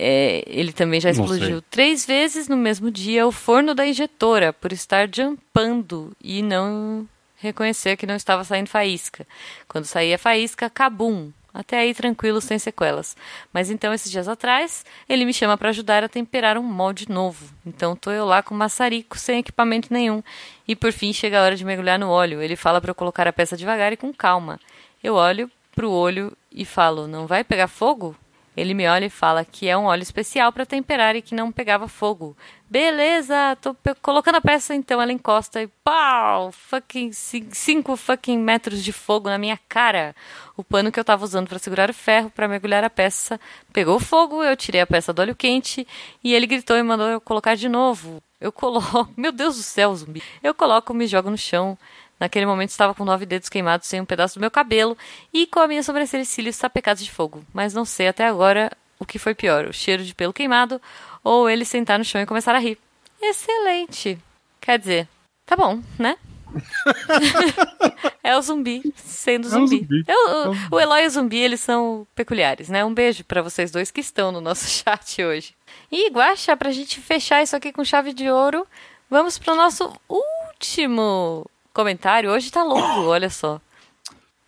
É, 0.01 0.45
ele 0.47 0.73
também 0.73 1.01
já 1.01 1.11
explodiu 1.11 1.61
três 1.61 2.07
vezes 2.07 2.47
no 2.47 2.57
mesmo 2.57 2.89
dia 2.89 3.27
o 3.27 3.33
forno 3.33 3.75
da 3.75 3.85
injetora 3.85 4.53
por 4.53 4.73
estar 4.73 5.09
jumpando 5.13 6.17
e 6.23 6.41
não 6.41 7.05
reconhecer 7.37 7.97
que 7.97 8.07
não 8.07 8.15
estava 8.15 8.45
saindo 8.45 8.69
faísca. 8.69 9.27
Quando 9.67 9.87
saía 9.87 10.17
faísca, 10.17 10.71
cabum! 10.71 11.33
Até 11.53 11.79
aí 11.79 11.93
tranquilo, 11.93 12.41
sem 12.41 12.61
sequelas. 12.61 13.17
Mas 13.53 13.71
então, 13.71 13.93
esses 13.93 14.13
dias 14.13 14.29
atrás, 14.29 14.85
ele 15.09 15.25
me 15.25 15.33
chama 15.33 15.59
para 15.59 15.71
ajudar 15.71 16.05
a 16.05 16.09
temperar 16.09 16.57
um 16.57 16.63
molde 16.63 17.11
novo. 17.11 17.53
Então 17.67 17.97
tô 17.97 18.13
eu 18.13 18.25
lá 18.25 18.41
com 18.41 18.55
maçarico, 18.55 19.19
sem 19.19 19.41
equipamento 19.41 19.93
nenhum. 19.93 20.23
E 20.69 20.77
por 20.77 20.93
fim 20.93 21.13
chega 21.13 21.41
a 21.41 21.43
hora 21.43 21.57
de 21.57 21.65
mergulhar 21.65 21.99
no 21.99 22.09
óleo. 22.09 22.41
Ele 22.41 22.55
fala 22.55 22.81
para 22.81 22.93
eu 22.93 22.95
colocar 22.95 23.27
a 23.27 23.33
peça 23.33 23.57
devagar 23.57 23.93
e 23.93 23.97
com 23.97 24.13
calma. 24.13 24.61
Eu 25.03 25.15
olho 25.15 25.51
pro 25.75 25.91
olho 25.91 26.33
e 26.53 26.65
falo: 26.65 27.09
"Não 27.09 27.27
vai 27.27 27.43
pegar 27.43 27.67
fogo?" 27.67 28.15
Ele 28.59 28.75
me 28.75 28.89
olha 28.89 29.07
e 29.07 29.11
fala 29.11 29.45
que 29.45 29.69
é 29.69 29.77
um 29.77 29.85
óleo 29.85 30.03
especial 30.03 30.53
para 30.53 30.67
temperar 30.67 31.15
e 31.15 31.23
que 31.23 31.33
não 31.33 31.53
pegava 31.53 31.87
fogo. 31.87 32.37
Beleza, 32.69 33.57
tô 33.63 33.77
colocando 34.03 34.35
a 34.35 34.41
peça 34.41 34.75
então. 34.75 35.01
Ela 35.01 35.13
encosta 35.13 35.63
e 35.63 35.69
pau! 35.85 36.51
Fucking 36.51 37.13
5 37.13 37.97
fucking 37.97 38.37
metros 38.37 38.83
de 38.83 38.93
fogo 38.93 39.29
na 39.29 39.39
minha 39.39 39.59
cara. 39.69 40.15
O 40.57 40.65
pano 40.65 40.91
que 40.91 40.99
eu 40.99 41.05
tava 41.05 41.25
usando 41.25 41.49
para 41.49 41.61
segurar 41.61 41.89
o 41.89 41.95
ferro 41.95 42.31
para 42.31 42.49
mergulhar 42.49 42.83
a 42.83 42.91
peça 42.91 43.41
pegou 43.73 44.01
fogo. 44.01 44.43
Eu 44.43 44.57
tirei 44.57 44.81
a 44.81 44.87
peça 44.87 45.13
do 45.13 45.23
óleo 45.23 45.37
quente 45.37 45.87
e 46.23 46.35
ele 46.35 46.47
gritou 46.47 46.77
e 46.77 46.83
mandou 46.83 47.07
eu 47.07 47.21
colocar 47.21 47.55
de 47.55 47.69
novo. 47.69 48.21
Eu 48.41 48.51
coloco. 48.51 49.09
Meu 49.17 49.31
Deus 49.31 49.57
do 49.57 49.63
céu, 49.63 49.95
zumbi. 49.95 50.21
Eu 50.43 50.53
coloco, 50.53 50.93
me 50.93 51.07
jogo 51.07 51.31
no 51.31 51.39
chão. 51.39 51.79
Naquele 52.19 52.47
momento 52.47 52.71
estava 52.71 52.95
com 52.95 53.05
nove 53.05 53.25
dedos 53.25 53.49
queimados 53.49 53.87
sem 53.87 54.01
um 54.01 54.05
pedaço 54.05 54.35
do 54.35 54.41
meu 54.41 54.51
cabelo 54.51 54.97
e 55.33 55.47
com 55.47 55.61
a 55.61 55.69
minha 55.69 55.83
sobrancelha 55.83 56.23
e 56.23 56.27
cílios 56.27 56.59
tapecados 56.59 57.05
de 57.05 57.11
fogo. 57.11 57.45
Mas 57.53 57.75
não 57.75 57.85
sei 57.85 58.09
até 58.09 58.27
agora 58.27 58.73
o 58.99 59.07
que 59.07 59.19
foi 59.19 59.35
pior, 59.35 59.67
o 59.67 59.73
cheiro 59.73 60.05
de 60.05 60.15
pelo 60.15 60.33
queimado 60.33 60.81
ou 61.23 61.49
ele 61.49 61.65
sentar 61.65 61.99
no 61.99 62.05
chão 62.05 62.21
e 62.21 62.27
começar 62.27 62.55
a 62.55 62.59
rir. 62.59 62.79
Excelente! 63.21 64.19
Quer 64.61 64.79
dizer, 64.79 65.09
tá 65.47 65.57
bom, 65.57 65.81
né? 65.99 66.17
é 68.25 68.37
o 68.37 68.43
zumbi 68.43 68.83
sendo 68.97 69.49
zumbi. 69.49 69.87
É 70.07 70.15
o, 70.15 70.45
zumbi. 70.45 70.59
Eu, 70.71 70.73
o, 70.73 70.77
o 70.77 70.81
Eloy 70.81 71.05
e 71.05 71.07
o 71.07 71.11
zumbi, 71.11 71.37
eles 71.37 71.61
são 71.61 72.07
peculiares, 72.15 72.69
né? 72.69 72.85
Um 72.85 72.95
beijo 72.95 73.25
para 73.25 73.43
vocês 73.43 73.71
dois 73.71 73.91
que 73.91 74.01
estão 74.01 74.33
no 74.33 74.41
nosso 74.41 74.67
chat 74.69 75.23
hoje. 75.23 75.55
E 75.91 76.11
Guaxa, 76.11 76.57
pra 76.57 76.71
gente 76.71 77.01
fechar 77.01 77.43
isso 77.43 77.55
aqui 77.55 77.73
com 77.73 77.85
chave 77.85 78.13
de 78.13 78.31
ouro, 78.31 78.67
vamos 79.11 79.39
pro 79.39 79.55
nosso 79.55 79.93
último 80.09 81.49
comentário. 81.79 82.33
Hoje 82.33 82.51
tá 82.51 82.65
longo, 82.65 83.07
olha 83.07 83.31
só. 83.31 83.61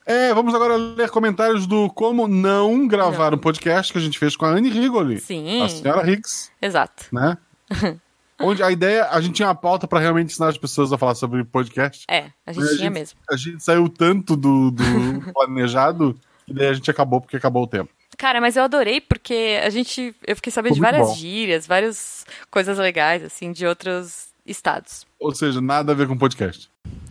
É, 0.05 0.35
vamos 0.35 0.53
agora 0.53 0.75
ler 0.75 1.09
comentários 1.11 1.65
do 1.65 1.89
Como 1.91 2.27
Não 2.27 2.89
Gravar 2.89 3.31
não. 3.31 3.39
um 3.39 3.41
Podcast 3.41 3.93
que 3.93 3.99
a 4.01 4.03
gente 4.03 4.19
fez 4.19 4.35
com 4.35 4.45
a 4.45 4.49
Anne 4.49 4.69
Rigoli. 4.69 5.21
Sim. 5.21 5.63
A 5.63 5.69
senhora 5.69 6.11
Higgs. 6.11 6.51
Exato. 6.61 7.05
Né? 7.13 7.39
Onde 8.43 8.63
a 8.63 8.73
ideia, 8.73 9.07
a 9.11 9.21
gente 9.21 9.35
tinha 9.35 9.47
uma 9.47 9.55
pauta 9.55 9.87
para 9.87 10.01
realmente 10.01 10.31
ensinar 10.31 10.49
as 10.49 10.59
pessoas 10.59 10.93
a 10.93 10.99
falar 10.99 11.15
sobre 11.15 11.45
podcast. 11.45 12.05
É, 12.09 12.31
a 12.45 12.53
gente 12.53 12.65
a 12.65 12.69
tinha 12.69 12.79
gente, 12.79 12.91
mesmo. 12.91 13.21
A 13.31 13.37
gente 13.37 13.63
saiu 13.63 13.89
tanto 13.89 14.35
do, 14.35 14.73
do 14.73 14.83
planejado 15.33 16.19
que 16.47 16.55
daí 16.55 16.69
a 16.69 16.73
gente 16.73 16.91
acabou 16.91 17.21
porque 17.21 17.37
acabou 17.37 17.63
o 17.63 17.67
tempo. 17.67 17.91
Cara, 18.17 18.41
mas 18.41 18.57
eu 18.57 18.65
adorei 18.65 19.01
porque 19.01 19.61
a 19.63 19.71
gente. 19.71 20.15
Eu 20.27 20.35
fiquei 20.35 20.51
sabendo 20.51 20.75
de 20.75 20.81
várias 20.81 21.09
bom. 21.09 21.15
gírias, 21.15 21.67
várias 21.67 22.27
coisas 22.51 22.79
legais, 22.79 23.23
assim, 23.23 23.53
de 23.53 23.67
outros 23.67 24.31
estados. 24.45 25.07
Ou 25.21 25.35
seja, 25.35 25.61
nada 25.61 25.93
a 25.93 25.95
ver 25.95 26.09
com 26.09 26.17
podcast. 26.17 26.70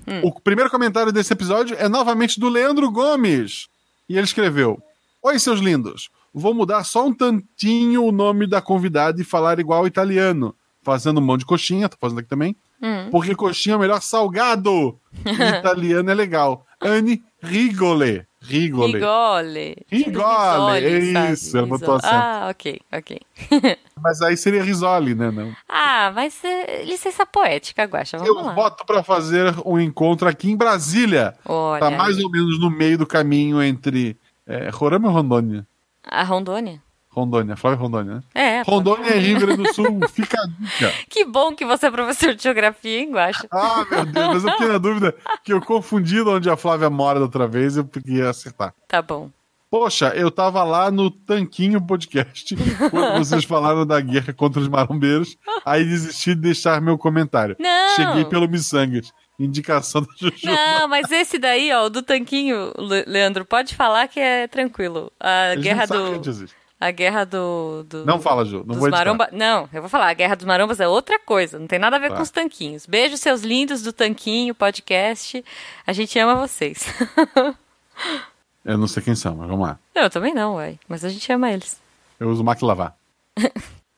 Hum. 0.10 0.22
O 0.24 0.41
primeiro 0.41 0.72
comentário 0.72 1.12
desse 1.12 1.34
episódio 1.34 1.76
é 1.80 1.88
novamente 1.88 2.39
do 2.39 2.50
Leandro 2.50 2.89
Gomes. 2.91 3.67
E 4.08 4.15
ele 4.15 4.26
escreveu: 4.26 4.82
Oi, 5.22 5.38
seus 5.38 5.60
lindos. 5.60 6.10
Vou 6.34 6.54
mudar 6.54 6.84
só 6.84 7.06
um 7.06 7.13
tantinho 7.13 8.04
o 8.04 8.12
nome 8.12 8.48
da 8.48 8.62
convidada 8.62 9.22
e 9.22 9.26
falar 9.26 9.60
igual 9.60 9.88
italiano. 9.88 10.56
Fazendo 10.82 11.19
um 11.19 11.24
monte 11.24 11.41
de 11.41 11.45
coxinha, 11.45 11.89
tô 11.89 11.98
fazendo 12.00 12.19
aqui 12.19 12.30
também. 12.30 12.56
Hum. 12.82 13.10
Porque 13.12 13.36
coxinha 13.36 13.74
é 13.74 13.78
o 13.78 13.80
melhor 13.80 14.02
salgado. 14.02 14.98
italiano 15.60 16.10
é 16.10 16.13
legal. 16.13 16.65
Anne 16.82 17.22
Rigole. 17.41 18.26
Rigole. 18.41 18.93
Rigole. 18.93 19.75
Rigole. 19.91 21.17
É 21.17 21.32
isso, 21.34 21.58
ela 21.58 21.67
botou 21.67 21.95
acento. 21.95 22.13
Ah, 22.13 22.47
ok, 22.49 22.80
ok. 22.91 23.19
Mas 24.02 24.21
aí 24.21 24.38
seria 24.38 24.63
risole, 24.63 25.13
né? 25.13 25.30
Não. 25.30 25.54
Ah, 25.67 26.12
mas 26.15 26.41
é 26.41 26.86
licença 26.86 27.25
poética, 27.25 27.84
Guaxa. 27.84 28.17
Vamos 28.17 28.34
Eu 28.34 28.41
lá. 28.41 28.54
voto 28.54 28.86
para 28.86 29.04
fazer 29.04 29.54
um 29.65 29.78
encontro 29.78 30.28
aqui 30.30 30.49
em 30.49 30.56
Brasília. 30.56 31.36
Olha 31.45 31.82
tá 31.82 31.91
mais 31.91 32.17
aí. 32.17 32.23
ou 32.23 32.32
menos 32.32 32.58
no 32.58 32.69
meio 32.69 32.97
do 32.97 33.06
caminho 33.06 33.62
entre 33.62 34.17
é, 34.47 34.69
Roraima 34.69 35.10
e 35.10 35.12
Rondônia. 35.12 35.67
A 36.02 36.23
Rondônia? 36.23 36.82
Rondônia, 37.12 37.56
Flávia 37.56 37.80
Rondônia, 37.80 38.15
né? 38.15 38.22
É. 38.36 38.62
Rondônia 38.62 39.15
e 39.15 39.19
Rio 39.19 39.39
Grande 39.39 39.63
do 39.63 39.74
Sul, 39.74 40.00
fica 40.10 40.39
a 40.41 40.45
dica. 40.45 40.93
Que 41.10 41.26
bom 41.26 41.56
que 41.56 41.65
você 41.65 41.88
é 41.88 41.91
professor 41.91 42.34
de 42.36 42.43
geografia, 42.43 43.00
hein, 43.00 43.12
Guaxa? 43.12 43.48
Ah, 43.52 43.84
meu 43.89 44.06
Deus, 44.06 44.28
mas 44.36 44.43
eu 44.43 44.52
fiquei 44.52 44.67
na 44.67 44.78
dúvida 44.78 45.15
que 45.43 45.52
eu 45.52 45.60
confundi 45.62 46.15
de 46.15 46.30
onde 46.30 46.50
a 46.50 46.56
Flávia 46.56 46.89
mora 46.89 47.19
da 47.19 47.26
outra 47.26 47.48
vez 47.48 47.76
e 47.76 47.80
eu 47.80 47.89
ia 48.06 48.30
acertar. 48.30 48.74
Tá 48.88 49.02
bom. 49.02 49.30
Poxa, 49.72 50.10
eu 50.15 50.32
tava 50.32 50.63
lá 50.63 50.89
no 50.89 51.12
Tanquinho 51.12 51.80
Podcast, 51.86 52.56
quando 52.89 53.17
vocês 53.19 53.43
falaram 53.43 53.86
da 53.86 54.00
guerra 54.02 54.34
contra 54.34 54.60
os 54.60 54.67
marombeiros, 54.67 55.38
aí 55.65 55.84
desisti 55.84 56.34
de 56.34 56.41
deixar 56.41 56.82
meu 56.82 56.98
comentário. 56.98 57.56
Não! 57.60 57.95
Cheguei 57.95 58.26
pelo 58.26 58.48
Missangas. 58.48 59.12
Indicação 59.39 60.02
da 60.02 60.08
Juju. 60.19 60.45
Não, 60.45 60.88
mas 60.89 61.10
esse 61.12 61.39
daí, 61.39 61.72
ó, 61.72 61.86
o 61.86 61.89
do 61.89 62.02
tanquinho, 62.02 62.74
Le- 62.78 63.06
Leandro, 63.08 63.45
pode 63.45 63.74
falar 63.74 64.08
que 64.10 64.19
é 64.19 64.48
tranquilo. 64.50 65.12
A 65.19 65.54
Eles 65.54 65.63
guerra 65.63 65.86
do. 65.86 66.19
A 66.79 66.91
guerra 66.91 67.25
do. 67.25 67.83
do 67.83 68.05
Não 68.05 68.21
fala, 68.21 68.45
Ju. 68.45 68.63
Não 68.65 68.75
vou 68.75 68.89
maromba... 68.89 69.27
Não, 69.33 69.67
eu 69.73 69.81
vou 69.81 69.89
falar. 69.89 70.07
A 70.07 70.13
guerra 70.13 70.35
dos 70.35 70.45
marombas 70.45 70.79
é 70.79 70.87
outra 70.87 71.19
coisa. 71.19 71.59
Não 71.59 71.67
tem 71.67 71.77
nada 71.77 71.97
a 71.97 71.99
ver 71.99 72.09
Tá. 72.09 72.15
com 72.15 72.21
os 72.21 72.29
tanquinhos. 72.31 72.85
Beijo, 72.85 73.17
seus 73.17 73.41
lindos 73.41 73.81
do 73.81 73.91
Tanquinho 73.91 74.55
Podcast. 74.55 75.43
A 75.85 75.91
gente 75.91 76.17
ama 76.17 76.35
vocês. 76.35 76.85
Eu 78.63 78.77
não 78.77 78.87
sei 78.87 79.03
quem 79.03 79.15
são, 79.15 79.35
mas 79.35 79.47
vamos 79.49 79.67
lá. 79.67 79.79
Não, 79.95 80.03
eu 80.03 80.09
também 80.09 80.33
não, 80.33 80.55
uai. 80.55 80.79
Mas 80.87 81.03
a 81.03 81.09
gente 81.09 81.29
ama 81.31 81.51
eles. 81.51 81.81
Eu 82.19 82.29
uso 82.29 82.43
máquina 82.43 82.67
lavar. 82.67 82.95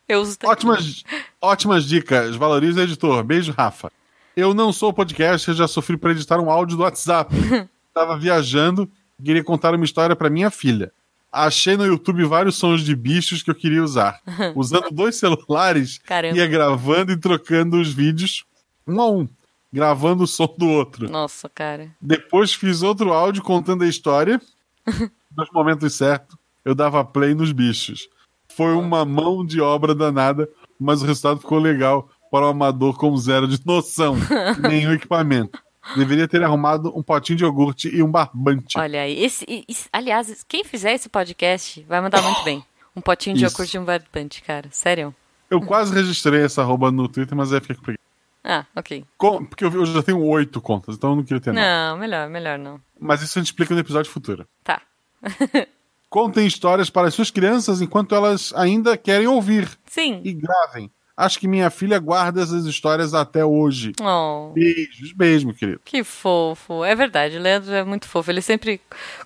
Eu 0.08 0.20
uso 0.22 0.38
tanquinho. 0.38 0.52
Ótimas, 0.74 1.04
ótimas 1.40 1.86
dicas. 1.86 2.36
Valorize 2.36 2.78
o 2.78 2.84
editor. 2.84 3.24
Beijo, 3.24 3.54
Rafa. 3.58 3.90
Eu 4.36 4.54
não 4.54 4.74
sou 4.74 4.92
podcast, 4.92 5.48
eu 5.48 5.54
já 5.54 5.70
sofri 5.70 5.96
para 5.96 6.12
editar 6.12 6.38
um 6.38 6.50
áudio 6.52 6.76
do 6.76 6.84
WhatsApp. 6.84 7.34
Tava 7.94 8.18
viajando, 8.18 8.92
queria 9.24 9.42
contar 9.44 9.74
uma 9.74 9.86
história 9.86 10.14
para 10.14 10.30
minha 10.30 10.50
filha. 10.52 10.92
Achei 11.32 11.78
no 11.78 11.86
YouTube 11.86 12.26
vários 12.26 12.56
sons 12.58 12.82
de 12.82 12.94
bichos 12.96 13.42
que 13.42 13.50
eu 13.50 13.56
queria 13.56 13.84
usar. 13.84 14.20
Usando 14.56 14.92
dois 14.92 15.16
celulares, 15.16 15.98
Caramba. 16.00 16.38
ia 16.38 16.46
gravando 16.48 17.12
e 17.12 17.18
trocando 17.18 17.80
os 17.80 17.94
vídeos 17.94 18.44
um 18.86 19.00
a 19.00 19.10
um, 19.10 19.30
gravando 19.72 20.24
o 20.24 20.28
som 20.28 20.54
do 20.58 20.68
outro. 20.68 21.10
Nossa, 21.10 21.48
cara. 21.48 21.96
Depois 22.02 22.54
fiz 22.54 22.82
outro 22.82 23.14
áudio 23.14 23.42
contando 23.42 23.84
a 23.84 23.88
história. 23.88 24.42
Nos 25.38 25.50
momentos 25.54 25.94
certos, 25.94 26.36
eu 26.66 26.76
dava 26.76 27.06
play 27.06 27.34
nos 27.34 27.54
bichos. 27.54 28.10
Foi 28.54 28.74
uma 28.74 29.06
mão 29.06 29.46
de 29.46 29.62
obra 29.62 29.96
danada, 29.96 30.50
mas 30.78 31.02
o 31.02 31.06
resultado 31.06 31.40
ficou 31.40 31.58
legal 31.58 32.10
para 32.30 32.46
um 32.46 32.50
amador 32.50 32.98
com 32.98 33.16
zero 33.16 33.48
de 33.48 33.58
noção, 33.66 34.18
nenhum 34.70 34.92
equipamento. 34.92 35.58
Deveria 35.96 36.28
ter 36.28 36.44
arrumado 36.44 36.92
um 36.96 37.02
potinho 37.02 37.38
de 37.38 37.44
iogurte 37.44 37.90
e 37.90 38.04
um 38.04 38.12
barbante. 38.12 38.78
Olha 38.78 39.02
aí. 39.02 39.24
Esse, 39.24 39.46
esse- 39.68 39.90
aliás, 39.92 40.44
quem 40.48 40.64
fizer 40.64 40.94
esse 40.94 41.10
podcast 41.10 41.84
vai 41.90 42.00
mandar 42.02 42.22
muito 42.22 42.44
bem. 42.44 42.64
Um 42.96 43.02
potinho 43.02 43.36
de 43.36 43.46
Isso. 43.46 43.54
iogurte 43.56 43.78
e 43.78 43.80
um 43.80 43.86
barbante, 43.86 44.44
cara. 44.44 44.68
Sério. 44.72 45.14
Eu 45.50 45.60
quase 45.62 45.94
registrei 45.94 46.44
essa 46.44 46.62
arroba 46.62 46.92
no 46.92 47.08
Twitter, 47.10 47.36
mas 47.36 47.52
aí 47.52 47.60
fiquei 47.60 47.76
com 47.76 47.82
preguiça. 47.82 48.02
Ah, 48.44 48.66
ok. 48.76 49.04
Com- 49.18 49.46
Porque 49.46 49.64
eu 49.66 49.72
eu 49.74 49.86
já 49.86 50.02
tenho 50.04 50.24
oito 50.24 50.60
contas, 50.62 50.96
então 50.96 51.12
eu 51.12 51.16
não 51.18 51.24
queria 51.24 51.42
ter 51.42 51.52
nada. 51.54 51.92
Não, 51.92 51.98
melhor, 51.98 52.30
melhor 52.30 52.58
não. 52.58 52.80
Mas 53.00 53.22
isso 53.22 53.38
a 53.38 53.42
gente 53.42 53.48
explica 53.50 53.74
no 53.74 53.80
episódio 53.80 54.12
futuro. 54.12 54.48
Tá. 54.64 54.82
Contem 56.10 56.46
histórias 56.46 56.90
para 56.90 57.08
as 57.08 57.14
suas 57.14 57.32
crianças 57.32 57.82
enquanto 57.82 58.14
elas 58.14 58.52
ainda 58.56 58.98
querem 58.98 59.28
ouvir. 59.28 59.70
Sim. 59.86 60.22
e 60.24 60.34
gravem. 60.34 60.92
Acho 61.16 61.40
que 61.40 61.48
minha 61.48 61.70
filha 61.70 62.00
guarda 62.00 62.42
essas 62.42 62.66
histórias 62.66 63.14
até 63.14 63.44
hoje. 63.46 63.94
Oh, 64.02 64.52
Beijos, 64.54 65.12
beijo, 65.14 65.48
meu 65.48 65.56
querido. 65.56 65.82
que 65.84 66.04
fofo. 66.04 66.84
É 66.84 66.96
verdade, 66.96 67.38
o 67.38 67.42
Leandro 67.42 67.72
é 67.74 67.84
muito 67.84 68.08
fofo. 68.08 68.32
Ele 68.32 68.42
sempre 68.42 68.82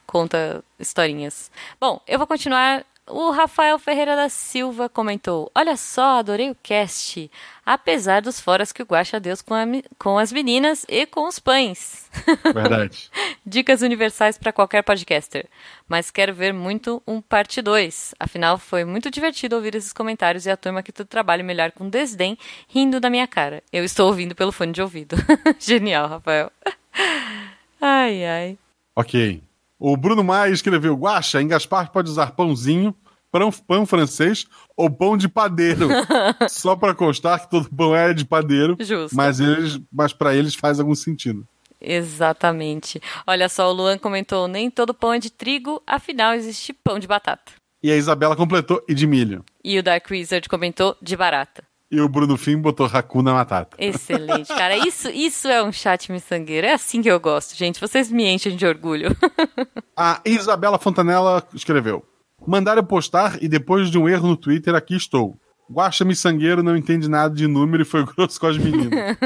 conta 0.06 0.64
historinhas. 0.80 1.50
Bom, 1.80 2.02
eu 2.08 2.18
vou 2.18 2.28
continuar. 2.28 2.84
O 3.08 3.30
Rafael 3.30 3.78
Ferreira 3.78 4.16
da 4.16 4.30
Silva 4.30 4.90
comentou: 4.90 5.52
Olha 5.54 5.78
só, 5.78 6.18
adorei 6.18 6.50
o 6.50 6.56
cast. 6.56 7.30
Apesar 7.64 8.22
dos 8.22 8.40
foras 8.40 8.72
que 8.72 8.82
o 8.82 8.86
Guaxa 8.86 9.20
deu 9.20 9.36
com, 9.46 9.56
com 10.00 10.18
as 10.18 10.32
meninas 10.32 10.86
e 10.90 11.06
com 11.06 11.28
os 11.28 11.38
pães. 11.38 12.10
Verdade. 12.52 13.12
Dicas 13.46 13.84
universais 13.84 14.40
para 14.40 14.52
qualquer 14.52 14.82
podcaster. 14.82 15.48
Mas 15.88 16.10
quero 16.10 16.34
ver 16.34 16.52
muito 16.52 17.02
um 17.06 17.22
parte 17.22 17.62
2. 17.62 18.16
Afinal, 18.20 18.58
foi 18.58 18.84
muito 18.84 19.12
divertido 19.12 19.56
ouvir 19.56 19.76
esses 19.76 19.94
comentários 19.94 20.48
e 20.48 20.50
a 20.50 20.58
turma 20.58 20.80
aqui 20.80 20.92
do 20.92 21.06
trabalho 21.06 21.46
me 21.46 21.54
olhar 21.54 21.72
com 21.72 21.88
desdém, 21.88 22.36
rindo 22.68 23.00
da 23.00 23.10
minha 23.10 23.28
cara. 23.28 23.62
Eu 23.72 23.84
estou 23.84 24.08
ouvindo 24.08 24.34
pelo 24.34 24.52
fone 24.52 24.72
de 24.72 24.82
ouvido. 24.82 25.16
Genial, 25.60 26.08
Rafael. 26.08 26.52
Ai, 27.80 28.26
ai. 28.26 28.58
ok. 28.96 29.45
O 29.80 29.96
Bruno 29.98 30.24
Maia 30.24 30.52
escreveu: 30.52 30.96
Guaxa, 30.96 31.42
em 31.42 31.48
Gaspar 31.48 31.92
pode 31.92 32.10
usar 32.10 32.32
pãozinho, 32.32 32.96
pão, 33.32 33.52
pão 33.52 33.86
francês 33.86 34.46
ou 34.76 34.90
pão 34.90 35.18
de 35.18 35.28
padeiro. 35.28 35.90
Só 36.50 36.76
para 36.76 36.96
constar 36.96 37.42
que 37.42 37.50
todo 37.50 37.70
pão 37.70 37.96
é 37.96 38.14
de 38.14 38.26
padeiro, 38.26 38.78
Justo. 38.80 39.16
mas, 39.16 39.40
eles, 39.40 39.80
mas 39.92 40.14
para 40.14 40.34
eles 40.36 40.56
faz 40.56 40.80
algum 40.80 40.96
sentido. 40.96 41.46
Exatamente. 41.82 43.02
Olha 43.28 43.50
só, 43.50 43.70
o 43.70 43.74
Luan 43.74 43.98
comentou: 43.98 44.48
nem 44.48 44.72
todo 44.72 44.94
pão 44.94 45.14
é 45.14 45.20
de 45.20 45.30
trigo, 45.30 45.84
afinal 45.86 46.34
existe 46.34 46.72
pão 46.72 46.98
de 46.98 47.08
batata. 47.08 47.52
E 47.84 47.92
a 47.92 47.96
Isabela 47.98 48.36
completou 48.36 48.84
e 48.88 48.96
de 48.96 49.06
milho. 49.06 49.44
E 49.64 49.78
o 49.78 49.84
Dark 49.84 50.10
Wizard 50.10 50.48
comentou 50.50 50.96
de 51.02 51.16
barata. 51.16 51.64
E 51.92 52.02
o 52.02 52.10
Bruno 52.10 52.36
Fim 52.36 52.58
botou 52.58 52.88
Hakuna 52.92 53.34
Matata. 53.34 53.78
Excelente, 53.80 54.48
cara. 54.48 54.76
Isso, 54.88 55.08
isso 55.10 55.48
é 55.48 55.64
um 55.64 55.72
chat 55.72 56.12
miçangueiro. 56.12 56.66
É 56.66 56.74
assim 56.74 57.02
que 57.02 57.10
eu 57.10 57.20
gosto, 57.20 57.56
gente. 57.56 57.80
Vocês 57.80 58.12
me 58.12 58.26
enchem 58.28 58.56
de 58.56 58.66
orgulho. 58.66 59.16
A 59.96 60.20
Isabela 60.26 60.80
Fontanella 60.80 61.48
escreveu: 61.54 62.04
Mandaram 62.46 62.84
postar 62.84 63.42
e 63.42 63.48
depois 63.48 63.90
de 63.92 63.98
um 63.98 64.10
erro 64.10 64.28
no 64.28 64.36
Twitter, 64.38 64.74
aqui 64.76 64.96
estou. 64.96 65.38
Guaxa 65.72 66.04
miçangueiro 66.06 66.62
não 66.62 66.76
entende 66.76 67.08
nada 67.10 67.34
de 67.34 67.48
número 67.48 67.84
e 67.84 67.86
foi 67.86 68.04
grosso 68.16 68.40
com 68.40 68.48
as 68.48 68.58
meninas. 68.58 69.18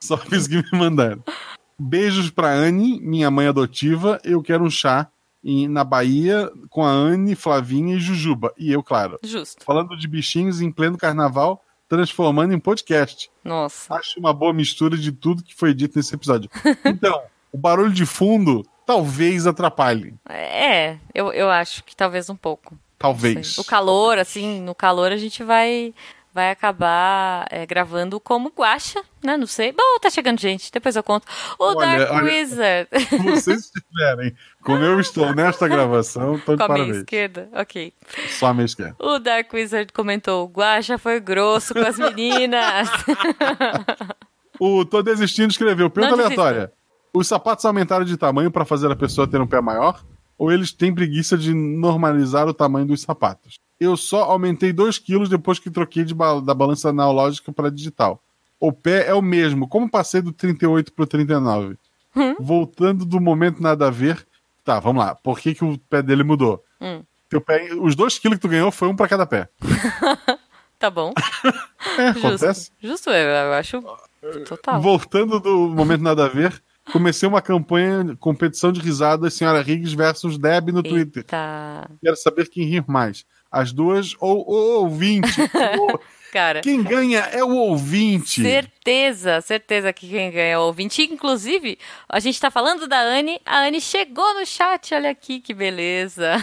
Só 0.00 0.16
fiz 0.16 0.46
que 0.46 0.56
me 0.56 0.78
mandaram. 0.78 1.22
Beijos 1.78 2.30
pra 2.30 2.48
Anne, 2.52 3.00
minha 3.00 3.30
mãe 3.30 3.46
adotiva. 3.46 4.20
Eu 4.24 4.42
quero 4.42 4.64
um 4.64 4.70
chá 4.70 5.08
em- 5.42 5.68
na 5.68 5.84
Bahia 5.84 6.50
com 6.68 6.84
a 6.84 6.90
Anne, 6.90 7.34
Flavinha 7.36 7.96
e 7.96 8.00
Jujuba. 8.00 8.52
E 8.58 8.72
eu, 8.72 8.82
claro. 8.82 9.18
Justo. 9.22 9.64
Falando 9.64 9.96
de 9.96 10.06
bichinhos 10.08 10.60
em 10.60 10.70
pleno 10.72 10.98
carnaval, 10.98 11.62
transformando 11.88 12.52
em 12.52 12.58
podcast. 12.58 13.30
Nossa. 13.42 13.94
Acho 13.94 14.20
uma 14.20 14.32
boa 14.32 14.52
mistura 14.52 14.96
de 14.96 15.10
tudo 15.10 15.42
que 15.42 15.54
foi 15.54 15.72
dito 15.72 15.96
nesse 15.96 16.14
episódio. 16.14 16.50
Então, 16.84 17.20
o 17.52 17.58
barulho 17.58 17.92
de 17.92 18.04
fundo 18.04 18.64
talvez 18.84 19.46
atrapalhe. 19.46 20.14
É, 20.28 20.96
eu, 21.14 21.32
eu 21.32 21.50
acho 21.50 21.84
que 21.84 21.94
talvez 21.94 22.28
um 22.30 22.36
pouco. 22.36 22.78
Talvez. 22.98 23.56
O 23.58 23.64
calor, 23.64 24.18
assim, 24.18 24.60
no 24.60 24.74
calor 24.74 25.12
a 25.12 25.16
gente 25.16 25.44
vai 25.44 25.94
vai 26.38 26.52
acabar 26.52 27.48
é, 27.50 27.66
gravando 27.66 28.20
como 28.20 28.52
guacha, 28.56 29.02
né? 29.24 29.36
Não 29.36 29.46
sei. 29.46 29.72
Bom, 29.72 29.98
tá 30.00 30.08
chegando 30.08 30.38
gente, 30.40 30.70
depois 30.70 30.94
eu 30.94 31.02
conto. 31.02 31.26
O 31.58 31.64
Olha, 31.76 31.98
Dark 31.98 32.12
olha- 32.12 32.24
Wizard. 32.24 32.88
Se 33.08 33.18
vocês 33.18 33.64
estiverem 33.64 34.32
como 34.62 34.84
eu 34.84 35.00
estou 35.00 35.34
nesta 35.34 35.66
gravação, 35.66 36.38
tô 36.38 36.54
de 36.54 36.64
Com 36.64 36.72
a 36.72 36.74
minha 36.78 36.92
esquerda, 36.94 37.48
ok. 37.52 37.92
Só 38.28 38.46
a 38.46 38.54
minha 38.54 38.66
esquerda. 38.66 38.94
O 39.00 39.18
Dark 39.18 39.52
Wizard 39.52 39.92
comentou: 39.92 40.46
Guacha 40.46 40.96
foi 40.96 41.18
grosso 41.18 41.74
com 41.74 41.80
as 41.80 41.98
meninas. 41.98 42.88
O 44.60 44.84
Tô 44.84 45.02
Desistindo 45.02 45.50
escreveu, 45.50 45.90
pergunta 45.90 46.16
Não 46.16 46.24
aleatória. 46.24 46.72
Os 47.12 47.26
sapatos 47.26 47.64
aumentaram 47.64 48.04
de 48.04 48.16
tamanho 48.16 48.50
para 48.52 48.64
fazer 48.64 48.88
a 48.92 48.96
pessoa 48.96 49.26
ter 49.26 49.40
um 49.40 49.46
pé 49.46 49.60
maior? 49.60 50.04
Ou 50.36 50.52
eles 50.52 50.70
têm 50.72 50.94
preguiça 50.94 51.36
de 51.36 51.52
normalizar 51.52 52.46
o 52.46 52.54
tamanho 52.54 52.86
dos 52.86 53.02
sapatos? 53.02 53.58
Eu 53.80 53.96
só 53.96 54.24
aumentei 54.24 54.72
2 54.72 54.98
quilos 54.98 55.28
depois 55.28 55.58
que 55.58 55.70
troquei 55.70 56.04
de 56.04 56.14
ba- 56.14 56.40
da 56.40 56.52
balança 56.54 56.88
analógica 56.88 57.52
para 57.52 57.70
digital. 57.70 58.20
O 58.58 58.72
pé 58.72 59.06
é 59.08 59.14
o 59.14 59.22
mesmo. 59.22 59.68
Como 59.68 59.88
passei 59.88 60.20
do 60.20 60.32
38 60.32 60.92
pro 60.92 61.06
39? 61.06 61.76
Hum? 62.16 62.34
Voltando 62.40 63.04
do 63.04 63.20
momento 63.20 63.62
nada 63.62 63.86
a 63.86 63.90
ver. 63.90 64.26
Tá, 64.64 64.80
vamos 64.80 65.04
lá. 65.04 65.14
Por 65.14 65.38
que, 65.38 65.54
que 65.54 65.64
o 65.64 65.78
pé 65.88 66.02
dele 66.02 66.24
mudou? 66.24 66.62
Hum. 66.80 67.02
Teu 67.28 67.40
pé, 67.40 67.68
os 67.74 67.94
2 67.94 68.18
quilos 68.18 68.36
que 68.38 68.42
tu 68.42 68.48
ganhou 68.48 68.72
foi 68.72 68.88
um 68.88 68.96
para 68.96 69.06
cada 69.08 69.26
pé. 69.26 69.48
tá 70.78 70.90
bom. 70.90 71.12
É, 71.96 72.08
acontece. 72.10 72.70
Justo, 72.80 73.10
eu, 73.10 73.28
eu 73.28 73.52
acho 73.54 73.82
total. 74.46 74.80
Voltando 74.80 75.40
do 75.40 75.68
momento 75.68 76.00
nada 76.02 76.26
a 76.26 76.28
ver, 76.28 76.62
comecei 76.92 77.28
uma 77.28 77.42
campanha, 77.42 78.16
competição 78.20 78.70
de 78.70 78.80
risadas, 78.80 79.34
Senhora 79.34 79.60
Riggs 79.62 79.96
versus 79.96 80.38
Deb 80.38 80.68
no 80.68 80.80
Twitter. 80.82 81.22
Eita. 81.22 81.90
Quero 82.00 82.16
saber 82.16 82.48
quem 82.48 82.64
rir 82.64 82.84
mais. 82.86 83.24
As 83.50 83.72
duas 83.72 84.14
ou 84.20 84.44
o 84.48 84.80
ouvinte. 84.80 85.28
Cara. 86.30 86.60
quem 86.60 86.82
ganha 86.82 87.20
é 87.20 87.42
o 87.42 87.56
ouvinte. 87.56 88.42
Certeza, 88.42 89.40
certeza 89.40 89.94
que 89.94 90.06
quem 90.06 90.30
ganha 90.30 90.52
é 90.52 90.58
o 90.58 90.62
ouvinte. 90.62 91.02
Inclusive, 91.02 91.78
a 92.06 92.20
gente 92.20 92.38
tá 92.38 92.50
falando 92.50 92.86
da 92.86 93.00
Anne. 93.00 93.40
A 93.46 93.60
Anne 93.60 93.80
chegou 93.80 94.34
no 94.34 94.44
chat, 94.44 94.94
olha 94.94 95.10
aqui 95.10 95.40
que 95.40 95.54
beleza. 95.54 96.34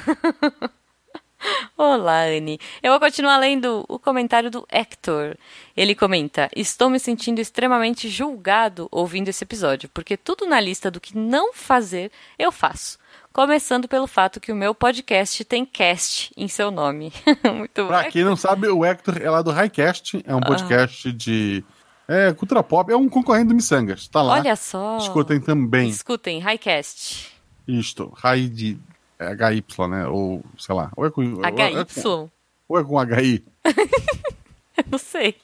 Olá, 1.77 2.23
Anne. 2.23 2.59
Eu 2.81 2.91
vou 2.91 2.99
continuar 2.99 3.37
lendo 3.37 3.85
o 3.87 3.99
comentário 3.99 4.49
do 4.49 4.65
Hector. 4.71 5.37
Ele 5.77 5.93
comenta: 5.93 6.49
Estou 6.55 6.89
me 6.89 6.99
sentindo 6.99 7.39
extremamente 7.39 8.09
julgado 8.09 8.87
ouvindo 8.91 9.27
esse 9.27 9.43
episódio, 9.43 9.89
porque 9.89 10.17
tudo 10.17 10.47
na 10.47 10.59
lista 10.59 10.89
do 10.89 10.99
que 10.99 11.15
não 11.15 11.53
fazer 11.53 12.11
eu 12.39 12.51
faço. 12.51 12.97
Começando 13.35 13.85
pelo 13.89 14.07
fato 14.07 14.39
que 14.39 14.49
o 14.49 14.55
meu 14.55 14.73
podcast 14.73 15.43
tem 15.43 15.65
cast 15.65 16.31
em 16.37 16.47
seu 16.47 16.71
nome. 16.71 17.11
Muito 17.53 17.81
bom. 17.81 17.87
Pra 17.89 18.05
quem 18.09 18.23
não 18.23 18.37
sabe, 18.37 18.69
o 18.69 18.85
Hector 18.85 19.17
é 19.21 19.29
lá 19.29 19.41
do 19.41 19.51
Highcast, 19.51 20.23
é 20.25 20.33
um 20.33 20.39
podcast 20.39 21.11
de 21.11 21.61
é, 22.07 22.31
cultura 22.31 22.63
pop, 22.63 22.89
é 22.89 22.95
um 22.95 23.09
concorrente 23.09 23.49
do 23.49 23.55
Missangas. 23.55 24.07
Tá 24.07 24.21
lá. 24.21 24.35
Olha 24.35 24.55
só. 24.55 24.99
Escutem 24.99 25.41
também. 25.41 25.89
Escutem, 25.89 26.39
Highcast. 26.39 27.29
Isto, 27.67 28.13
High 28.15 28.47
de 28.47 28.77
é, 29.19 29.25
HY, 29.33 29.65
né? 29.89 30.07
Ou, 30.07 30.41
sei 30.57 30.73
lá. 30.73 30.89
Ou 30.95 31.05
é 31.05 31.11
com, 31.11 31.21
ou 31.33 31.43
é 31.45 31.51
com- 31.51 31.61
HY? 31.61 32.31
Ou 32.69 32.79
é 32.79 32.83
com 32.85 33.01
HI. 33.01 33.43
Eu 34.77 34.85
não 34.91 34.97
sei. 34.97 35.35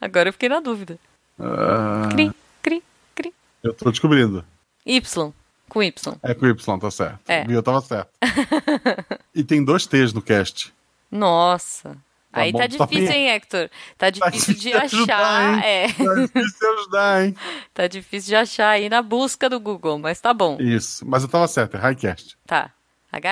Agora 0.00 0.30
eu 0.30 0.32
fiquei 0.32 0.48
na 0.48 0.60
dúvida. 0.60 0.98
Ah, 1.38 2.08
Cri, 2.10 2.32
cri, 2.62 2.82
cri. 3.14 3.34
eu 3.62 3.74
tô 3.74 3.90
descobrindo. 3.90 4.42
Y. 4.86 5.32
Com 5.72 5.82
Y. 5.82 6.14
É 6.22 6.34
com 6.34 6.46
Y, 6.46 6.78
tá 6.78 6.90
certo. 6.90 7.20
É. 7.30 7.46
Eu 7.48 7.62
tava 7.62 7.80
certo. 7.80 8.10
e 9.34 9.42
tem 9.42 9.64
dois 9.64 9.86
T's 9.86 10.12
no 10.12 10.20
cast. 10.20 10.70
Nossa. 11.10 11.96
Tá 12.30 12.40
Aí 12.42 12.52
bom, 12.52 12.58
tá 12.58 12.64
tá 12.64 12.66
difícil, 12.86 13.08
bem. 13.08 13.26
hein, 13.28 13.28
Hector? 13.30 13.70
Tá 13.96 14.10
difícil 14.10 14.54
de 14.54 14.60
difícil 14.60 15.04
de 15.06 15.12
achar. 15.12 15.48
ajudar, 15.48 15.64
é. 15.64 15.86
Tá 15.88 16.14
difícil 16.14 16.74
ajudar, 16.78 17.24
hein? 17.24 17.36
Tá 17.74 17.86
difícil 17.86 18.28
de 18.28 18.36
achar 18.36 18.68
aí 18.68 18.88
na 18.90 19.00
busca 19.02 19.48
do 19.48 19.58
Google, 19.60 19.98
mas 19.98 20.20
tá 20.20 20.34
bom. 20.34 20.58
Isso, 20.60 21.06
mas 21.06 21.22
eu 21.22 21.28
tava 21.30 21.48
certo, 21.48 21.76
é 21.76 21.80
Highcast. 21.80 22.36
Tá. 22.46 22.70
Esteve- 23.14 23.28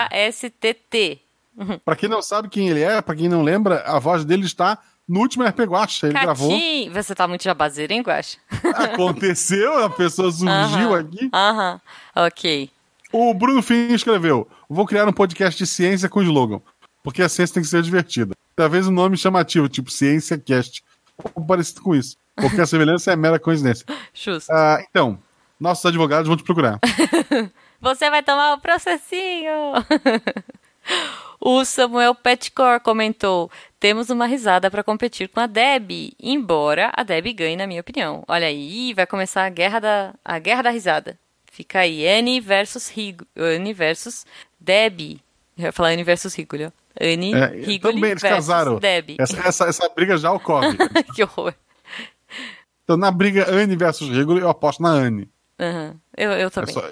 H-Y-C-A-S-T-T. 0.00 1.20
Pra 1.84 1.94
quem 1.96 2.08
não 2.08 2.22
sabe 2.22 2.48
quem 2.48 2.68
ele 2.68 2.82
é, 2.82 3.00
pra 3.02 3.14
quem 3.14 3.28
não 3.28 3.42
lembra, 3.42 3.82
a 3.84 3.98
voz 3.98 4.24
dele 4.24 4.46
está 4.46 4.78
no 5.08 5.20
último 5.20 5.44
RP 5.44 5.60
Guacha. 5.60 6.06
Ele 6.06 6.18
gravou. 6.18 6.50
Catim. 6.50 6.90
Você 6.90 7.14
tá 7.14 7.26
muito 7.28 7.42
jabazeiro, 7.44 7.92
hein, 7.92 8.02
Guaxa? 8.02 8.38
Aconteceu, 8.74 9.84
a 9.84 9.90
pessoa 9.90 10.30
surgiu 10.30 10.94
Aham. 10.94 10.98
aqui. 10.98 11.30
Aham. 11.32 11.80
Ok. 12.14 12.70
O 13.12 13.34
Bruno 13.34 13.62
Fim 13.62 13.92
escreveu: 13.92 14.48
Vou 14.68 14.86
criar 14.86 15.08
um 15.08 15.12
podcast 15.12 15.58
de 15.58 15.66
ciência 15.66 16.08
com 16.08 16.22
slogan. 16.22 16.60
Porque 17.02 17.22
a 17.22 17.28
ciência 17.28 17.54
tem 17.54 17.62
que 17.62 17.68
ser 17.68 17.82
divertida. 17.82 18.34
Talvez 18.54 18.86
um 18.86 18.92
nome 18.92 19.16
chamativo, 19.16 19.68
tipo 19.68 19.90
Ciência 19.90 20.38
Cast. 20.38 20.84
Ou 21.34 21.44
parecido 21.44 21.82
com 21.82 21.94
isso. 21.94 22.16
Porque 22.36 22.60
a 22.60 22.66
semelhança 22.66 23.12
é 23.12 23.16
mera 23.16 23.38
coincidência. 23.38 23.84
Justo. 24.14 24.50
Ah, 24.50 24.78
então, 24.88 25.18
nossos 25.58 25.84
advogados 25.84 26.28
vão 26.28 26.36
te 26.36 26.44
procurar. 26.44 26.78
Você 27.80 28.08
vai 28.08 28.22
tomar 28.22 28.54
o 28.54 28.60
processinho. 28.60 29.52
o 31.44 31.64
Samuel 31.64 32.14
Petcor 32.14 32.80
comentou: 32.80 33.50
temos 33.80 34.10
uma 34.10 34.26
risada 34.26 34.70
para 34.70 34.82
competir 34.84 35.28
com 35.28 35.40
a 35.40 35.46
Deb, 35.46 36.12
embora 36.20 36.92
a 36.96 37.02
Deb 37.02 37.26
ganhe, 37.34 37.56
na 37.56 37.66
minha 37.66 37.80
opinião. 37.80 38.22
Olha 38.28 38.46
aí, 38.46 38.94
vai 38.94 39.06
começar 39.06 39.44
a 39.44 39.48
guerra 39.50 39.80
da, 39.80 40.14
a 40.24 40.38
guerra 40.38 40.62
da 40.62 40.70
risada. 40.70 41.18
Fica 41.50 41.80
aí, 41.80 42.06
Anne 42.08 42.40
versus 42.40 42.88
Rigo, 42.88 43.26
Anne 43.36 43.72
versus 43.74 44.24
Deb. 44.58 45.20
Eu 45.58 45.64
ia 45.64 45.72
falar 45.72 45.90
Anne 45.90 46.02
versus 46.04 46.34
Rigoli, 46.34 46.64
ó. 46.66 46.70
Anne, 47.00 47.34
É, 47.34 47.46
Rigoli 47.46 47.94
também 47.94 48.10
eles 48.12 48.22
versus 48.22 48.46
casaram. 48.46 48.78
Deb. 48.78 49.16
Essa, 49.18 49.36
essa, 49.48 49.64
essa 49.66 49.88
briga 49.90 50.16
já 50.16 50.32
ocorre. 50.32 50.76
que 51.14 51.22
horror. 51.22 51.52
Então, 52.84 52.96
na 52.96 53.10
briga 53.10 53.50
Anne 53.50 53.76
versus 53.76 54.08
Rigolo, 54.08 54.38
eu 54.40 54.48
aposto 54.48 54.82
na 54.82 54.90
Anne. 54.90 55.28
Aham. 55.60 55.94
Eu, 56.16 56.30
eu 56.32 56.46
É 56.46 56.50
também. 56.50 56.72
só- 56.74 56.84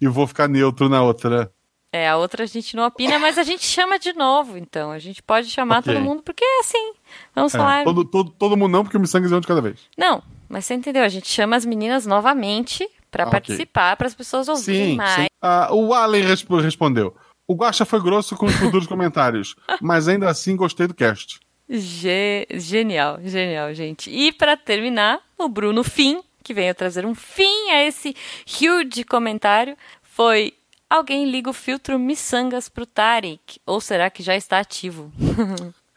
E 0.00 0.06
vou 0.08 0.26
ficar 0.26 0.48
neutro 0.48 0.88
na 0.88 1.02
outra. 1.02 1.50
É, 1.98 2.08
a 2.08 2.16
outra 2.16 2.44
a 2.44 2.46
gente 2.46 2.76
não 2.76 2.86
opina, 2.86 3.18
mas 3.18 3.38
a 3.38 3.42
gente 3.42 3.64
chama 3.64 3.98
de 3.98 4.12
novo, 4.12 4.56
então. 4.56 4.90
A 4.90 4.98
gente 4.98 5.22
pode 5.22 5.48
chamar 5.50 5.80
Ok. 5.80 5.92
todo 5.94 6.02
mundo, 6.02 6.22
porque 6.22 6.44
é 6.44 6.60
assim. 6.60 6.92
Vamos 7.34 7.54
É, 7.54 7.58
falar. 7.58 7.84
todo, 7.84 8.04
todo, 8.04 8.30
todo 8.30 8.56
mundo 8.56 8.72
não, 8.72 8.82
porque 8.84 8.96
o 8.96 9.00
Missangas 9.00 9.32
é 9.32 9.36
um 9.36 9.40
de 9.40 9.46
cada 9.46 9.60
vez. 9.60 9.80
Não, 9.96 10.22
mas 10.48 10.64
você 10.64 10.74
entendeu? 10.74 11.02
A 11.02 11.08
gente 11.08 11.26
chama 11.28 11.56
as 11.56 11.64
meninas 11.64 12.06
novamente 12.06 12.84
Ah, 13.12 13.22
ok. 13.22 13.30
participar, 13.30 13.96
para 13.96 14.06
as 14.06 14.14
pessoas 14.14 14.48
ouvirem 14.48 14.90
Sim, 14.90 14.96
mais. 14.96 15.14
sim. 15.22 15.26
Ah, 15.42 15.68
o 15.72 15.92
Allen 15.94 16.22
resp- 16.24 16.50
respondeu. 16.60 17.16
O 17.46 17.54
Guaxa 17.54 17.84
foi 17.86 18.00
grosso 18.02 18.36
com 18.36 18.46
os 18.46 18.54
futuros 18.76 18.86
comentários, 18.86 19.56
mas 19.80 20.06
ainda 20.08 20.28
assim 20.28 20.54
gostei 20.54 20.86
do 20.86 20.94
cast. 20.94 21.40
Ge- 21.68 22.46
genial, 22.50 23.18
genial, 23.24 23.72
gente. 23.74 24.10
E 24.10 24.32
pra 24.32 24.56
terminar, 24.56 25.20
o 25.38 25.48
Bruno 25.48 25.82
Fim, 25.84 26.20
que 26.42 26.52
veio 26.54 26.74
trazer 26.74 27.04
um 27.06 27.14
fim 27.14 27.70
a 27.70 27.84
esse 27.84 28.14
huge 28.46 29.04
comentário, 29.04 29.76
foi 30.02 30.52
alguém 30.88 31.30
liga 31.30 31.50
o 31.50 31.52
filtro 31.52 31.98
miçangas 31.98 32.68
pro 32.68 32.86
Tarek, 32.86 33.60
ou 33.66 33.80
será 33.80 34.10
que 34.10 34.22
já 34.22 34.36
está 34.36 34.58
ativo? 34.58 35.12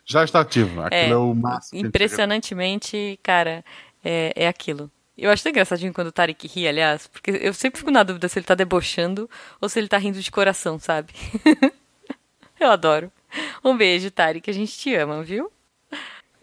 Já 0.05 0.23
está 0.23 0.41
ativo. 0.41 0.81
Aquilo 0.83 0.91
é, 0.91 1.09
É, 1.09 1.15
o 1.15 1.33
máximo. 1.33 1.85
Impressionantemente, 1.85 3.19
cara, 3.23 3.63
é, 4.03 4.33
é 4.35 4.47
aquilo. 4.47 4.89
Eu 5.17 5.29
acho 5.29 5.43
tão 5.43 5.51
engraçadinho 5.51 5.93
quando 5.93 6.07
o 6.07 6.11
Tarek 6.11 6.47
ri, 6.47 6.67
aliás, 6.67 7.05
porque 7.07 7.31
eu 7.31 7.53
sempre 7.53 7.79
fico 7.79 7.91
na 7.91 8.01
dúvida 8.01 8.27
se 8.27 8.39
ele 8.39 8.45
tá 8.45 8.55
debochando 8.55 9.29
ou 9.59 9.69
se 9.69 9.79
ele 9.79 9.87
tá 9.87 9.97
rindo 9.97 10.19
de 10.19 10.31
coração, 10.31 10.79
sabe? 10.79 11.13
eu 12.59 12.71
adoro. 12.71 13.11
Um 13.63 13.77
beijo, 13.77 14.09
Tarek, 14.09 14.49
a 14.49 14.53
gente 14.53 14.77
te 14.77 14.95
ama, 14.95 15.21
viu? 15.21 15.51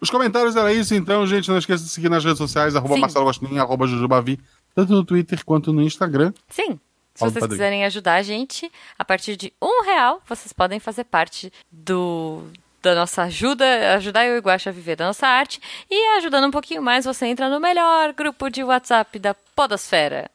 Os 0.01 0.11
comentários 0.11 0.55
era 0.55 0.72
isso, 0.72 0.94
então, 0.94 1.26
gente. 1.26 1.49
Não 1.49 1.59
esqueça 1.59 1.82
de 1.82 1.90
seguir 1.90 2.09
nas 2.09 2.24
redes 2.24 2.38
sociais, 2.38 2.76
arroba 2.76 2.94
Sim. 2.94 3.01
Marcelo 3.01 3.24
Gostin, 3.24 3.59
arroba 3.59 3.86
Jujubavi. 3.86 4.38
tanto 4.74 4.92
no 4.92 5.05
Twitter 5.05 5.44
quanto 5.44 5.72
no 5.72 5.82
Instagram. 5.82 6.32
Sim. 6.49 6.78
Se 7.19 7.25
vocês 7.25 7.47
quiserem 7.47 7.85
ajudar 7.85 8.14
a 8.14 8.23
gente, 8.23 8.71
a 8.99 9.05
partir 9.05 9.37
de 9.37 9.53
um 9.61 9.83
real, 9.85 10.23
vocês 10.29 10.53
podem 10.53 10.79
fazer 10.79 11.05
parte 11.05 11.53
do 11.71 12.45
da 12.81 12.95
nossa 12.95 13.23
ajuda, 13.23 13.95
ajudar 13.97 14.25
eu 14.25 14.37
e 14.37 14.39
o 14.39 14.43
Guaxa 14.43 14.71
a 14.71 14.73
viver 14.73 14.95
da 14.95 15.07
nossa 15.07 15.27
arte. 15.27 15.61
E 15.91 16.16
ajudando 16.19 16.47
um 16.47 16.51
pouquinho 16.51 16.81
mais, 16.81 17.05
você 17.05 17.27
entra 17.27 17.49
no 17.49 17.59
melhor 17.59 18.12
grupo 18.12 18.49
de 18.49 18.62
WhatsApp 18.62 19.19
da 19.19 19.35
Podosfera. 19.35 20.31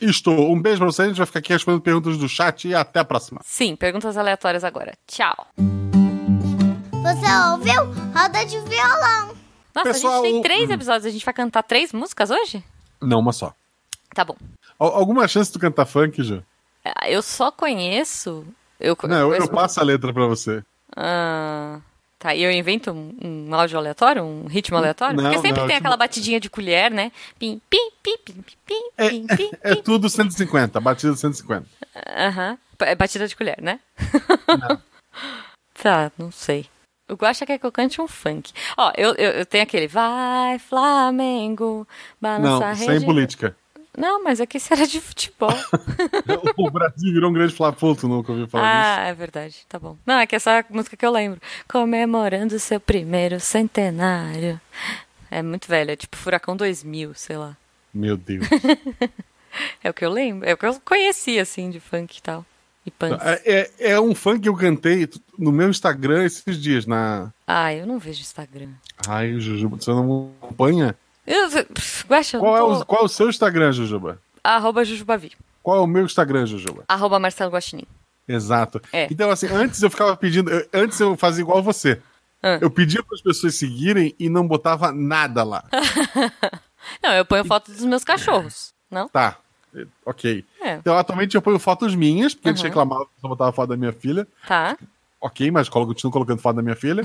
Estou. 0.00 0.52
Um 0.52 0.62
beijo 0.62 0.78
pra 0.78 0.86
você. 0.86 1.02
A 1.02 1.06
gente 1.06 1.16
vai 1.16 1.26
ficar 1.26 1.40
aqui 1.40 1.52
respondendo 1.52 1.82
perguntas 1.82 2.16
do 2.16 2.28
chat 2.28 2.68
e 2.68 2.74
até 2.74 3.00
a 3.00 3.04
próxima. 3.04 3.40
Sim, 3.44 3.74
perguntas 3.74 4.16
aleatórias 4.16 4.62
agora. 4.62 4.94
Tchau. 5.08 5.48
Você 5.56 7.50
ouviu? 7.52 7.84
Roda 8.14 8.44
de 8.44 8.60
violão. 8.60 9.34
Nossa, 9.74 9.92
Pessoal, 9.92 10.22
a 10.22 10.26
gente 10.26 10.32
tem 10.34 10.42
três 10.42 10.70
episódios. 10.70 11.06
A 11.06 11.10
gente 11.10 11.24
vai 11.24 11.34
cantar 11.34 11.64
três 11.64 11.92
músicas 11.92 12.30
hoje? 12.30 12.62
Não, 13.00 13.18
uma 13.18 13.32
só. 13.32 13.52
Tá 14.14 14.24
bom. 14.24 14.36
Al- 14.78 14.94
Alguma 14.94 15.26
chance 15.28 15.50
de 15.50 15.58
tu 15.58 15.60
cantar 15.60 15.86
funk, 15.86 16.22
Ju? 16.22 16.42
Ah, 16.84 17.08
Eu 17.10 17.22
só 17.22 17.50
conheço. 17.50 18.46
Eu, 18.80 18.96
Não, 19.04 19.32
eu, 19.32 19.34
eu 19.34 19.48
passo 19.48 19.80
a 19.80 19.82
letra 19.82 20.12
pra 20.12 20.26
você. 20.26 20.62
Ah, 20.96 21.80
tá, 22.18 22.34
e 22.34 22.42
eu 22.42 22.50
invento 22.52 22.92
um, 22.92 23.14
um 23.50 23.54
áudio 23.54 23.76
aleatório, 23.76 24.22
um 24.22 24.46
ritmo 24.46 24.76
aleatório? 24.76 25.16
Não, 25.16 25.24
Porque 25.24 25.38
sempre 25.40 25.60
não, 25.60 25.66
tem 25.66 25.76
aquela 25.76 25.96
batidinha 25.96 26.38
de 26.40 26.48
colher, 26.48 26.90
né? 26.90 27.10
Pim, 27.38 27.60
pim, 27.68 27.90
pim, 28.02 28.16
pim, 28.24 28.44
pim, 28.64 28.82
É, 28.96 29.08
pim, 29.10 29.26
pim, 29.26 29.50
é 29.62 29.74
pim. 29.74 29.82
tudo 29.82 30.08
150, 30.08 30.80
batida 30.80 31.14
150. 31.16 31.66
Aham. 32.16 32.56
É 32.80 32.94
batida 32.94 33.26
de 33.26 33.34
colher, 33.34 33.60
né? 33.60 33.80
tá, 35.74 36.10
não 36.18 36.30
sei. 36.30 36.66
O 37.08 37.14
Guaxa 37.14 37.46
quer 37.46 37.58
que 37.58 37.64
eu 37.66 37.72
cante 37.72 38.00
um 38.00 38.06
funk. 38.08 38.52
Ó, 38.76 38.92
eu, 38.96 39.14
eu, 39.14 39.30
eu 39.32 39.46
tenho 39.46 39.64
aquele 39.64 39.88
Vai, 39.88 40.58
Flamengo, 40.58 41.88
balança 42.20 42.68
Não, 42.68 42.76
sem 42.76 42.88
rede. 42.90 43.04
política. 43.06 43.56
Não, 43.96 44.22
mas 44.22 44.40
aqui 44.40 44.58
isso 44.58 44.72
era 44.72 44.86
de 44.86 45.00
futebol. 45.00 45.50
o 46.56 46.70
Brasil 46.70 47.12
virou 47.12 47.30
um 47.30 47.32
grande 47.32 47.54
flapô, 47.54 47.94
tu 47.94 48.06
nunca 48.06 48.30
ouviu 48.32 48.46
falar 48.48 48.64
disso. 48.64 49.00
ah, 49.00 49.04
é 49.08 49.14
verdade. 49.14 49.56
Tá 49.68 49.78
bom. 49.78 49.96
Não, 50.06 50.18
é 50.18 50.26
que 50.26 50.36
essa 50.36 50.52
é 50.52 50.64
música 50.70 50.96
que 50.96 51.04
eu 51.04 51.10
lembro. 51.10 51.40
Comemorando 51.68 52.58
seu 52.58 52.78
primeiro 52.78 53.40
centenário. 53.40 54.60
É 55.30 55.42
muito 55.42 55.66
velha, 55.68 55.92
é 55.92 55.96
tipo 55.96 56.16
Furacão 56.16 56.56
2000, 56.56 57.14
sei 57.14 57.36
lá. 57.36 57.56
Meu 57.92 58.16
Deus. 58.16 58.46
É 59.82 59.88
o 59.90 59.94
que 59.94 60.04
eu 60.04 60.10
lembro. 60.10 60.46
É 60.48 60.52
o 60.52 60.56
que 60.58 60.66
eu 60.66 60.78
conheci, 60.84 61.38
assim, 61.38 61.70
de 61.70 61.80
funk 61.80 62.18
e 62.18 62.22
tal. 62.22 62.44
E 62.84 62.90
punk. 62.90 63.18
é, 63.20 63.42
é- 63.80 63.92
é 63.92 64.00
um 64.00 64.14
funk 64.14 64.40
que 64.40 64.48
eu 64.48 64.54
cantei 64.54 65.08
no 65.38 65.50
meu 65.50 65.70
Instagram 65.70 66.22
esses 66.24 66.60
dias, 66.60 66.86
na... 66.86 67.32
Ah, 67.46 67.74
eu 67.74 67.86
não 67.86 67.98
vejo 67.98 68.20
Instagram. 68.20 68.68
Ai, 69.08 69.40
Jujuba, 69.40 69.76
você 69.80 69.90
não 69.90 70.30
acompanha? 70.40 70.94
Eu, 71.28 71.48
Guaxa, 72.08 72.38
Qual 72.38 72.56
é, 72.56 72.60
tô... 72.60 72.72
o, 72.72 72.86
qual 72.86 73.02
é 73.02 73.04
o 73.04 73.08
seu 73.08 73.28
Instagram, 73.28 73.72
Jujuba? 73.72 74.18
Arroba 74.42 74.84
Jujubavi. 74.84 75.32
Qual 75.62 75.76
é 75.76 75.80
o 75.80 75.86
meu 75.86 76.04
Instagram, 76.04 76.46
Jujuba? 76.46 76.84
Arroba 76.88 77.18
Marcelo 77.18 77.50
Guaxinim. 77.52 77.84
Exato. 78.26 78.80
É. 78.92 79.06
Então, 79.10 79.30
assim, 79.30 79.46
antes 79.48 79.82
eu 79.82 79.90
ficava 79.90 80.16
pedindo. 80.16 80.50
eu- 80.50 80.66
antes 80.72 80.98
eu 81.00 81.16
fazia 81.16 81.42
igual 81.42 81.62
você. 81.62 82.00
Ah. 82.42 82.58
Eu 82.60 82.70
pedia 82.70 83.02
para 83.02 83.14
as 83.14 83.20
pessoas 83.20 83.56
seguirem 83.56 84.14
e 84.18 84.28
não 84.30 84.46
botava 84.46 84.92
nada 84.92 85.42
lá. 85.44 85.64
Não, 87.02 87.12
eu 87.12 87.24
ponho 87.24 87.44
foto 87.44 87.70
dos 87.72 87.84
meus 87.84 88.04
cachorros. 88.04 88.72
Não? 88.90 89.08
Tá. 89.08 89.36
Ok. 90.06 90.44
É. 90.60 90.74
Então, 90.76 90.96
atualmente 90.96 91.34
eu 91.34 91.42
ponho 91.42 91.58
fotos 91.58 91.94
minhas, 91.94 92.34
porque 92.34 92.48
eles 92.48 92.60
Aham. 92.60 92.68
reclamavam 92.68 93.04
que 93.04 93.10
eu 93.16 93.20
só 93.22 93.28
botava 93.28 93.52
foto 93.52 93.68
da 93.70 93.76
minha 93.76 93.92
filha. 93.92 94.26
Tá. 94.46 94.76
Ok, 95.20 95.50
mas 95.50 95.68
continuo 95.68 96.12
colocando 96.12 96.40
foto 96.40 96.56
da 96.56 96.62
minha 96.62 96.76
filha. 96.76 97.02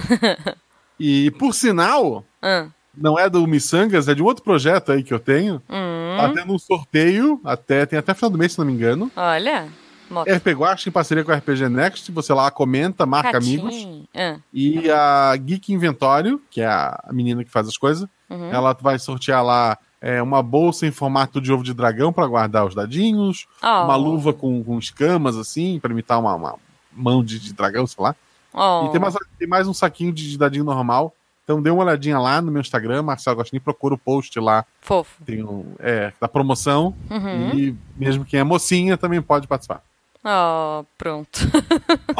e, 0.99 1.31
por 1.31 1.53
sinal, 1.53 2.23
Ah. 2.41 2.67
Não 2.95 3.17
é 3.17 3.29
do 3.29 3.45
Missangas, 3.47 4.07
é 4.07 4.13
de 4.15 4.21
um 4.21 4.25
outro 4.25 4.43
projeto 4.43 4.91
aí 4.91 5.03
que 5.03 5.13
eu 5.13 5.19
tenho. 5.19 5.61
Hum. 5.69 6.17
Tá 6.17 6.29
tendo 6.33 6.53
um 6.53 6.59
sorteio, 6.59 7.39
até, 7.43 7.85
tem 7.85 7.97
até 7.99 8.13
final 8.13 8.29
do 8.29 8.37
mês, 8.37 8.53
se 8.53 8.59
não 8.59 8.65
me 8.65 8.73
engano. 8.73 9.11
Olha. 9.15 9.67
Moto. 10.09 10.29
RPG 10.29 10.53
Guacha 10.55 10.89
em 10.89 10.91
parceria 10.91 11.23
com 11.23 11.31
a 11.31 11.35
RPG 11.35 11.69
Next. 11.69 12.11
Você 12.11 12.33
lá 12.33 12.51
comenta, 12.51 13.05
marca 13.05 13.31
Catinho. 13.33 13.65
amigos. 13.67 14.07
Ah. 14.15 14.37
E 14.53 14.91
a 14.91 15.35
Geek 15.37 15.73
Inventório, 15.73 16.39
que 16.51 16.61
é 16.61 16.67
a 16.67 17.09
menina 17.11 17.43
que 17.43 17.49
faz 17.49 17.67
as 17.67 17.77
coisas, 17.77 18.07
Uhum. 18.29 18.51
ela 18.51 18.75
vai 18.79 18.97
sortear 18.99 19.43
lá 19.43 19.77
é, 20.01 20.21
uma 20.21 20.41
bolsa 20.43 20.85
em 20.85 20.91
formato 20.91 21.39
de 21.39 21.51
ovo 21.51 21.63
de 21.63 21.73
dragão 21.73 22.11
para 22.11 22.27
guardar 22.27 22.65
os 22.65 22.75
dadinhos, 22.75 23.47
Oh. 23.63 23.85
uma 23.85 23.95
luva 23.95 24.33
com, 24.33 24.63
com 24.63 24.77
escamas, 24.77 25.37
assim, 25.37 25.79
para 25.79 25.91
imitar 25.91 26.19
uma, 26.19 26.35
uma 26.35 26.55
mão 26.91 27.23
de, 27.23 27.39
de 27.39 27.53
dragão, 27.53 27.87
sei 27.87 28.03
lá. 28.03 28.15
Oh. 28.53 28.85
E 28.87 28.91
tem 28.91 28.99
mais, 29.01 29.15
tem 29.39 29.47
mais 29.47 29.67
um 29.67 29.73
saquinho 29.73 30.11
de, 30.11 30.29
de 30.29 30.37
dadinho 30.37 30.63
normal. 30.65 31.13
Então 31.43 31.61
dê 31.61 31.69
uma 31.69 31.83
olhadinha 31.83 32.17
lá 32.19 32.41
no 32.41 32.51
meu 32.51 32.61
Instagram, 32.61 33.01
Marcelo 33.03 33.35
Gostin, 33.35 33.59
procura 33.59 33.93
o 33.95 33.97
post 33.97 34.39
lá, 34.39 34.65
Fofo. 34.79 35.21
tem 35.25 35.43
um, 35.43 35.75
é, 35.79 36.13
da 36.19 36.27
promoção. 36.27 36.95
Uhum. 37.09 37.49
E 37.57 37.75
mesmo 37.97 38.23
quem 38.23 38.39
é 38.39 38.43
mocinha 38.43 38.97
também 38.97 39.21
pode 39.21 39.45
participar. 39.47 39.83
Oh, 40.23 40.85
pronto. 40.97 41.39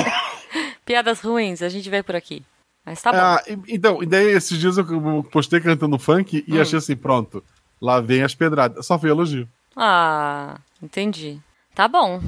Piadas 0.86 1.21
ruins, 1.21 1.61
a 1.61 1.69
gente 1.69 1.89
vê 1.89 2.03
por 2.03 2.15
aqui. 2.15 2.43
Mas 2.86 3.01
tá 3.01 3.11
bom. 3.11 3.17
Ah, 3.17 3.41
então, 3.67 4.03
e 4.03 4.05
daí 4.05 4.28
esses 4.32 4.57
dias 4.59 4.78
eu 4.78 5.24
postei 5.32 5.61
cantando 5.61 5.97
funk 5.97 6.39
Hum. 6.47 6.53
e 6.55 6.59
achei 6.59 6.78
assim, 6.78 6.95
pronto, 6.95 7.41
lá 7.82 8.01
vem 8.01 8.24
as 8.24 8.36
pedradas. 8.36 8.86
Só 8.86 8.99
foi 8.99 9.09
elogio. 9.09 9.47
Ah, 9.76 10.57
entendi. 10.82 11.39
Tá 11.74 11.88
bom. 11.88 12.21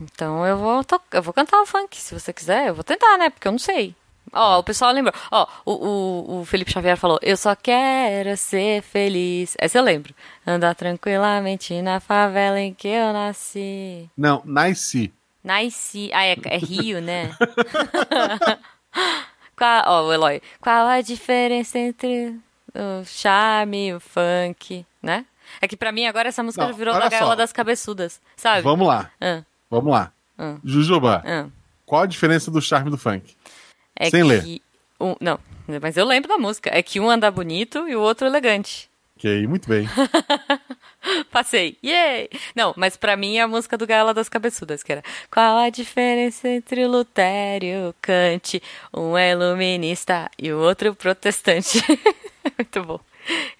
Então 0.00 0.46
eu 0.46 0.56
vou, 0.56 0.82
eu 1.12 1.22
vou 1.22 1.32
cantar 1.34 1.60
o 1.60 1.66
funk, 1.66 1.96
se 1.96 2.18
você 2.18 2.32
quiser. 2.32 2.68
Eu 2.68 2.74
vou 2.74 2.82
tentar, 2.82 3.18
né? 3.18 3.28
Porque 3.28 3.46
eu 3.46 3.52
não 3.52 3.58
sei. 3.58 3.94
Ó, 4.32 4.60
o 4.60 4.62
pessoal 4.62 4.92
lembrou. 4.92 5.14
Ó, 5.30 5.46
o, 5.66 5.72
o, 5.72 6.40
o 6.40 6.44
Felipe 6.44 6.72
Xavier 6.72 6.96
falou: 6.96 7.18
Eu 7.22 7.36
só 7.36 7.54
quero 7.54 8.34
ser 8.36 8.82
feliz. 8.82 9.54
Essa 9.58 9.78
eu 9.78 9.82
lembro. 9.82 10.14
Andar 10.46 10.74
tranquilamente 10.74 11.80
na 11.82 12.00
favela 12.00 12.58
em 12.58 12.72
que 12.72 12.88
eu 12.88 13.12
nasci. 13.12 14.08
Não, 14.16 14.40
nasci. 14.44 15.12
Nasci. 15.44 16.10
Ah, 16.14 16.24
é, 16.24 16.36
é 16.44 16.56
Rio, 16.56 17.00
né? 17.02 17.36
Qual, 19.56 19.82
ó, 19.86 20.02
o 20.08 20.12
Eloy. 20.12 20.40
Qual 20.60 20.86
a 20.86 21.00
diferença 21.00 21.78
entre 21.78 22.36
o 22.74 23.04
charme 23.04 23.88
e 23.88 23.94
o 23.94 24.00
funk, 24.00 24.84
né? 25.02 25.24
É 25.60 25.68
que 25.68 25.76
pra 25.76 25.92
mim 25.92 26.06
agora 26.06 26.28
essa 26.28 26.42
música 26.42 26.66
Não, 26.66 26.72
virou 26.72 26.94
da 26.94 27.08
gaiola 27.08 27.30
só. 27.32 27.36
das 27.36 27.52
cabeçudas, 27.52 28.20
sabe? 28.36 28.62
Vamos 28.62 28.86
lá, 28.86 29.10
Ah, 29.20 29.42
vamos 29.70 29.92
lá. 29.92 30.12
ah, 30.38 30.56
Jujuba, 30.64 31.22
ah. 31.26 31.46
qual 31.84 32.02
a 32.02 32.06
diferença 32.06 32.50
do 32.50 32.60
charme 32.62 32.90
do 32.90 32.96
funk? 32.96 33.36
É 34.02 34.10
Sem 34.10 34.22
que 34.22 34.28
ler. 34.28 34.60
Um, 35.00 35.14
não, 35.20 35.38
mas 35.80 35.96
eu 35.96 36.04
lembro 36.04 36.28
da 36.28 36.36
música. 36.36 36.70
É 36.72 36.82
que 36.82 36.98
um 36.98 37.08
anda 37.08 37.30
bonito 37.30 37.88
e 37.88 37.94
o 37.94 38.00
outro 38.00 38.26
elegante. 38.26 38.90
Ok, 39.16 39.46
muito 39.46 39.68
bem. 39.68 39.88
Passei. 41.30 41.78
Yay! 41.84 42.28
Não, 42.56 42.74
mas 42.76 42.96
pra 42.96 43.16
mim 43.16 43.36
é 43.36 43.42
a 43.42 43.48
música 43.48 43.78
do 43.78 43.86
Gaiola 43.86 44.12
das 44.12 44.28
Cabeçudas, 44.28 44.82
que 44.82 44.90
era 44.90 45.02
Qual 45.30 45.56
a 45.56 45.70
diferença 45.70 46.48
entre 46.48 46.84
Lutério 46.84 47.68
e 47.68 47.88
o 47.88 47.94
Kant? 48.02 48.60
Um 48.92 49.16
é 49.16 49.30
iluminista 49.30 50.28
e 50.36 50.52
o 50.52 50.58
outro 50.58 50.96
protestante. 50.96 51.80
Muito 52.58 52.82
bom. 52.82 52.98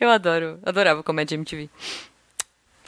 Eu 0.00 0.10
adoro, 0.10 0.58
adorava 0.64 1.04
comédia 1.04 1.36
MTV. 1.36 1.70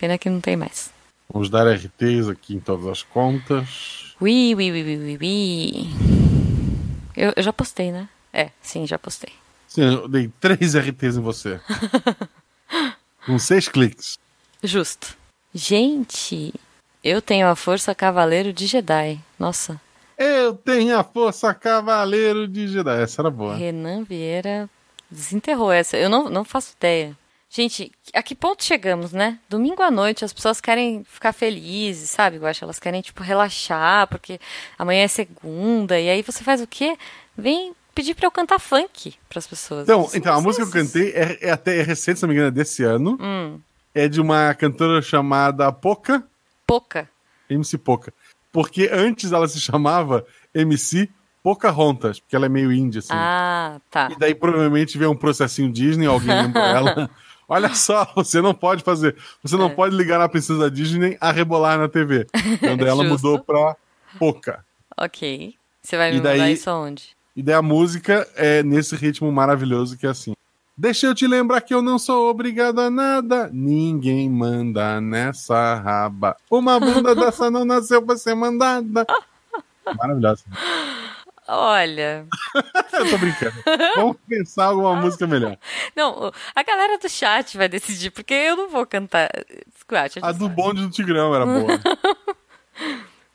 Pena 0.00 0.18
que 0.18 0.28
não 0.28 0.40
tem 0.40 0.56
mais. 0.56 0.92
Vamos 1.32 1.48
dar 1.48 1.72
RTs 1.72 2.28
aqui 2.28 2.56
em 2.56 2.60
todas 2.60 2.86
as 2.88 3.02
contas. 3.04 4.16
Ui, 4.20 4.54
ui, 4.56 4.72
ui, 4.72 4.82
ui, 4.82 4.96
ui, 4.96 5.18
ui. 5.20 6.23
Eu, 7.24 7.32
eu 7.36 7.42
já 7.42 7.54
postei, 7.54 7.90
né? 7.90 8.06
É, 8.30 8.50
sim, 8.60 8.86
já 8.86 8.98
postei. 8.98 9.32
Sim, 9.66 9.80
eu 9.84 10.06
dei 10.06 10.30
três 10.38 10.74
RTs 10.76 11.16
em 11.16 11.22
você. 11.22 11.58
Com 13.24 13.38
seis 13.38 13.66
cliques. 13.66 14.18
Justo. 14.62 15.16
Gente, 15.54 16.52
eu 17.02 17.22
tenho 17.22 17.46
a 17.48 17.56
força 17.56 17.94
cavaleiro 17.94 18.52
de 18.52 18.66
Jedi. 18.66 19.18
Nossa, 19.38 19.80
Eu 20.18 20.52
tenho 20.52 20.98
a 20.98 21.02
força 21.02 21.54
cavaleiro 21.54 22.46
de 22.46 22.68
Jedi. 22.68 23.02
Essa 23.02 23.22
era 23.22 23.30
boa. 23.30 23.56
Renan 23.56 24.04
Vieira 24.04 24.68
desenterrou 25.10 25.72
essa. 25.72 25.96
Eu 25.96 26.10
não, 26.10 26.28
não 26.28 26.44
faço 26.44 26.74
ideia. 26.76 27.16
Gente, 27.54 27.92
a 28.12 28.20
que 28.20 28.34
ponto 28.34 28.64
chegamos, 28.64 29.12
né? 29.12 29.38
Domingo 29.48 29.80
à 29.80 29.88
noite 29.88 30.24
as 30.24 30.32
pessoas 30.32 30.60
querem 30.60 31.04
ficar 31.04 31.32
felizes, 31.32 32.10
sabe? 32.10 32.36
Eu 32.36 32.46
acho 32.46 32.64
elas 32.64 32.80
querem, 32.80 33.00
tipo, 33.00 33.22
relaxar, 33.22 34.08
porque 34.08 34.40
amanhã 34.76 35.04
é 35.04 35.08
segunda. 35.08 36.00
E 36.00 36.10
aí 36.10 36.20
você 36.20 36.42
faz 36.42 36.60
o 36.60 36.66
quê? 36.66 36.98
Vem 37.38 37.72
pedir 37.94 38.16
pra 38.16 38.26
eu 38.26 38.32
cantar 38.32 38.58
funk 38.58 39.14
pras 39.28 39.46
pessoas. 39.46 39.84
Então, 39.84 40.02
Isso 40.04 40.16
então 40.16 40.34
a 40.34 40.40
música 40.40 40.66
que 40.66 40.76
eu 40.76 40.82
cantei 40.82 41.12
é, 41.12 41.38
é 41.42 41.50
até 41.52 41.78
é 41.78 41.82
recente, 41.82 42.18
se 42.18 42.24
não 42.24 42.30
me 42.30 42.34
engano, 42.34 42.48
é 42.48 42.50
desse 42.50 42.82
ano. 42.82 43.16
Hum, 43.20 43.60
É 43.94 44.08
de 44.08 44.20
uma 44.20 44.52
cantora 44.54 45.00
chamada 45.00 45.70
Poca, 45.70 46.26
pouca. 46.66 47.08
MC 47.48 47.78
Poca. 47.78 48.12
Porque 48.52 48.90
antes 48.92 49.30
ela 49.30 49.46
se 49.46 49.60
chamava 49.60 50.26
MC 50.52 51.08
Pocahontas, 51.40 52.18
porque 52.18 52.34
ela 52.34 52.46
é 52.46 52.48
meio 52.48 52.72
índia, 52.72 52.98
assim. 52.98 53.12
Ah, 53.12 53.78
tá. 53.92 54.08
E 54.10 54.18
daí 54.18 54.34
provavelmente 54.34 54.98
veio 54.98 55.12
um 55.12 55.16
processinho 55.16 55.70
Disney, 55.72 56.06
alguém 56.06 56.34
lembrou 56.34 56.64
ela. 56.66 57.10
Olha 57.48 57.72
só, 57.74 58.10
você 58.14 58.40
não 58.40 58.54
pode 58.54 58.82
fazer. 58.82 59.16
Você 59.42 59.56
não 59.56 59.66
É. 59.66 59.74
pode 59.74 59.94
ligar 59.96 60.18
na 60.18 60.28
princesa 60.28 60.70
Disney 60.70 61.16
a 61.20 61.30
rebolar 61.32 61.78
na 61.78 61.88
TV. 61.88 62.26
Então 62.34 62.76
daí 62.76 62.88
ela 62.88 63.04
mudou 63.04 63.38
pra 63.38 63.76
Poca. 64.18 64.64
Ok. 64.96 65.54
Você 65.82 65.96
vai 65.96 66.10
me 66.12 66.18
E 66.18 66.20
daí- 66.20 66.38
mandar 66.38 66.50
isso 66.52 66.70
aonde? 66.70 67.08
E 67.36 67.42
daí 67.42 67.54
a 67.56 67.62
música 67.62 68.26
é 68.36 68.62
nesse 68.62 68.94
ritmo 68.96 69.30
maravilhoso 69.32 69.98
que 69.98 70.06
é 70.06 70.10
assim. 70.10 70.34
Deixa 70.76 71.06
eu 71.06 71.14
te 71.14 71.26
lembrar 71.26 71.60
que 71.60 71.72
eu 71.74 71.82
não 71.82 71.98
sou 71.98 72.28
obrigado 72.30 72.80
a 72.80 72.90
nada. 72.90 73.48
Ninguém 73.52 74.28
manda 74.30 75.00
nessa 75.00 75.74
raba. 75.74 76.36
Uma 76.50 76.80
bunda 76.80 77.14
dessa 77.14 77.50
não 77.50 77.64
nasceu 77.64 78.00
pra 78.02 78.16
ser 78.16 78.34
mandada. 78.34 79.06
Maravilhosa. 79.98 80.44
Olha. 81.46 82.26
eu 82.92 83.10
tô 83.10 83.18
brincando. 83.18 83.54
Vamos 83.96 84.16
pensar 84.28 84.66
alguma 84.66 84.96
música 84.96 85.26
melhor. 85.26 85.58
Não, 85.94 86.32
a 86.54 86.62
galera 86.62 86.98
do 86.98 87.08
chat 87.08 87.56
vai 87.56 87.68
decidir, 87.68 88.10
porque 88.10 88.34
eu 88.34 88.56
não 88.56 88.68
vou 88.68 88.86
cantar. 88.86 89.28
Squat, 89.78 90.18
a 90.22 90.32
do 90.32 90.48
bonde 90.48 90.82
do 90.82 90.90
Tigrão 90.90 91.34
era 91.34 91.44
boa. 91.44 91.80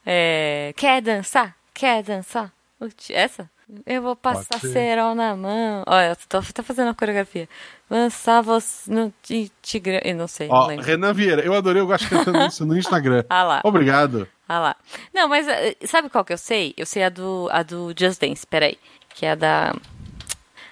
é, 0.06 0.74
quer 0.76 1.02
dançar? 1.02 1.56
Quer 1.74 2.04
dançar? 2.04 2.52
Essa? 3.10 3.50
Eu 3.86 4.02
vou 4.02 4.16
passar 4.16 4.60
cerol 4.60 5.14
na 5.14 5.36
mão. 5.36 5.84
Olha, 5.86 6.18
tô, 6.28 6.42
tô 6.42 6.64
fazendo 6.64 6.90
a 6.90 6.94
coreografia. 6.96 7.48
Lançar 7.90 8.42
você 8.42 8.92
no 8.92 9.14
Tigrão. 9.62 10.00
Eu 10.04 10.16
não 10.16 10.28
sei. 10.28 10.48
Ó, 10.50 10.72
não. 10.72 10.82
Renan 10.82 11.14
Vieira, 11.14 11.44
eu 11.44 11.54
adorei, 11.54 11.82
eu 11.82 11.86
gosto 11.86 12.10
cantando 12.10 12.40
isso 12.46 12.66
no 12.66 12.76
Instagram. 12.78 13.24
ah 13.30 13.44
lá. 13.44 13.62
Obrigado. 13.64 14.28
Ah 14.50 14.60
lá. 14.60 14.76
Não, 15.14 15.30
mas 15.30 15.48
eh, 15.48 15.76
sabe 15.86 16.10
qual 16.10 16.26
que 16.26 16.34
eu 16.34 16.38
sei? 16.38 16.74
Eu 16.76 16.88
sei 16.88 17.04
a 17.04 17.10
do, 17.10 17.48
a 17.52 17.62
do 17.62 17.94
Just 17.96 18.20
Dance, 18.20 18.48
peraí. 18.48 18.80
Que 19.14 19.28
é 19.28 19.32
a 19.32 19.36
da. 19.36 19.76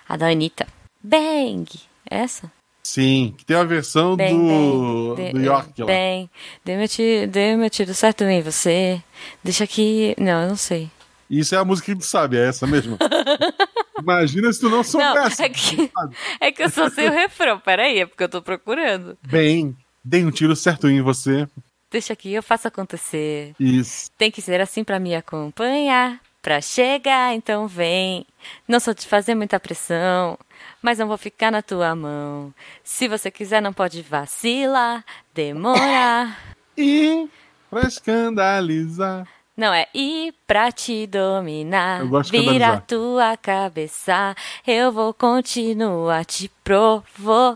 A 0.09 0.17
da 0.17 0.30
Anitta. 0.30 0.65
Bang! 1.03 1.67
Essa? 2.09 2.51
Sim, 2.82 3.36
que 3.38 3.45
tem 3.45 3.55
a 3.55 3.63
versão 3.63 4.15
bang, 4.15 4.34
do, 4.34 5.15
bang, 5.15 5.34
do 5.34 5.41
York 5.41 5.82
lá. 5.82 5.88
Bem, 5.88 6.30
dê 6.65 6.78
meu, 6.78 6.88
tiro, 6.88 7.28
dê 7.28 7.55
meu 7.55 7.69
tiro 7.69 7.93
certo 7.93 8.23
em 8.23 8.41
você. 8.41 9.03
Deixa 9.43 9.65
aqui. 9.65 10.15
Não, 10.17 10.41
eu 10.43 10.49
não 10.49 10.55
sei. 10.55 10.89
Isso 11.30 11.53
é 11.53 11.57
a 11.57 11.65
música 11.65 11.93
que 11.93 11.99
tu 11.99 12.05
sabe, 12.05 12.38
é 12.38 12.47
essa 12.47 12.65
mesmo. 12.65 12.97
Imagina 13.99 14.51
se 14.53 14.59
tu 14.59 14.69
não 14.69 14.84
soubesse. 14.84 15.41
Não, 15.41 15.45
é, 15.45 15.49
que, 15.49 15.91
é 16.39 16.51
que 16.51 16.63
eu 16.63 16.69
só 16.69 16.89
sei 16.89 17.09
o 17.09 17.11
refrão, 17.11 17.59
peraí, 17.59 17.99
é 17.99 18.05
porque 18.05 18.23
eu 18.23 18.30
tô 18.30 18.41
procurando. 18.41 19.17
Bem, 19.28 19.75
dei 20.03 20.23
um 20.23 20.32
tiro 20.32 20.55
certo 20.55 20.88
em 20.88 21.01
você. 21.01 21.47
Deixa 21.89 22.13
aqui, 22.13 22.33
eu 22.33 22.43
faço 22.43 22.67
acontecer. 22.67 23.53
Isso. 23.59 24.11
Tem 24.17 24.29
que 24.29 24.41
ser 24.41 24.59
assim 24.61 24.83
para 24.83 24.99
me 24.99 25.15
acompanhar. 25.15 26.19
Pra 26.41 26.61
chegar, 26.61 27.33
então 27.33 27.67
vem. 27.67 28.25
Não 28.67 28.79
sou 28.79 28.93
de 28.93 29.05
fazer 29.05 29.35
muita 29.35 29.59
pressão, 29.59 30.38
mas 30.81 30.99
não 30.99 31.07
vou 31.07 31.17
ficar 31.17 31.51
na 31.51 31.61
tua 31.61 31.93
mão. 31.93 32.53
Se 32.83 33.07
você 33.07 33.29
quiser, 33.29 33.61
não 33.61 33.73
pode 33.73 34.01
vacilar, 34.01 35.03
demorar. 35.33 36.39
e 36.77 37.27
pra 37.69 37.81
escandalizar. 37.81 39.27
Não, 39.57 39.73
é 39.73 39.88
ir 39.93 40.33
pra 40.45 40.71
te 40.71 41.05
dominar. 41.07 42.01
Eu 42.01 42.07
gosto 42.07 42.31
de 42.31 42.38
Vira 42.38 42.51
escandalizar. 42.53 42.85
tua 42.88 43.35
cabeça. 43.38 44.35
Eu 44.65 44.91
vou 44.91 45.13
continuar 45.13 46.23
te 46.23 46.49
provocando. 46.63 47.47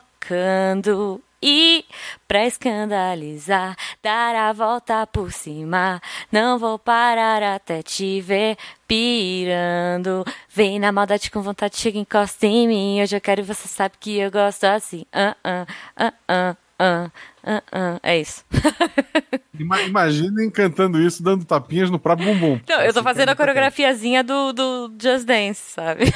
E 1.42 1.86
pra 2.28 2.46
escandalizar, 2.46 3.76
dar 4.04 4.36
a 4.36 4.54
volta 4.54 5.08
por 5.08 5.32
cima. 5.32 6.00
Não 6.32 6.60
vou 6.60 6.78
parar 6.78 7.42
até 7.42 7.82
te 7.82 8.22
ver 8.22 8.58
pirando. 8.88 10.24
Vem 10.50 10.80
na 10.80 10.92
maldade 10.92 11.32
com 11.32 11.42
vontade, 11.42 11.78
chega 11.78 11.98
e 11.98 12.02
encosta 12.02 12.46
em 12.46 12.68
mim. 12.68 13.02
Hoje 13.02 13.16
eu 13.16 13.22
quero 13.22 13.42
e 13.42 13.44
você 13.44 13.68
sabe 13.68 13.96
que 14.00 14.20
eu 14.20 14.30
gosto 14.30 14.66
assim. 14.66 15.06
Ah, 15.12 15.36
ah, 15.44 15.66
ah, 15.98 16.14
ah, 16.28 16.56
ah, 16.78 17.12
ah, 17.44 17.64
ah. 17.72 18.00
É 18.04 18.20
isso. 18.20 18.44
Ima 19.60 19.82
imaginem 19.82 20.50
cantando 20.50 21.02
isso, 21.02 21.24
dando 21.24 21.46
tapinhas 21.46 21.90
no 21.90 22.00
próprio 22.00 22.34
bumbum. 22.34 22.60
Não, 22.68 22.82
eu 22.82 22.94
tô 22.94 23.00
Assim, 23.00 23.04
fazendo 23.04 23.30
a 23.30 23.36
coreografiazinha 23.36 24.24
do, 24.24 24.54
do 24.54 24.94
Just 25.02 25.26
Dance, 25.26 25.62
sabe? 25.74 26.06